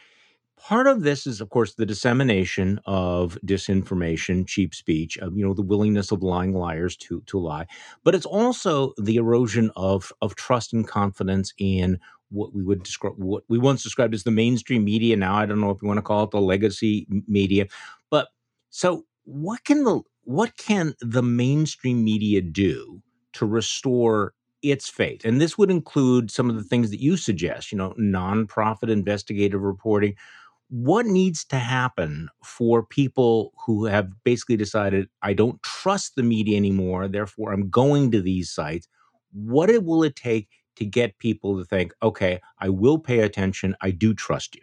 Part 0.60 0.88
of 0.88 1.02
this 1.02 1.26
is, 1.26 1.40
of 1.40 1.50
course, 1.50 1.74
the 1.74 1.86
dissemination 1.86 2.80
of 2.84 3.38
disinformation, 3.46 4.46
cheap 4.46 4.74
speech, 4.74 5.16
of, 5.18 5.36
you 5.36 5.46
know, 5.46 5.54
the 5.54 5.62
willingness 5.62 6.10
of 6.10 6.22
lying 6.22 6.52
liars 6.52 6.96
to 6.98 7.22
to 7.26 7.38
lie, 7.38 7.66
but 8.02 8.14
it's 8.14 8.26
also 8.26 8.92
the 8.98 9.16
erosion 9.16 9.70
of 9.76 10.12
of 10.20 10.34
trust 10.34 10.72
and 10.72 10.86
confidence 10.86 11.52
in 11.58 11.98
what 12.30 12.52
we 12.54 12.62
would 12.64 12.82
describe, 12.82 13.14
what 13.16 13.44
we 13.48 13.56
once 13.58 13.82
described 13.82 14.14
as 14.14 14.24
the 14.24 14.30
mainstream 14.32 14.84
media. 14.84 15.16
Now, 15.16 15.36
I 15.36 15.46
don't 15.46 15.60
know 15.60 15.70
if 15.70 15.80
you 15.80 15.86
want 15.88 15.98
to 15.98 16.02
call 16.02 16.24
it 16.24 16.32
the 16.32 16.40
legacy 16.40 17.06
media, 17.28 17.66
but 18.10 18.28
so 18.70 19.04
what 19.24 19.64
can 19.64 19.84
the 19.84 20.00
what 20.24 20.56
can 20.56 20.94
the 21.00 21.22
mainstream 21.22 22.02
media 22.04 22.42
do 22.42 23.00
to 23.34 23.46
restore 23.46 24.34
its 24.62 24.88
faith? 24.88 25.24
And 25.24 25.40
this 25.40 25.56
would 25.56 25.70
include 25.70 26.30
some 26.30 26.50
of 26.50 26.56
the 26.56 26.64
things 26.64 26.90
that 26.90 27.00
you 27.00 27.16
suggest, 27.16 27.70
you 27.72 27.78
know, 27.78 27.94
nonprofit 27.98 28.90
investigative 28.90 29.62
reporting, 29.62 30.14
what 30.68 31.06
needs 31.06 31.44
to 31.46 31.56
happen 31.56 32.28
for 32.44 32.82
people 32.82 33.52
who 33.64 33.86
have 33.86 34.12
basically 34.24 34.56
decided 34.56 35.08
I 35.22 35.32
don't 35.32 35.62
trust 35.62 36.14
the 36.14 36.22
media 36.22 36.56
anymore, 36.56 37.08
therefore 37.08 37.52
I'm 37.52 37.70
going 37.70 38.10
to 38.12 38.20
these 38.20 38.50
sites? 38.50 38.86
What 39.32 39.70
it, 39.70 39.84
will 39.84 40.02
it 40.02 40.16
take 40.16 40.48
to 40.76 40.84
get 40.84 41.18
people 41.18 41.58
to 41.58 41.64
think, 41.64 41.92
okay, 42.02 42.40
I 42.58 42.68
will 42.68 42.98
pay 42.98 43.20
attention, 43.20 43.76
I 43.80 43.90
do 43.90 44.14
trust 44.14 44.54
you? 44.54 44.62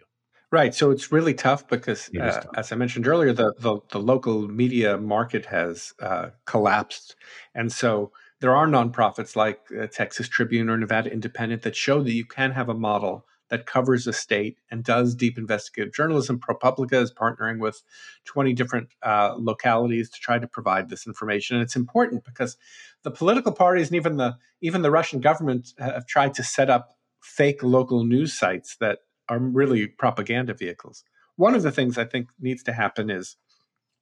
Right. 0.52 0.74
So 0.74 0.92
it's 0.92 1.10
really 1.10 1.34
tough 1.34 1.66
because, 1.66 2.08
uh, 2.18 2.30
tough. 2.30 2.46
as 2.54 2.70
I 2.70 2.76
mentioned 2.76 3.08
earlier, 3.08 3.32
the, 3.32 3.52
the, 3.58 3.80
the 3.90 3.98
local 3.98 4.46
media 4.46 4.96
market 4.96 5.44
has 5.46 5.92
uh, 6.00 6.30
collapsed. 6.44 7.16
And 7.54 7.72
so 7.72 8.12
there 8.40 8.54
are 8.54 8.66
nonprofits 8.66 9.34
like 9.34 9.60
uh, 9.78 9.88
Texas 9.88 10.28
Tribune 10.28 10.70
or 10.70 10.76
Nevada 10.76 11.12
Independent 11.12 11.62
that 11.62 11.74
show 11.74 12.00
that 12.02 12.12
you 12.12 12.24
can 12.24 12.52
have 12.52 12.68
a 12.68 12.74
model 12.74 13.26
that 13.48 13.66
covers 13.66 14.06
a 14.06 14.12
state 14.12 14.58
and 14.70 14.82
does 14.82 15.14
deep 15.14 15.38
investigative 15.38 15.94
journalism. 15.94 16.38
ProPublica 16.38 17.00
is 17.00 17.12
partnering 17.12 17.58
with 17.58 17.82
20 18.24 18.52
different 18.52 18.88
uh, 19.02 19.34
localities 19.38 20.10
to 20.10 20.20
try 20.20 20.38
to 20.38 20.48
provide 20.48 20.88
this 20.88 21.06
information. 21.06 21.56
And 21.56 21.62
it's 21.62 21.76
important 21.76 22.24
because 22.24 22.56
the 23.02 23.10
political 23.10 23.52
parties 23.52 23.88
and 23.88 23.96
even 23.96 24.16
the 24.16 24.36
even 24.60 24.82
the 24.82 24.90
Russian 24.90 25.20
government 25.20 25.72
have 25.78 26.06
tried 26.06 26.34
to 26.34 26.42
set 26.42 26.70
up 26.70 26.96
fake 27.20 27.62
local 27.62 28.04
news 28.04 28.32
sites 28.32 28.76
that 28.80 29.00
are 29.28 29.38
really 29.38 29.86
propaganda 29.86 30.54
vehicles. 30.54 31.04
One 31.36 31.54
of 31.54 31.62
the 31.62 31.72
things 31.72 31.98
I 31.98 32.04
think 32.04 32.28
needs 32.40 32.62
to 32.64 32.72
happen 32.72 33.10
is 33.10 33.36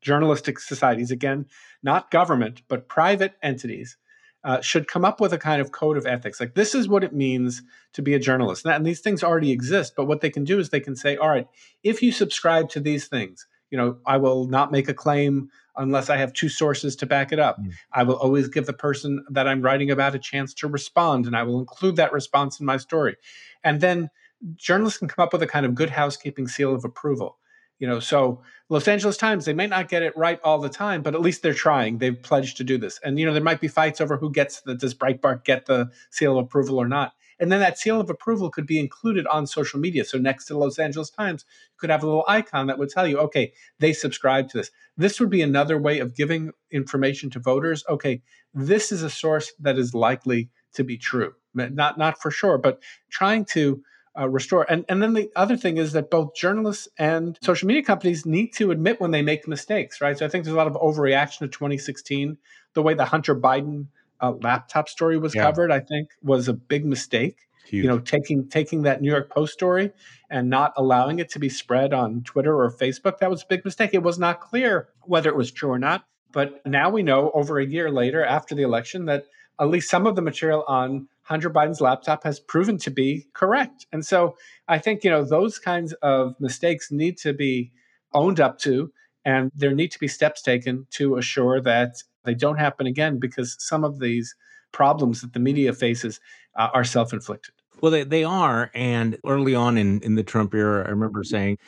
journalistic 0.01 0.61
societies, 0.61 1.11
again, 1.11 1.47
not 1.83 2.11
government, 2.11 2.63
but 2.69 2.89
private 2.89 3.35
entities, 3.43 3.97
uh, 4.45 4.61
should 4.61 4.87
come 4.87 5.05
up 5.05 5.21
with 5.21 5.33
a 5.33 5.39
kind 5.39 5.61
of 5.61 5.73
code 5.73 5.97
of 5.97 6.07
ethics. 6.07 6.39
Like, 6.39 6.55
this 6.55 6.75
is 6.75 6.87
what 6.87 7.03
it 7.03 7.15
means 7.15 7.63
to 7.95 8.03
be 8.03 8.15
a 8.15 8.19
journalist. 8.19 8.67
And 8.67 8.87
these 8.87 9.01
things 9.01 9.25
already 9.25 9.51
exist, 9.51 9.95
but 9.97 10.05
what 10.05 10.21
they 10.21 10.31
can 10.31 10.45
do 10.45 10.59
is 10.59 10.69
they 10.69 10.81
can 10.81 10.97
say, 10.97 11.17
all 11.17 11.31
right, 11.31 11.49
if 11.83 12.03
you 12.03 12.13
subscribe 12.13 12.69
to 12.71 12.81
these 12.81 13.09
things, 13.09 13.47
you 13.71 13.79
know, 13.79 13.97
I 14.07 14.19
will 14.19 14.47
not 14.47 14.71
make 14.71 14.89
a 14.89 14.95
claim 14.95 15.51
unless 15.77 16.11
I 16.11 16.17
have 16.19 16.33
two 16.33 16.49
sources 16.49 16.95
to 16.97 17.07
back 17.07 17.33
it 17.33 17.41
up. 17.41 17.59
Mm. 17.59 17.73
I 17.93 18.03
will 18.05 18.17
always 18.17 18.49
give 18.49 18.67
the 18.67 18.73
person 18.73 19.25
that 19.31 19.49
I'm 19.49 19.63
writing 19.63 19.91
about 19.91 20.15
a 20.15 20.19
chance 20.19 20.55
to 20.55 20.69
respond, 20.69 21.27
and 21.27 21.37
I 21.37 21.43
will 21.43 21.59
include 21.59 21.97
that 21.97 22.13
response 22.13 22.61
in 22.61 22.67
my 22.67 22.77
story. 22.77 23.17
And 23.65 23.81
then 23.81 24.11
journalists 24.55 24.99
can 24.99 25.09
come 25.09 25.23
up 25.23 25.33
with 25.33 25.43
a 25.43 25.47
kind 25.47 25.67
of 25.67 25.75
good 25.75 25.91
housekeeping 25.91 26.49
seal 26.49 26.75
of 26.75 26.85
approval. 26.85 27.39
You 27.79 27.89
know, 27.89 28.01
so 28.01 28.43
Los 28.69 28.89
Angeles 28.89 29.17
Times, 29.17 29.45
they 29.45 29.53
may 29.53 29.67
not 29.67 29.89
get 29.89 30.03
it 30.03 30.17
right 30.17 30.41
all 30.45 30.59
the 30.59 30.69
time, 30.69 31.03
but 31.03 31.15
at 31.15 31.21
least 31.21 31.43
they're 31.43 31.53
trying. 31.53 31.99
They've 31.99 32.21
pledged 32.21 32.57
to 32.59 32.65
do 32.65 32.79
this. 32.79 33.01
And 33.03 33.19
you 33.19 33.27
know, 33.27 33.33
there 33.33 33.43
might 33.43 33.61
be 33.61 33.69
fights 33.69 34.01
over 34.01 34.17
who 34.17 34.31
gets 34.31 34.61
the 34.61 34.75
does 34.75 34.95
Breitbart 34.95 35.45
get 35.45 35.67
the 35.67 35.91
seal 36.11 36.39
of 36.39 36.45
approval 36.45 36.79
or 36.79 36.89
not. 36.89 37.13
And 37.41 37.51
then 37.51 37.61
that 37.61 37.79
seal 37.79 38.01
of 38.01 38.09
approval 38.11 38.51
could 38.51 38.67
be 38.67 38.79
included 38.79 39.27
on 39.27 39.47
social 39.47 39.81
media. 39.81 40.05
So 40.05 40.19
next 40.19 40.47
to 40.47 40.59
Los 40.59 40.79
Angeles 40.79 41.11
Times, 41.11 41.45
you 41.49 41.77
could 41.79 41.91
have 41.91 42.03
a 42.03 42.07
little 42.07 42.25
icon 42.29 42.69
that 42.69 42.79
would 42.79 42.91
tell 42.91 43.07
you, 43.07 43.19
okay, 43.19 43.53
they 43.81 43.93
subscribe 43.93 44.49
to 44.51 44.59
this. 44.59 44.71
This 44.97 45.19
would 45.19 45.31
be 45.31 45.43
another 45.43 45.77
way 45.77 45.99
of 45.99 46.15
giving 46.15 46.53
information 46.71 47.31
to 47.31 47.41
voters. 47.41 47.85
Okay, 47.89 48.23
this 48.53 48.93
is 48.93 49.03
a 49.03 49.11
source 49.11 49.53
that 49.61 49.79
is 49.79 49.95
likely 49.95 50.51
to 50.75 50.85
be 50.85 50.97
true. 50.97 51.35
Not 51.55 51.99
not 51.99 52.21
for 52.21 52.31
sure, 52.31 52.59
but 52.59 52.81
trying 53.11 53.45
to 53.47 53.83
uh, 54.19 54.29
restore. 54.29 54.65
And 54.71 54.85
and 54.89 55.03
then 55.03 55.15
the 55.15 55.31
other 55.37 55.57
thing 55.57 55.77
is 55.77 55.93
that 55.93 56.11
both 56.11 56.35
journalists 56.35 56.89
and 56.99 57.39
social 57.43 57.67
media 57.67 57.83
companies 57.83 58.25
need 58.25 58.53
to 58.55 58.71
admit 58.71 59.01
when 59.01 59.11
they 59.11 59.23
make 59.23 59.49
mistakes, 59.49 60.01
right? 60.01 60.17
So 60.17 60.25
I 60.25 60.29
think 60.29 60.45
there's 60.45 60.55
a 60.55 60.59
lot 60.59 60.67
of 60.67 60.75
overreaction 60.75 61.41
to 61.41 61.49
2016. 61.49 62.39
The 62.75 62.83
way 62.83 62.95
the 62.95 63.05
Hunter 63.05 63.35
Biden 63.35 63.87
uh, 64.21 64.33
laptop 64.41 64.89
story 64.89 65.19
was 65.19 65.35
yeah. 65.35 65.43
covered, 65.43 65.71
I 65.71 65.81
think, 65.81 66.11
was 66.23 66.49
a 66.49 66.53
big 66.53 66.85
mistake. 66.85 67.49
Huge. 67.67 67.85
You 67.85 67.89
know, 67.89 67.99
taking 67.99 68.49
taking 68.49 68.83
that 68.83 69.01
New 69.01 69.11
York 69.11 69.31
Post 69.31 69.55
story 69.55 69.93
and 70.31 70.51
not 70.51 70.73
allowing 70.77 71.19
it 71.19 71.31
to 71.31 71.39
be 71.39 71.49
spread 71.49 71.93
on 71.93 72.23
Twitter 72.23 72.55
or 72.55 72.71
Facebook, 72.71 73.19
that 73.19 73.31
was 73.31 73.43
a 73.43 73.47
big 73.47 73.65
mistake. 73.65 73.91
It 73.95 74.03
was 74.03 74.19
not 74.19 74.41
clear 74.41 74.89
whether 75.03 75.29
it 75.29 75.37
was 75.37 75.51
true 75.51 75.71
or 75.71 75.79
not. 75.79 76.05
But 76.31 76.67
now 76.67 76.91
we 76.91 77.03
know 77.03 77.31
over 77.33 77.59
a 77.59 77.67
year 77.67 77.91
later 77.91 78.25
after 78.25 78.55
the 78.55 78.63
election 78.63 79.07
that 79.07 79.27
at 79.59 79.69
least 79.69 79.89
some 79.89 80.07
of 80.07 80.17
the 80.17 80.23
material 80.23 80.65
on 80.67 81.09
Hunter 81.25 81.51
Biden's 81.51 81.81
laptop 81.81 82.23
has 82.25 82.39
proven 82.39 82.79
to 82.79 82.91
be 82.91 83.27
correct. 83.33 83.87
And 83.93 84.05
so 84.05 84.37
I 84.69 84.79
think, 84.79 85.05
you 85.05 85.11
know, 85.11 85.25
those 85.25 85.59
kinds 85.59 85.93
of 85.95 86.35
mistakes 86.39 86.93
need 86.93 87.17
to 87.19 87.33
be 87.33 87.73
owned 88.13 88.41
up 88.41 88.59
to, 88.61 88.93
and 89.25 89.51
there 89.55 89.75
need 89.75 89.91
to 89.93 89.99
be 89.99 90.09
steps 90.09 90.43
taken 90.43 90.87
to 90.91 91.17
assure 91.17 91.61
that 91.63 92.03
they 92.25 92.35
don't 92.35 92.59
happen 92.59 92.87
again 92.87 93.19
because 93.19 93.57
some 93.59 93.85
of 93.85 94.01
these 94.01 94.35
problems 94.73 95.23
that 95.23 95.33
the 95.33 95.41
media 95.41 95.73
faces 95.73 96.21
uh, 96.57 96.69
are 96.75 96.85
self 96.85 97.13
inflicted. 97.13 97.55
Well, 97.81 97.91
they, 97.91 98.05
they 98.05 98.25
are. 98.25 98.71
And 98.75 99.19
early 99.27 99.55
on 99.55 99.79
in, 99.79 100.01
in 100.01 100.15
the 100.15 100.23
Trump 100.23 100.55
era, 100.55 100.87
I 100.87 100.91
remember 100.91 101.25
saying, 101.25 101.59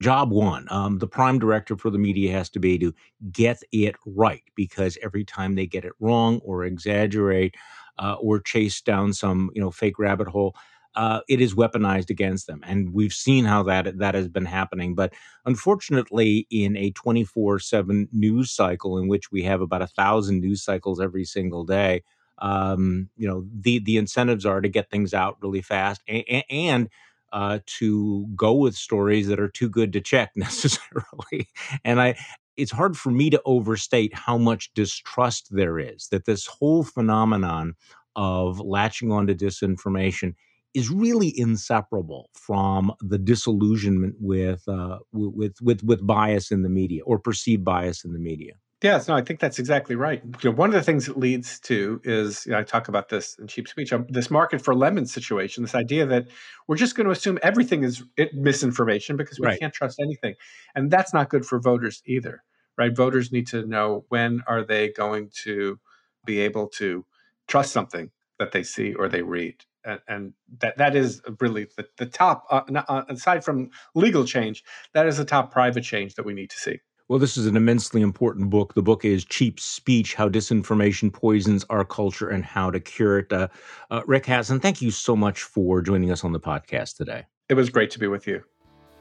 job 0.00 0.30
one, 0.30 0.66
um, 0.70 0.98
the 0.98 1.06
prime 1.06 1.38
director 1.38 1.76
for 1.76 1.90
the 1.90 1.98
media 1.98 2.32
has 2.32 2.50
to 2.50 2.58
be 2.58 2.78
to 2.78 2.92
get 3.30 3.62
it 3.72 3.94
right 4.06 4.42
because 4.54 4.98
every 5.02 5.24
time 5.24 5.54
they 5.54 5.66
get 5.66 5.84
it 5.84 5.92
wrong 6.00 6.40
or 6.44 6.64
exaggerate 6.64 7.54
uh, 7.98 8.16
or 8.20 8.40
chase 8.40 8.80
down 8.80 9.12
some 9.12 9.50
you 9.54 9.60
know 9.60 9.70
fake 9.70 9.98
rabbit 9.98 10.28
hole, 10.28 10.54
uh, 10.96 11.20
it 11.28 11.40
is 11.40 11.54
weaponized 11.54 12.10
against 12.10 12.46
them, 12.46 12.62
and 12.66 12.92
we've 12.94 13.12
seen 13.12 13.44
how 13.44 13.62
that 13.64 13.98
that 13.98 14.14
has 14.14 14.28
been 14.28 14.44
happening. 14.44 14.94
But 14.94 15.12
unfortunately, 15.44 16.46
in 16.50 16.76
a 16.76 16.90
twenty 16.92 17.24
four 17.24 17.58
seven 17.58 18.08
news 18.12 18.50
cycle 18.50 18.98
in 18.98 19.08
which 19.08 19.32
we 19.32 19.42
have 19.42 19.60
about 19.60 19.82
a 19.82 19.86
thousand 19.88 20.40
news 20.40 20.62
cycles 20.62 21.00
every 21.00 21.24
single 21.24 21.64
day, 21.64 22.02
um, 22.38 23.08
you 23.16 23.26
know 23.28 23.44
the 23.60 23.80
the 23.80 23.96
incentives 23.96 24.46
are 24.46 24.60
to 24.60 24.68
get 24.68 24.90
things 24.90 25.12
out 25.14 25.36
really 25.42 25.62
fast 25.62 26.00
and, 26.06 26.44
and 26.48 26.88
uh, 27.32 27.58
to 27.66 28.26
go 28.36 28.52
with 28.54 28.76
stories 28.76 29.26
that 29.26 29.40
are 29.40 29.48
too 29.48 29.68
good 29.68 29.92
to 29.92 30.00
check 30.00 30.30
necessarily. 30.36 31.48
and 31.84 32.00
I 32.00 32.14
it's 32.56 32.72
hard 32.72 32.96
for 32.96 33.10
me 33.10 33.30
to 33.30 33.40
overstate 33.44 34.14
how 34.14 34.38
much 34.38 34.72
distrust 34.74 35.48
there 35.50 35.78
is 35.78 36.08
that 36.08 36.24
this 36.24 36.46
whole 36.46 36.84
phenomenon 36.84 37.74
of 38.16 38.60
latching 38.60 39.10
onto 39.10 39.34
disinformation 39.34 40.34
is 40.74 40.90
really 40.90 41.32
inseparable 41.38 42.30
from 42.34 42.92
the 43.00 43.18
disillusionment 43.18 44.16
with 44.18 44.66
uh, 44.68 44.98
with 45.12 45.54
with 45.62 45.82
with 45.84 46.06
bias 46.06 46.50
in 46.50 46.62
the 46.62 46.68
media 46.68 47.02
or 47.04 47.18
perceived 47.18 47.64
bias 47.64 48.04
in 48.04 48.12
the 48.12 48.18
media. 48.18 48.54
Yes, 48.84 49.08
no, 49.08 49.14
I 49.14 49.22
think 49.22 49.40
that's 49.40 49.58
exactly 49.58 49.96
right. 49.96 50.20
You 50.42 50.50
know, 50.50 50.56
one 50.56 50.68
of 50.68 50.74
the 50.74 50.82
things 50.82 51.08
it 51.08 51.16
leads 51.16 51.58
to 51.60 52.02
is 52.04 52.44
you 52.44 52.52
know, 52.52 52.58
I 52.58 52.64
talk 52.64 52.88
about 52.88 53.08
this 53.08 53.34
in 53.38 53.46
cheap 53.46 53.66
speech. 53.66 53.94
Um, 53.94 54.04
this 54.10 54.30
market 54.30 54.60
for 54.60 54.74
lemon 54.74 55.06
situation. 55.06 55.64
This 55.64 55.74
idea 55.74 56.04
that 56.04 56.26
we're 56.68 56.76
just 56.76 56.94
going 56.94 57.06
to 57.06 57.10
assume 57.10 57.38
everything 57.42 57.82
is 57.82 58.04
misinformation 58.34 59.16
because 59.16 59.40
we 59.40 59.46
right. 59.46 59.58
can't 59.58 59.72
trust 59.72 60.00
anything, 60.00 60.34
and 60.74 60.90
that's 60.90 61.14
not 61.14 61.30
good 61.30 61.46
for 61.46 61.58
voters 61.58 62.02
either. 62.04 62.44
Right? 62.76 62.94
Voters 62.94 63.32
need 63.32 63.46
to 63.48 63.64
know 63.64 64.04
when 64.10 64.42
are 64.46 64.62
they 64.62 64.90
going 64.90 65.30
to 65.44 65.80
be 66.26 66.40
able 66.40 66.68
to 66.76 67.06
trust 67.48 67.72
something 67.72 68.10
that 68.38 68.52
they 68.52 68.64
see 68.64 68.92
or 68.92 69.08
they 69.08 69.22
read 69.22 69.64
and, 69.86 70.00
and 70.08 70.32
that 70.58 70.76
that 70.76 70.94
is 70.94 71.22
really 71.40 71.68
the, 71.78 71.86
the 71.96 72.06
top 72.06 72.44
uh, 72.50 72.62
uh, 72.88 73.04
aside 73.08 73.44
from 73.44 73.70
legal 73.94 74.24
change 74.24 74.64
that 74.92 75.06
is 75.06 75.18
the 75.18 75.24
top 75.24 75.52
private 75.52 75.84
change 75.84 76.14
that 76.14 76.24
we 76.24 76.34
need 76.34 76.50
to 76.50 76.58
see 76.58 76.80
well, 77.08 77.18
this 77.18 77.36
is 77.36 77.46
an 77.46 77.56
immensely 77.56 78.00
important 78.00 78.50
book. 78.50 78.74
The 78.74 78.82
book 78.82 79.04
is 79.04 79.24
Cheap 79.24 79.60
Speech 79.60 80.14
How 80.14 80.28
Disinformation 80.28 81.12
Poisons 81.12 81.64
Our 81.68 81.84
Culture 81.84 82.28
and 82.28 82.44
How 82.44 82.70
to 82.70 82.80
Cure 82.80 83.18
It. 83.18 83.32
Uh, 83.32 83.48
uh, 83.90 84.02
Rick 84.06 84.24
Hasen, 84.24 84.60
thank 84.60 84.80
you 84.80 84.90
so 84.90 85.14
much 85.14 85.42
for 85.42 85.82
joining 85.82 86.10
us 86.10 86.24
on 86.24 86.32
the 86.32 86.40
podcast 86.40 86.96
today. 86.96 87.24
It 87.48 87.54
was 87.54 87.68
great 87.68 87.90
to 87.90 87.98
be 87.98 88.06
with 88.06 88.26
you. 88.26 88.42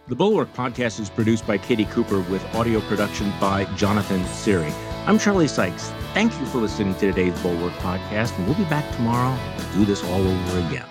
The 0.07 0.15
Bulwark 0.15 0.53
podcast 0.53 0.99
is 0.99 1.09
produced 1.09 1.47
by 1.47 1.57
Katie 1.57 1.85
Cooper 1.85 2.19
with 2.29 2.43
audio 2.55 2.81
production 2.81 3.31
by 3.39 3.63
Jonathan 3.75 4.21
Seery. 4.25 4.73
I'm 5.07 5.17
Charlie 5.17 5.47
Sykes. 5.47 5.91
Thank 6.13 6.37
you 6.41 6.45
for 6.47 6.57
listening 6.57 6.93
to 6.95 6.99
today's 6.99 7.39
Bulwark 7.41 7.73
podcast, 7.75 8.37
and 8.37 8.45
we'll 8.45 8.57
be 8.57 8.65
back 8.65 8.93
tomorrow 8.97 9.37
to 9.57 9.77
do 9.77 9.85
this 9.85 10.03
all 10.03 10.27
over 10.27 10.59
again. 10.67 10.85